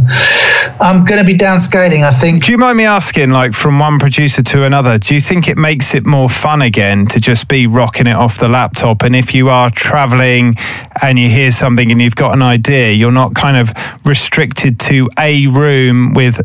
I'm 0.80 1.06
going 1.06 1.20
to 1.20 1.26
be 1.26 1.36
downscaling. 1.36 2.04
I 2.04 2.12
think. 2.12 2.46
Do 2.46 2.52
you 2.52 2.58
mind 2.58 2.78
me 2.78 2.86
asking, 2.86 3.30
like 3.32 3.54
from 3.54 3.80
one 3.80 4.00
producer 4.00 4.42
to 4.44 4.64
another, 4.64 4.98
do 4.98 5.14
you 5.14 5.22
think 5.22 5.48
it 5.48 5.58
makes 5.58 5.94
it 5.94 6.06
more 6.06 6.30
fun 6.30 6.62
again 6.62 7.06
to 7.08 7.20
just 7.20 7.48
be 7.48 7.68
rocking 7.68 8.08
it 8.08 8.16
off 8.16 8.40
the 8.40 8.48
laptop? 8.50 9.04
And 9.04 9.16
if 9.16 9.34
you 9.36 9.50
are 9.50 9.70
traveling 9.70 10.56
and 11.02 11.20
you 11.20 11.30
hear 11.30 11.52
something 11.52 11.92
and 11.92 12.02
you've 12.02 12.16
got 12.16 12.34
an 12.34 12.42
idea, 12.42 12.92
you're 12.92 13.12
not 13.12 13.36
kind 13.36 13.58
of 13.58 13.72
restricted 14.06 14.80
to 14.82 15.10
a 15.20 15.48
room 15.48 16.14
with, 16.14 16.42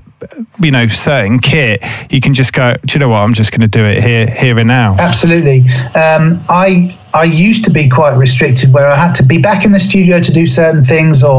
you 0.60 0.70
know, 0.70 0.86
certain 0.88 1.38
kit. 1.38 1.82
You 2.10 2.20
can 2.20 2.34
just 2.34 2.52
go, 2.52 2.74
do 2.84 2.94
you 2.94 3.00
know 3.00 3.08
what? 3.08 3.18
I'm 3.18 3.34
just 3.34 3.50
going 3.50 3.60
to 3.62 3.68
do 3.68 3.84
it 3.84 4.02
here, 4.02 4.26
here 4.28 4.58
and 4.58 4.68
now. 4.68 4.96
Absolutely. 4.98 5.60
Um, 5.94 6.40
I 6.48 6.87
I 7.14 7.24
used 7.24 7.64
to 7.64 7.70
be 7.70 7.88
quite 7.88 8.16
restricted, 8.16 8.72
where 8.72 8.88
I 8.88 8.96
had 8.96 9.14
to 9.16 9.22
be 9.22 9.38
back 9.38 9.64
in 9.64 9.72
the 9.72 9.80
studio 9.80 10.20
to 10.20 10.32
do 10.32 10.46
certain 10.46 10.84
things, 10.84 11.22
or 11.22 11.38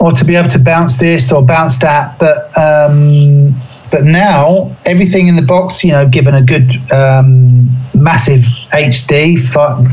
or 0.00 0.12
to 0.12 0.24
be 0.24 0.36
able 0.36 0.48
to 0.50 0.58
bounce 0.58 0.98
this 0.98 1.32
or 1.32 1.44
bounce 1.44 1.78
that. 1.78 2.18
But 2.18 2.56
um, 2.56 3.54
but 3.90 4.04
now 4.04 4.76
everything 4.84 5.28
in 5.28 5.36
the 5.36 5.42
box, 5.42 5.82
you 5.82 5.92
know, 5.92 6.08
given 6.08 6.34
a 6.34 6.42
good 6.42 6.70
um, 6.92 7.68
massive 7.94 8.42
HD 8.72 9.38
five 9.38 9.84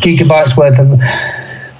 gigabytes 0.00 0.56
worth 0.56 0.78
of 0.78 1.00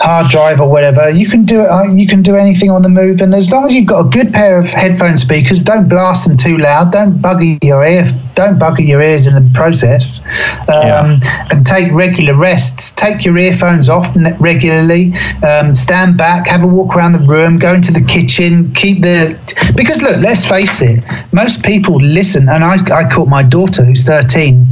hard 0.00 0.30
drive 0.30 0.60
or 0.60 0.68
whatever, 0.70 1.08
you 1.10 1.28
can 1.28 1.44
do 1.44 1.60
it. 1.60 1.68
uh, 1.68 1.84
You 1.84 2.06
can 2.06 2.22
do 2.22 2.36
anything 2.36 2.70
on 2.70 2.82
the 2.82 2.88
move, 2.88 3.20
and 3.20 3.34
as 3.34 3.50
long 3.50 3.64
as 3.64 3.74
you've 3.74 3.86
got 3.86 4.06
a 4.06 4.08
good 4.08 4.32
pair 4.32 4.58
of 4.58 4.66
headphone 4.68 5.16
speakers, 5.18 5.62
don't 5.62 5.88
blast 5.88 6.26
them 6.28 6.36
too 6.36 6.58
loud. 6.58 6.92
Don't 6.92 7.14
bugger 7.20 7.58
your 7.64 7.84
ear. 7.84 8.04
Don't 8.34 8.58
bugger 8.58 8.86
your 8.86 9.00
ears 9.00 9.26
in 9.26 9.34
the 9.34 9.50
process. 9.54 10.20
Um, 10.68 11.20
And 11.50 11.64
take 11.64 11.92
regular 11.92 12.34
rests. 12.34 12.92
Take 12.92 13.24
your 13.24 13.38
earphones 13.38 13.88
off 13.88 14.14
regularly. 14.38 15.14
Um, 15.42 15.74
stand 15.74 16.16
back. 16.18 16.46
Have 16.46 16.62
a 16.62 16.66
walk 16.66 16.96
around 16.96 17.12
the 17.12 17.18
room. 17.34 17.58
Go 17.58 17.72
into 17.74 17.92
the 17.92 18.02
kitchen. 18.02 18.72
Keep 18.74 19.02
the 19.02 19.36
because 19.76 20.02
look. 20.02 20.16
Let's 20.18 20.44
face 20.44 20.82
it. 20.82 21.02
Most 21.32 21.62
people 21.62 21.96
listen, 21.96 22.48
and 22.48 22.62
I, 22.64 22.76
I 22.94 23.08
caught 23.08 23.28
my 23.28 23.42
daughter 23.42 23.84
who's 23.84 24.04
thirteen. 24.04 24.66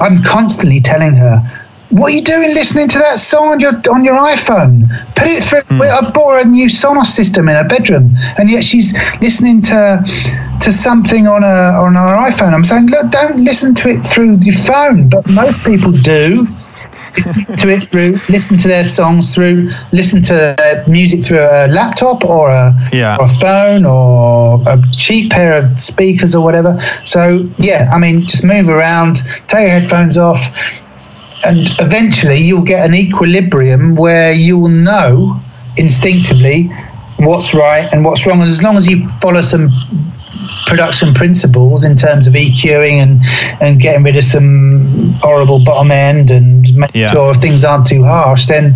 I'm 0.00 0.22
constantly 0.22 0.80
telling 0.80 1.14
her 1.16 1.40
what 1.90 2.12
are 2.12 2.14
you 2.16 2.22
doing 2.22 2.54
listening 2.54 2.88
to 2.88 2.98
that 2.98 3.18
song 3.18 3.52
on 3.52 3.60
your 3.60 3.72
on 3.90 4.04
your 4.04 4.16
iPhone? 4.16 4.88
Put 5.14 5.28
it 5.28 5.42
through. 5.44 5.62
Hmm. 5.62 5.82
I 5.82 6.10
bought 6.10 6.32
her 6.34 6.38
a 6.40 6.44
new 6.44 6.68
Sonos 6.68 7.06
system 7.06 7.48
in 7.48 7.56
her 7.56 7.68
bedroom, 7.68 8.10
and 8.38 8.50
yet 8.50 8.64
she's 8.64 8.92
listening 9.20 9.62
to 9.62 10.02
to 10.60 10.72
something 10.72 11.26
on 11.26 11.44
a 11.44 11.78
on 11.78 11.94
her 11.94 12.16
iPhone. 12.30 12.52
I'm 12.52 12.64
saying, 12.64 12.86
look, 12.86 13.10
don't 13.10 13.38
listen 13.38 13.74
to 13.76 13.88
it 13.88 14.06
through 14.06 14.38
your 14.42 14.54
phone, 14.56 15.08
but 15.08 15.28
most 15.30 15.64
people 15.64 15.92
do. 15.92 16.46
Listen 17.16 17.44
to 17.56 17.68
it 17.68 17.88
through, 17.90 18.18
listen 18.28 18.58
to 18.58 18.66
their 18.66 18.84
songs 18.84 19.32
through, 19.32 19.70
listen 19.92 20.20
to 20.22 20.32
their 20.58 20.84
music 20.88 21.22
through 21.24 21.38
a 21.40 21.68
laptop 21.68 22.24
or 22.24 22.50
a, 22.50 22.74
Yeah. 22.92 23.16
or 23.18 23.26
a 23.26 23.28
phone 23.38 23.84
or 23.84 24.60
a 24.66 24.82
cheap 24.96 25.30
pair 25.30 25.56
of 25.56 25.80
speakers 25.80 26.34
or 26.34 26.42
whatever. 26.42 26.76
So 27.04 27.48
yeah, 27.58 27.88
I 27.92 27.98
mean, 27.98 28.26
just 28.26 28.42
move 28.42 28.68
around, 28.68 29.22
take 29.46 29.60
your 29.60 29.70
headphones 29.70 30.18
off, 30.18 30.40
and 31.46 31.68
eventually 31.80 32.38
you'll 32.38 32.62
get 32.62 32.84
an 32.86 32.94
equilibrium 32.94 33.94
where 33.94 34.32
you'll 34.32 34.68
know 34.68 35.40
instinctively 35.76 36.70
what's 37.18 37.54
right 37.54 37.92
and 37.92 38.04
what's 38.04 38.26
wrong. 38.26 38.40
And 38.40 38.48
as 38.48 38.62
long 38.62 38.76
as 38.76 38.86
you 38.86 39.08
follow 39.20 39.42
some 39.42 39.70
production 40.66 41.12
principles 41.14 41.84
in 41.84 41.94
terms 41.96 42.26
of 42.26 42.34
EQing 42.34 42.94
and 43.02 43.20
and 43.62 43.80
getting 43.80 44.02
rid 44.02 44.16
of 44.16 44.24
some 44.24 45.12
horrible 45.20 45.62
bottom 45.64 45.90
end 45.90 46.30
and 46.30 46.62
making 46.74 47.02
Yeah. 47.02 47.06
sure 47.08 47.34
things 47.34 47.64
aren't 47.64 47.86
too 47.86 48.02
harsh, 48.04 48.46
then 48.46 48.74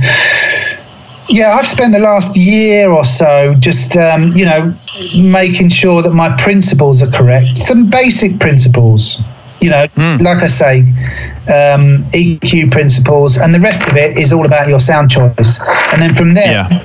yeah, 1.29 1.53
I've 1.55 1.67
spent 1.67 1.93
the 1.93 1.99
last 1.99 2.37
year 2.37 2.91
or 2.91 3.05
so 3.05 3.55
just 3.59 3.97
um, 3.97 4.33
you 4.37 4.45
know 4.45 4.75
making 5.15 5.69
sure 5.71 6.03
that 6.03 6.13
my 6.13 6.35
principles 6.37 7.03
are 7.03 7.11
correct. 7.11 7.57
Some 7.57 7.89
basic 7.91 8.39
principles. 8.41 9.19
You 9.61 9.71
know, 9.71 9.87
like 10.21 10.43
I 10.43 10.47
say, 10.47 10.81
um, 11.49 12.05
EQ 12.13 12.71
principles, 12.71 13.37
and 13.37 13.53
the 13.55 13.59
rest 13.61 13.89
of 13.89 13.97
it 13.97 14.17
is 14.17 14.33
all 14.33 14.47
about 14.47 14.69
your 14.69 14.81
sound 14.81 15.11
choice. 15.11 15.59
And 15.93 16.01
then 16.01 16.15
from 16.15 16.35
there, 16.35 16.53
Yeah. 16.53 16.85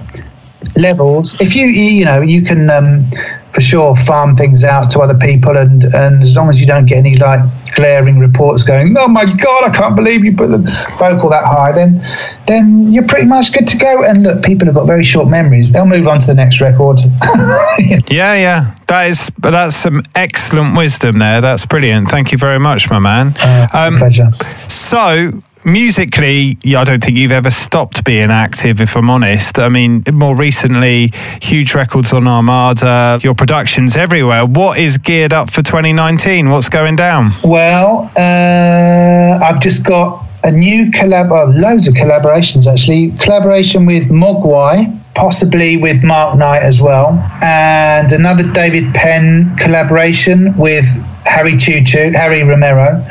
levels 0.78 1.39
if 1.39 1.55
you 1.55 1.67
you 1.67 1.84
you 1.99 2.05
know 2.05 2.21
you 2.21 2.41
can 2.41 2.69
um, 2.69 3.05
for 3.51 3.61
sure 3.61 3.95
farm 3.95 4.36
things 4.36 4.63
out 4.63 4.89
to 4.89 4.99
other 4.99 5.17
people 5.17 5.55
and 5.57 5.84
and 5.93 6.24
as 6.24 6.36
long 6.36 6.49
as 6.49 6.59
you 6.59 6.65
don't 6.65 6.86
get 6.88 6.97
any 6.97 7.15
like 7.17 7.41
glaring 7.76 8.19
reports 8.19 8.63
going 8.63 8.95
oh 8.97 9.07
my 9.07 9.26
god 9.26 9.63
i 9.63 9.69
can't 9.69 9.95
believe 9.95 10.24
you 10.24 10.36
put 10.36 10.49
the 10.49 10.57
vocal 10.99 11.30
that 11.30 11.43
high 11.45 11.71
then 11.71 12.01
then 12.47 12.91
you're 12.91 13.07
pretty 13.07 13.26
much 13.26 13.51
good 13.53 13.67
to 13.67 13.78
go 13.78 14.03
and 14.03 14.24
look 14.24 14.43
people 14.43 14.65
have 14.65 14.76
got 14.76 14.86
very 14.86 15.03
short 15.03 15.28
memories 15.28 15.71
they'll 15.71 15.86
move 15.86 16.07
on 16.07 16.19
to 16.19 16.28
the 16.28 16.34
next 16.34 16.61
record 16.61 16.99
Yeah, 18.13 18.36
yeah. 18.36 18.76
That 18.88 19.09
is 19.09 19.30
but 19.39 19.51
that's 19.51 19.76
some 19.76 20.01
excellent 20.15 20.78
wisdom 20.78 21.19
there. 21.19 21.41
That's 21.41 21.65
brilliant. 21.65 22.09
Thank 22.09 22.32
you 22.32 22.38
very 22.38 22.59
much, 22.59 22.89
my 22.89 22.99
man. 22.99 23.36
Um, 23.74 23.97
pleasure 23.97 24.30
So, 24.67 25.41
musically, 25.66 26.57
I 26.66 26.84
don't 26.84 27.03
think 27.03 27.18
you've 27.18 27.32
ever 27.32 27.51
stopped 27.51 28.03
being 28.03 28.32
active, 28.32 28.82
if 28.82 28.95
I'm 28.95 29.09
honest. 29.09 29.59
I 29.59 29.70
mean, 29.70 30.03
more 30.11 30.36
recently, 30.36 31.11
huge 31.41 31.74
records 31.74 32.14
on 32.14 32.28
Armada, 32.28 33.20
your 33.24 33.36
productions 33.36 33.95
everywhere. 33.95 34.45
What 34.45 34.78
is 34.78 34.97
geared 34.97 35.34
up 35.34 35.49
for 35.49 35.61
2019? 35.61 36.49
What's 36.49 36.70
going 36.70 36.95
down? 36.95 37.34
Well, 37.43 38.11
uh, 38.18 39.39
I've 39.43 39.59
just 39.59 39.84
got 39.84 40.26
a 40.43 40.51
new 40.51 40.91
collab, 40.91 41.30
loads 41.55 41.88
of 41.88 41.93
collaborations 41.93 42.72
actually. 42.72 43.11
Collaboration 43.20 43.86
with 43.86 44.09
Moguai, 44.09 45.03
possibly 45.16 45.78
with 45.78 46.03
Mark 46.03 46.38
Knight 46.38 46.61
as 46.61 46.82
well, 46.82 47.09
and 47.41 48.11
another 48.11 48.43
David 48.51 48.93
Penn 48.93 49.55
collaboration 49.57 50.55
with 50.57 50.86
Harry 51.26 51.57
Choo 51.57 51.84
Choo, 51.84 52.11
Harry 52.14 52.43
Romero. 52.43 53.05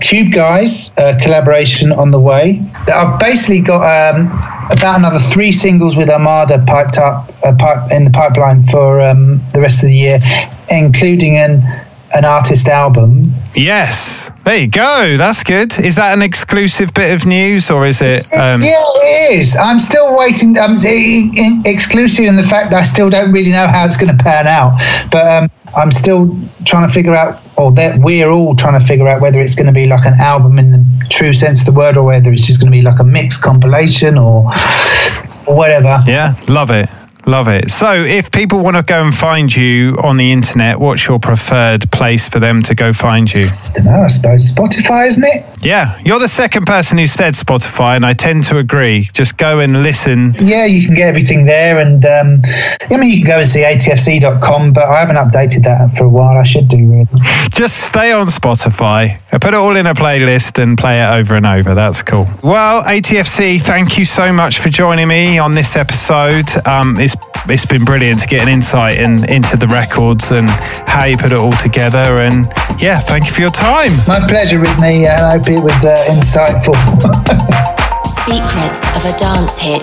Cube 0.00 0.32
Guys 0.32 0.90
collaboration 1.22 1.92
on 1.92 2.10
the 2.10 2.20
way. 2.20 2.62
I've 2.92 3.18
basically 3.18 3.60
got 3.60 3.82
um, 3.82 4.26
about 4.70 4.98
another 4.98 5.18
three 5.18 5.52
singles 5.52 5.96
with 5.96 6.10
Armada 6.10 6.62
piped 6.66 6.98
up 6.98 7.32
uh, 7.44 7.54
pipe, 7.58 7.90
in 7.90 8.04
the 8.04 8.10
pipeline 8.10 8.66
for 8.66 9.00
um, 9.00 9.40
the 9.52 9.60
rest 9.60 9.82
of 9.82 9.88
the 9.88 9.96
year, 9.96 10.18
including 10.70 11.36
an 11.38 11.62
an 12.12 12.24
artist 12.24 12.66
album 12.66 13.32
Yes. 13.54 14.30
There 14.50 14.58
you 14.58 14.66
go. 14.66 15.14
That's 15.16 15.44
good. 15.44 15.78
Is 15.78 15.94
that 15.94 16.12
an 16.12 16.22
exclusive 16.22 16.92
bit 16.92 17.14
of 17.14 17.24
news 17.24 17.70
or 17.70 17.86
is 17.86 18.02
it? 18.02 18.24
Um, 18.32 18.60
yeah, 18.60 18.72
it 18.74 19.38
is. 19.38 19.54
I'm 19.54 19.78
still 19.78 20.18
waiting. 20.18 20.58
I- 20.58 21.62
exclusive 21.66 22.24
in 22.24 22.34
the 22.34 22.42
fact 22.42 22.72
that 22.72 22.80
I 22.80 22.82
still 22.82 23.08
don't 23.10 23.30
really 23.30 23.52
know 23.52 23.68
how 23.68 23.84
it's 23.84 23.96
going 23.96 24.10
to 24.10 24.20
pan 24.20 24.48
out. 24.48 24.82
But 25.12 25.24
um, 25.44 25.50
I'm 25.76 25.92
still 25.92 26.36
trying 26.64 26.88
to 26.88 26.92
figure 26.92 27.14
out, 27.14 27.40
or 27.56 27.70
that 27.74 28.00
we're 28.00 28.28
all 28.28 28.56
trying 28.56 28.76
to 28.76 28.84
figure 28.84 29.06
out 29.06 29.20
whether 29.20 29.40
it's 29.40 29.54
going 29.54 29.68
to 29.68 29.72
be 29.72 29.86
like 29.86 30.04
an 30.04 30.14
album 30.18 30.58
in 30.58 30.72
the 30.72 31.06
true 31.08 31.32
sense 31.32 31.60
of 31.60 31.66
the 31.66 31.72
word, 31.72 31.96
or 31.96 32.04
whether 32.04 32.32
it's 32.32 32.44
just 32.44 32.58
going 32.58 32.72
to 32.72 32.76
be 32.76 32.82
like 32.82 32.98
a 32.98 33.04
mixed 33.04 33.42
compilation 33.42 34.18
or, 34.18 34.50
or 35.46 35.54
whatever. 35.54 36.02
Yeah, 36.08 36.34
love 36.48 36.72
it. 36.72 36.90
Love 37.26 37.48
it. 37.48 37.70
So, 37.70 37.92
if 37.92 38.30
people 38.30 38.60
want 38.60 38.76
to 38.76 38.82
go 38.82 39.02
and 39.02 39.14
find 39.14 39.54
you 39.54 39.96
on 40.02 40.16
the 40.16 40.32
internet, 40.32 40.80
what's 40.80 41.06
your 41.06 41.18
preferred 41.18 41.90
place 41.90 42.28
for 42.28 42.40
them 42.40 42.62
to 42.64 42.74
go 42.74 42.92
find 42.92 43.32
you? 43.32 43.48
I 43.48 43.72
don't 43.74 43.84
know. 43.84 44.02
I 44.02 44.06
suppose 44.08 44.50
Spotify, 44.50 45.06
isn't 45.06 45.24
it? 45.24 45.44
Yeah, 45.62 46.00
you're 46.04 46.18
the 46.18 46.28
second 46.28 46.66
person 46.66 46.98
who 46.98 47.06
said 47.06 47.34
Spotify, 47.34 47.96
and 47.96 48.06
I 48.06 48.14
tend 48.14 48.44
to 48.44 48.58
agree. 48.58 49.08
Just 49.12 49.36
go 49.36 49.58
and 49.60 49.82
listen. 49.82 50.34
Yeah, 50.40 50.64
you 50.66 50.86
can 50.86 50.94
get 50.94 51.08
everything 51.08 51.44
there, 51.44 51.78
and 51.78 52.04
um, 52.06 52.42
I 52.90 52.96
mean, 52.96 53.10
you 53.10 53.18
can 53.18 53.26
go 53.26 53.38
and 53.38 53.48
see 53.48 53.60
atfc.com, 53.60 54.72
but 54.72 54.84
I 54.84 55.00
haven't 55.00 55.16
updated 55.16 55.64
that 55.64 55.96
for 55.96 56.04
a 56.04 56.08
while. 56.08 56.36
I 56.36 56.44
should 56.44 56.68
do 56.68 56.78
really. 56.78 57.06
Just 57.50 57.76
stay 57.76 58.12
on 58.12 58.28
Spotify. 58.28 59.20
I 59.32 59.38
put 59.38 59.54
it 59.54 59.56
all 59.56 59.76
in 59.76 59.86
a 59.86 59.94
playlist 59.94 60.62
and 60.62 60.78
play 60.78 61.02
it 61.02 61.06
over 61.06 61.34
and 61.34 61.46
over. 61.46 61.74
That's 61.74 62.02
cool. 62.02 62.26
Well, 62.42 62.82
ATFC, 62.84 63.60
thank 63.60 63.98
you 63.98 64.04
so 64.04 64.32
much 64.32 64.58
for 64.58 64.70
joining 64.70 65.08
me 65.08 65.38
on 65.38 65.52
this 65.52 65.76
episode. 65.76 66.48
Um, 66.66 66.98
it's 67.12 67.30
it's 67.48 67.66
been 67.66 67.84
brilliant 67.84 68.20
to 68.20 68.26
get 68.26 68.42
an 68.42 68.48
insight 68.48 68.98
in, 68.98 69.28
into 69.30 69.56
the 69.56 69.66
records 69.68 70.30
and 70.30 70.48
how 70.86 71.04
you 71.04 71.16
put 71.16 71.32
it 71.32 71.38
all 71.38 71.52
together. 71.52 72.22
And 72.22 72.46
yeah, 72.78 73.00
thank 73.00 73.26
you 73.26 73.32
for 73.32 73.40
your 73.40 73.50
time. 73.50 73.90
My 74.06 74.20
pleasure, 74.26 74.60
Ridney, 74.60 75.08
and 75.08 75.26
I 75.26 75.38
hope 75.38 75.48
it 75.48 75.62
was 75.62 75.84
uh, 75.84 75.96
insightful. 76.08 76.76
Secrets 78.06 78.96
of 78.96 79.04
a 79.04 79.18
Dance 79.18 79.58
Hit 79.58 79.82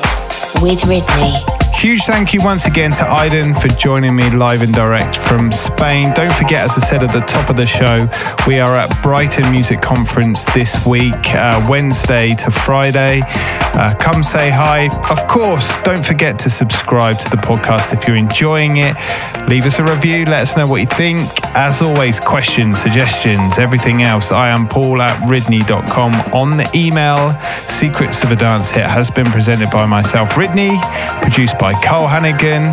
with 0.61 0.81
Ridney. 0.87 1.66
Huge 1.77 2.05
thank 2.05 2.33
you 2.33 2.39
once 2.43 2.65
again 2.65 2.89
to 2.89 3.03
Aydin 3.03 3.55
for 3.61 3.67
joining 3.67 4.15
me 4.15 4.27
live 4.31 4.63
and 4.63 4.73
direct 4.73 5.15
from 5.15 5.51
Spain. 5.51 6.11
Don't 6.15 6.33
forget, 6.33 6.61
as 6.61 6.75
I 6.75 6.79
said 6.79 7.03
at 7.03 7.13
the 7.13 7.19
top 7.19 7.51
of 7.51 7.55
the 7.55 7.67
show, 7.67 8.09
we 8.47 8.59
are 8.59 8.75
at 8.75 8.89
Brighton 9.03 9.51
Music 9.51 9.79
Conference 9.79 10.43
this 10.55 10.87
week, 10.87 11.13
uh, 11.35 11.63
Wednesday 11.69 12.31
to 12.31 12.49
Friday. 12.49 13.21
Uh, 13.77 13.93
come 13.99 14.23
say 14.23 14.49
hi. 14.49 14.89
Of 15.11 15.27
course, 15.27 15.77
don't 15.83 16.03
forget 16.03 16.39
to 16.39 16.49
subscribe 16.49 17.19
to 17.19 17.29
the 17.29 17.37
podcast 17.37 17.93
if 17.93 18.07
you're 18.07 18.17
enjoying 18.17 18.77
it. 18.77 18.95
Leave 19.47 19.67
us 19.67 19.77
a 19.77 19.83
review. 19.83 20.25
Let 20.25 20.41
us 20.41 20.57
know 20.57 20.65
what 20.65 20.81
you 20.81 20.87
think. 20.87 21.19
As 21.55 21.79
always, 21.79 22.19
questions, 22.19 22.81
suggestions, 22.81 23.59
everything 23.59 24.01
else. 24.01 24.31
I 24.31 24.49
am 24.49 24.67
Paul 24.67 24.99
at 25.01 25.15
ridney.com 25.29 26.13
on 26.33 26.57
the 26.57 26.67
email. 26.73 27.39
Secrets 27.69 28.23
of 28.23 28.31
a 28.31 28.35
Dance 28.35 28.71
Hit 28.71 28.87
has 28.87 29.11
been 29.11 29.27
presented 29.27 29.69
by 29.69 29.85
myself, 29.85 30.31
Ridney, 30.31 30.75
produced 31.21 31.59
by 31.67 31.73
Carl 31.81 32.07
Hannigan, 32.07 32.63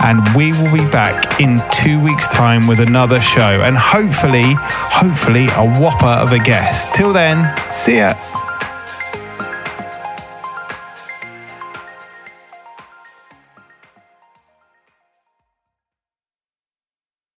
and 0.00 0.26
we 0.34 0.50
will 0.50 0.72
be 0.72 0.84
back 0.90 1.40
in 1.40 1.56
two 1.70 2.00
weeks' 2.00 2.28
time 2.30 2.66
with 2.66 2.80
another 2.80 3.20
show 3.20 3.62
and 3.62 3.76
hopefully, 3.76 4.56
hopefully, 4.58 5.46
a 5.54 5.70
whopper 5.78 6.06
of 6.06 6.32
a 6.32 6.38
guest. 6.40 6.92
Till 6.96 7.12
then, 7.12 7.56
see 7.70 7.98
ya. 7.98 8.14